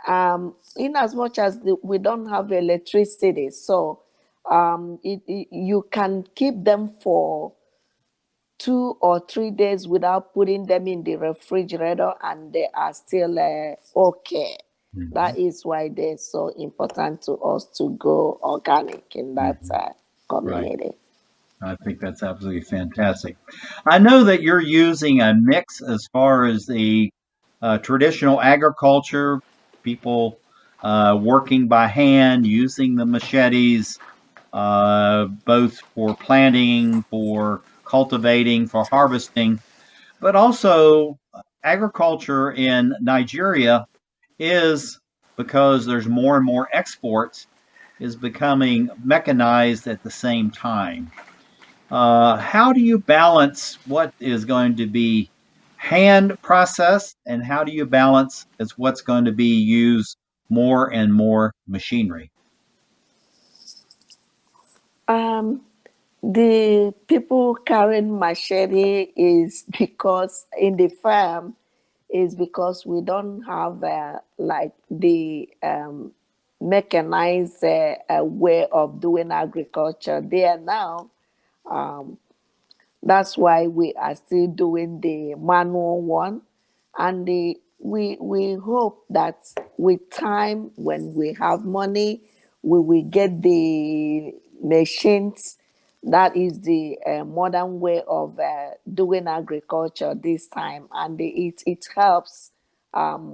Um, 0.08 0.56
in 0.78 0.96
as 0.96 1.16
much 1.16 1.40
as 1.40 1.60
the, 1.62 1.76
we 1.84 1.98
don't 1.98 2.28
have 2.30 2.52
electricity, 2.52 3.50
so 3.52 4.02
um, 4.50 5.00
it, 5.04 5.22
it- 5.28 5.48
you 5.52 5.88
can 5.92 6.24
keep 6.36 6.64
them 6.64 6.90
for 7.04 7.54
two 8.60 8.98
or 9.02 9.20
three 9.30 9.52
days 9.52 9.88
without 9.88 10.34
putting 10.34 10.66
them 10.66 10.88
in 10.88 11.04
the 11.04 11.16
refrigerator 11.18 12.14
and 12.24 12.54
they 12.54 12.68
are 12.74 12.94
still 12.94 13.38
uh, 13.40 13.76
okay. 13.96 14.58
That 15.12 15.38
is 15.38 15.66
why 15.66 15.90
they're 15.90 16.18
so 16.18 16.50
important 16.58 17.22
to 17.24 17.34
us 17.34 17.66
to 17.78 17.92
go 18.00 18.40
organic 18.44 19.16
in 19.16 19.36
that 19.36 19.66
uh, 19.74 19.90
community. 20.30 20.92
I 21.62 21.76
think 21.84 22.00
that's 22.00 22.22
absolutely 22.24 22.62
fantastic. 22.62 23.38
I 23.88 23.98
know 24.00 24.24
that 24.26 24.42
you're 24.42 24.62
using 24.62 25.22
a 25.22 25.34
mix 25.34 25.82
as 25.82 26.08
far 26.12 26.46
as 26.46 26.66
the 26.66 27.10
uh, 27.62 27.78
traditional 27.80 28.42
agriculture, 28.42 29.40
people 29.84 30.38
uh, 30.84 31.18
working 31.22 31.68
by 31.68 31.88
hand, 31.88 32.46
using 32.46 32.96
the 32.96 33.06
machetes, 33.06 33.98
uh, 34.54 35.26
both 35.46 35.80
for 35.94 36.16
planting, 36.16 37.04
for 37.04 37.62
cultivating, 37.86 38.68
for 38.68 38.86
harvesting, 38.92 39.60
but 40.20 40.36
also 40.36 41.18
agriculture 41.64 42.52
in 42.52 42.94
Nigeria 43.02 43.86
is 44.40 45.00
because 45.38 45.86
there's 45.86 46.08
more 46.08 46.38
and 46.38 46.46
more 46.46 46.70
exports 46.74 47.48
is 48.00 48.16
becoming 48.16 48.90
mechanized 49.04 49.88
at 49.88 50.04
the 50.04 50.12
same 50.12 50.52
time. 50.52 51.12
Uh, 51.92 52.38
how 52.38 52.74
do 52.74 52.82
you 52.82 52.98
balance 53.00 53.78
what 53.86 54.14
is 54.20 54.44
going 54.46 54.76
to 54.76 54.88
be 54.88 55.30
hand 55.78 56.36
processed 56.42 57.16
and 57.28 57.44
how 57.44 57.64
do 57.64 57.72
you 57.72 57.86
balance 57.86 58.46
as 58.60 58.78
what's 58.78 59.02
going 59.02 59.26
to 59.26 59.32
be 59.32 59.56
used 59.56 60.18
more 60.50 60.92
and 60.94 61.14
more 61.14 61.54
machinery? 61.68 62.32
Um, 65.08 65.62
the 66.24 66.94
people 67.08 67.54
carrying 67.54 68.18
machete 68.18 69.12
is 69.16 69.64
because 69.78 70.48
in 70.60 70.78
the 70.78 70.88
farm 70.88 71.56
is 72.10 72.34
because 72.34 72.86
we 72.86 73.02
don't 73.02 73.42
have 73.44 73.84
uh, 73.84 74.20
like 74.38 74.74
the 74.90 75.48
um, 75.62 76.12
mechanized 76.60 77.64
uh, 77.64 77.96
uh, 78.10 78.24
way 78.24 78.66
of 78.72 79.00
doing 79.00 79.32
agriculture 79.32 80.22
there 80.22 80.58
now. 80.58 81.12
Um, 81.70 82.18
that's 83.04 83.38
why 83.38 83.68
we 83.68 83.94
are 83.94 84.16
still 84.16 84.48
doing 84.48 85.02
the 85.02 85.36
manual 85.36 86.02
one, 86.02 86.42
and 86.98 87.28
the, 87.28 87.58
we 87.80 88.18
we 88.20 88.56
hope 88.56 89.06
that 89.10 89.38
with 89.78 90.10
time, 90.12 90.72
when 90.76 91.14
we 91.16 91.34
have 91.40 91.66
money, 91.66 92.22
we 92.64 92.80
will 92.80 93.04
get 93.04 93.42
the 93.42 94.34
machines. 94.64 95.58
That 96.04 96.36
is 96.38 96.62
the 96.62 96.98
uh, 97.06 97.26
modern 97.26 97.80
way 97.80 98.04
of 98.08 98.40
uh, 98.40 98.72
doing 98.94 99.28
agriculture 99.28 100.16
this 100.16 100.48
time, 100.48 100.88
and 100.94 101.20
it 101.22 101.64
it 101.66 101.88
helps 101.96 102.52
um, 102.94 103.34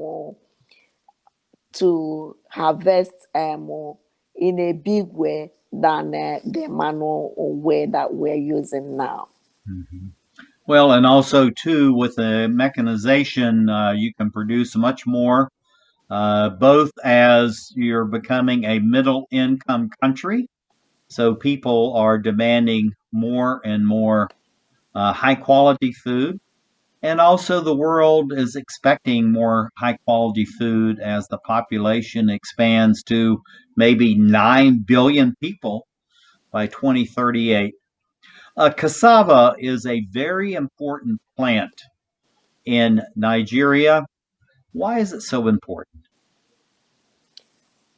to 1.73 2.35
harvest 2.49 3.13
um, 3.35 3.95
in 4.35 4.59
a 4.59 4.73
big 4.73 5.07
way 5.11 5.51
than 5.71 6.13
uh, 6.13 6.39
the 6.43 6.67
manual 6.67 7.33
way 7.37 7.85
that 7.85 8.13
we're 8.13 8.35
using 8.35 8.97
now. 8.97 9.27
Mm-hmm. 9.69 10.07
Well, 10.67 10.93
and 10.93 11.05
also 11.05 11.49
too 11.49 11.93
with 11.93 12.15
the 12.15 12.47
mechanization, 12.47 13.69
uh, 13.69 13.91
you 13.91 14.13
can 14.13 14.31
produce 14.31 14.75
much 14.75 15.05
more, 15.07 15.51
uh, 16.09 16.49
both 16.49 16.91
as 17.03 17.71
you're 17.75 18.05
becoming 18.05 18.63
a 18.65 18.79
middle 18.79 19.27
income 19.31 19.89
country, 20.01 20.47
so 21.07 21.35
people 21.35 21.93
are 21.95 22.17
demanding 22.17 22.93
more 23.11 23.61
and 23.65 23.85
more 23.85 24.29
uh, 24.95 25.13
high 25.13 25.35
quality 25.35 25.91
food, 25.91 26.39
and 27.03 27.19
also 27.19 27.61
the 27.61 27.75
world 27.75 28.31
is 28.33 28.55
expecting 28.55 29.31
more 29.31 29.71
high 29.77 29.97
quality 30.05 30.45
food 30.45 30.99
as 30.99 31.27
the 31.27 31.39
population 31.39 32.29
expands 32.29 33.03
to 33.03 33.41
maybe 33.75 34.15
nine 34.15 34.83
billion 34.85 35.33
people 35.41 35.87
by 36.51 36.67
2038. 36.67 37.73
Uh, 38.57 38.69
cassava 38.69 39.55
is 39.57 39.85
a 39.85 40.05
very 40.11 40.53
important 40.53 41.19
plant 41.37 41.81
in 42.65 43.01
Nigeria. 43.15 44.05
Why 44.73 44.99
is 44.99 45.13
it 45.13 45.21
so 45.21 45.47
important? 45.47 46.03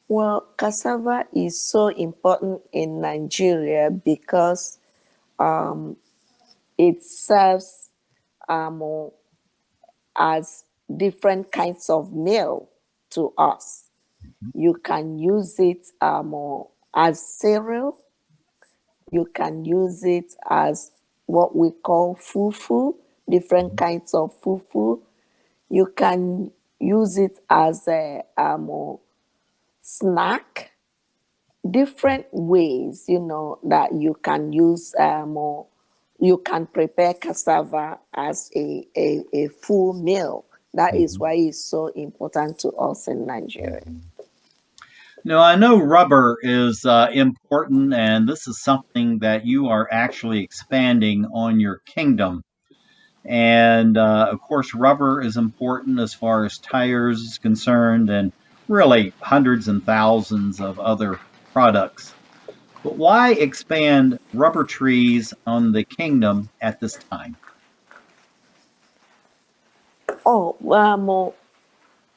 Well, 0.07 0.47
cassava 0.57 1.25
is 1.33 1.59
so 1.59 1.87
important 1.87 2.61
in 2.71 3.01
Nigeria 3.01 3.89
because 3.89 4.77
um, 5.39 5.97
it 6.77 7.03
serves 7.03 7.82
um, 8.49 9.11
as 10.15 10.63
different 10.95 11.51
kinds 11.51 11.89
of 11.89 12.13
meal 12.13 12.69
to 13.11 13.33
us. 13.37 13.85
Mm-hmm. 14.25 14.59
You 14.59 14.73
can 14.83 15.19
use 15.19 15.59
it 15.59 15.87
um, 16.01 16.65
as 16.95 17.21
cereal 17.21 17.97
you 19.13 19.29
can 19.31 19.63
use 19.63 20.03
it 20.03 20.33
as 20.49 20.91
what 21.27 21.55
we 21.55 21.69
call 21.69 22.15
fufu, 22.15 22.95
different 23.29 23.75
mm-hmm. 23.75 23.85
kinds 23.85 24.13
of 24.15 24.41
fufu. 24.41 24.99
You 25.69 25.93
can 25.95 26.51
use 26.79 27.19
it 27.19 27.37
as 27.47 27.87
a 27.87 28.23
um, 28.37 28.97
snack, 29.83 30.71
different 31.69 32.25
ways, 32.31 33.05
you 33.07 33.19
know, 33.19 33.59
that 33.63 33.93
you 33.93 34.15
can 34.23 34.51
use, 34.51 34.95
um, 34.99 35.65
you 36.23 36.37
can 36.37 36.65
prepare 36.67 37.13
cassava 37.13 37.99
as 38.13 38.49
a, 38.55 38.87
a, 38.95 39.23
a 39.33 39.47
full 39.49 39.91
meal. 39.91 40.45
That 40.73 40.93
mm-hmm. 40.93 41.03
is 41.03 41.19
why 41.19 41.33
it's 41.33 41.63
so 41.65 41.87
important 41.87 42.59
to 42.59 42.69
us 42.69 43.09
in 43.09 43.27
Nigeria. 43.27 43.81
Mm-hmm. 43.81 45.31
I 45.31 45.55
know 45.55 45.77
rubber 45.81 46.37
is 46.41 46.85
uh, 46.85 47.09
important, 47.13 47.93
and 47.93 48.27
this 48.27 48.47
is 48.47 48.61
something 48.61 49.19
that 49.19 49.45
you 49.45 49.67
are 49.67 49.87
actually 49.91 50.41
expanding 50.43 51.25
on 51.33 51.59
your 51.59 51.79
kingdom. 51.85 52.43
And 53.25 53.97
uh, 53.97 54.27
of 54.31 54.39
course, 54.41 54.73
rubber 54.73 55.21
is 55.21 55.35
important 55.35 55.99
as 55.99 56.13
far 56.13 56.45
as 56.45 56.57
tires 56.57 57.19
is 57.19 57.37
concerned, 57.37 58.09
and 58.09 58.31
really 58.69 59.13
hundreds 59.21 59.67
and 59.67 59.83
thousands 59.85 60.61
of 60.61 60.79
other 60.79 61.19
products. 61.51 62.13
But 62.83 62.97
why 62.97 63.31
expand 63.33 64.19
rubber 64.33 64.65
trees 64.65 65.33
on 65.47 65.71
the 65.71 65.85
kingdom 65.85 66.49
at 66.61 66.81
this 66.81 66.95
time? 66.95 67.37
Oh, 70.25 70.57
um, 70.71 71.33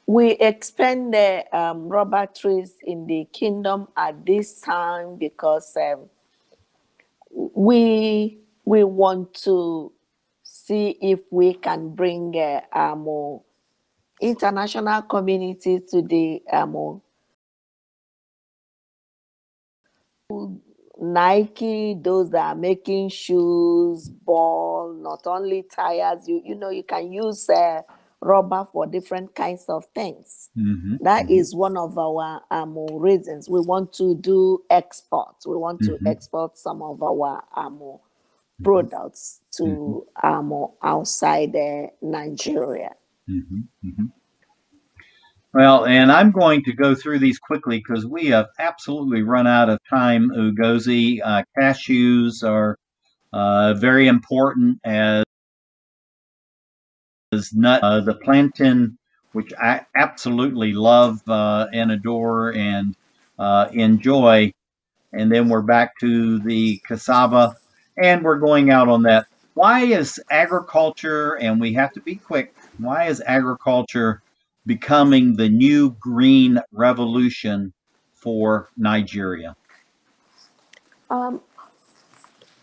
we 0.06 0.32
expand 0.32 1.14
the 1.14 1.44
um, 1.56 1.88
rubber 1.88 2.26
trees 2.26 2.74
in 2.82 3.06
the 3.06 3.26
kingdom 3.32 3.88
at 3.96 4.26
this 4.26 4.60
time 4.60 5.16
because 5.16 5.76
um, 5.76 6.08
we 7.30 8.38
we 8.64 8.82
want 8.82 9.34
to 9.34 9.92
see 10.42 10.96
if 11.00 11.20
we 11.30 11.54
can 11.54 11.90
bring 11.90 12.34
uh, 12.36 12.60
um, 12.72 13.40
international 14.20 15.02
community 15.02 15.80
to 15.90 16.02
the 16.02 16.42
um, 16.52 17.00
Nike, 20.98 21.94
those 22.00 22.30
that 22.30 22.46
are 22.46 22.54
making 22.54 23.10
shoes, 23.10 24.08
ball, 24.08 24.94
not 24.94 25.26
only 25.26 25.62
tires. 25.62 26.26
You 26.26 26.42
you 26.44 26.54
know 26.54 26.70
you 26.70 26.82
can 26.82 27.12
use. 27.12 27.48
Uh, 27.48 27.82
rubber 28.20 28.66
for 28.72 28.86
different 28.86 29.34
kinds 29.34 29.64
of 29.68 29.84
things. 29.94 30.50
Mm-hmm. 30.58 31.04
That 31.04 31.24
mm-hmm. 31.24 31.34
is 31.34 31.54
one 31.54 31.76
of 31.76 31.96
our 31.98 32.42
um, 32.50 32.76
reasons. 32.92 33.48
We 33.48 33.60
want 33.60 33.92
to 33.94 34.14
do 34.16 34.62
exports. 34.70 35.46
We 35.46 35.56
want 35.56 35.80
mm-hmm. 35.80 36.04
to 36.04 36.10
export 36.10 36.56
some 36.56 36.82
of 36.82 37.02
our 37.02 37.44
um, 37.56 37.78
mm-hmm. 37.78 38.64
products 38.64 39.40
to 39.56 39.62
mm-hmm. 39.62 40.26
um, 40.52 40.68
outside 40.82 41.54
uh, 41.54 41.88
Nigeria. 42.02 42.94
Mm-hmm. 43.28 44.06
Well, 45.56 45.86
and 45.86 46.12
I'm 46.12 46.32
going 46.32 46.64
to 46.64 46.74
go 46.74 46.94
through 46.94 47.20
these 47.20 47.38
quickly 47.38 47.78
because 47.78 48.04
we 48.04 48.26
have 48.26 48.48
absolutely 48.58 49.22
run 49.22 49.46
out 49.46 49.70
of 49.70 49.78
time, 49.88 50.28
Ugoeze. 50.28 51.18
Uh, 51.24 51.44
cashews 51.58 52.46
are 52.46 52.76
uh, 53.32 53.72
very 53.72 54.06
important 54.06 54.80
as 54.84 55.24
is 57.32 57.54
nut, 57.54 57.82
uh, 57.82 58.00
the 58.02 58.16
plantain, 58.16 58.98
which 59.32 59.50
I 59.58 59.86
absolutely 59.96 60.74
love 60.74 61.26
uh, 61.26 61.68
and 61.72 61.90
adore 61.90 62.52
and 62.52 62.94
uh, 63.38 63.68
enjoy. 63.72 64.52
And 65.14 65.32
then 65.32 65.48
we're 65.48 65.62
back 65.62 65.98
to 66.00 66.38
the 66.40 66.82
cassava, 66.86 67.54
and 67.96 68.22
we're 68.22 68.40
going 68.40 68.68
out 68.68 68.88
on 68.88 69.04
that. 69.04 69.24
Why 69.54 69.84
is 69.86 70.20
agriculture, 70.30 71.38
and 71.38 71.58
we 71.58 71.72
have 71.72 71.94
to 71.94 72.00
be 72.02 72.16
quick, 72.16 72.54
why 72.76 73.06
is 73.06 73.22
agriculture 73.24 74.20
becoming 74.66 75.36
the 75.36 75.48
new 75.48 75.96
green 76.00 76.60
revolution 76.72 77.72
for 78.14 78.68
Nigeria? 78.76 79.56
Um, 81.08 81.40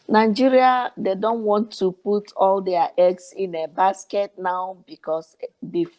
Nigeria, 0.07 0.91
they 0.97 1.15
don't 1.15 1.43
want 1.43 1.71
to 1.79 1.91
put 1.91 2.31
all 2.35 2.61
their 2.61 2.89
eggs 2.97 3.33
in 3.35 3.55
a 3.55 3.67
basket 3.67 4.33
now 4.37 4.77
because 4.85 5.37
before 5.71 5.97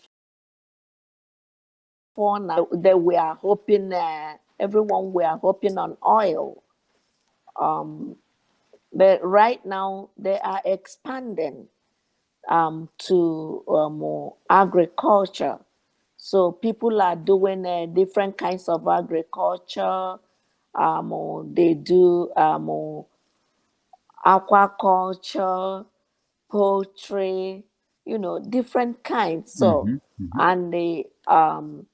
now 2.38 2.68
they 2.72 2.94
were 2.94 3.34
hoping, 3.40 3.92
uh, 3.92 4.34
everyone 4.60 5.12
were 5.12 5.38
hoping 5.40 5.78
on 5.78 5.96
oil. 6.06 6.62
Um, 7.60 8.16
but 8.92 9.24
right 9.24 9.64
now 9.64 10.10
they 10.18 10.38
are 10.38 10.60
expanding 10.64 11.66
um, 12.48 12.88
to 12.98 13.64
um, 13.68 14.30
agriculture. 14.50 15.58
So 16.30 16.52
people 16.52 17.02
are 17.02 17.16
doing 17.16 17.66
uh, 17.66 17.86
different 17.86 18.38
kinds 18.38 18.68
of 18.68 18.88
agriculture. 18.88 20.16
Um, 20.74 21.52
they 21.54 21.74
do 21.74 22.32
um, 22.36 23.04
aquaculture, 24.24 25.86
poultry, 26.50 27.64
you 28.04 28.18
know, 28.18 28.38
different 28.40 29.02
kinds. 29.04 29.52
So, 29.54 29.86
Mhm, 29.86 30.00
mhm. 30.20 30.40
and 30.40 30.72
they 30.72 31.06
um, 31.26 31.86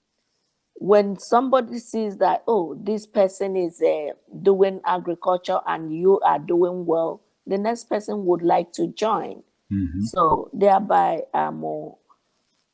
when 0.74 1.18
somebody 1.18 1.78
sees 1.78 2.16
that 2.18 2.42
oh 2.48 2.74
this 2.82 3.06
person 3.06 3.56
is 3.56 3.82
uh, 3.82 4.12
doing 4.42 4.80
agriculture 4.84 5.60
and 5.66 5.94
you 5.94 6.20
are 6.20 6.38
doing 6.38 6.86
well 6.86 7.20
the 7.46 7.58
next 7.58 7.84
person 7.88 8.24
would 8.26 8.42
like 8.42 8.72
to 8.72 8.88
join 8.88 9.42
Mhm. 9.70 10.00
so 10.04 10.50
thereby 10.52 11.22
um, 11.34 11.64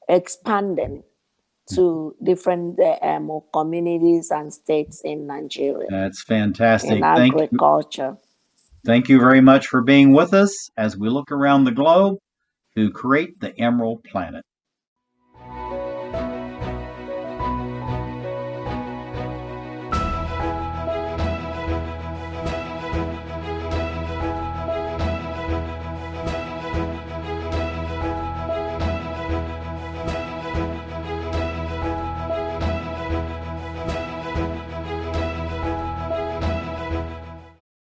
expanding 0.09 1.03
to 1.75 2.15
different 2.23 2.79
uh, 2.81 2.99
um, 3.03 3.41
communities 3.53 4.31
and 4.31 4.53
states 4.53 5.03
in 5.05 5.27
nigeria 5.27 5.89
That's 5.91 6.23
fantastic. 6.23 6.93
in 6.93 7.03
Thank 7.03 7.35
you. 7.35 7.39
agriculture 7.41 8.17
Thank 8.85 9.09
you 9.09 9.19
very 9.19 9.41
much 9.41 9.67
for 9.67 9.83
being 9.83 10.13
with 10.13 10.33
us 10.33 10.71
as 10.77 10.97
we 10.97 11.09
look 11.09 11.33
around 11.33 11.65
the 11.65 11.73
globe 11.73 12.19
to 12.77 12.91
create 12.93 13.41
the 13.41 13.59
Emerald 13.59 14.05
Planet. 14.05 14.45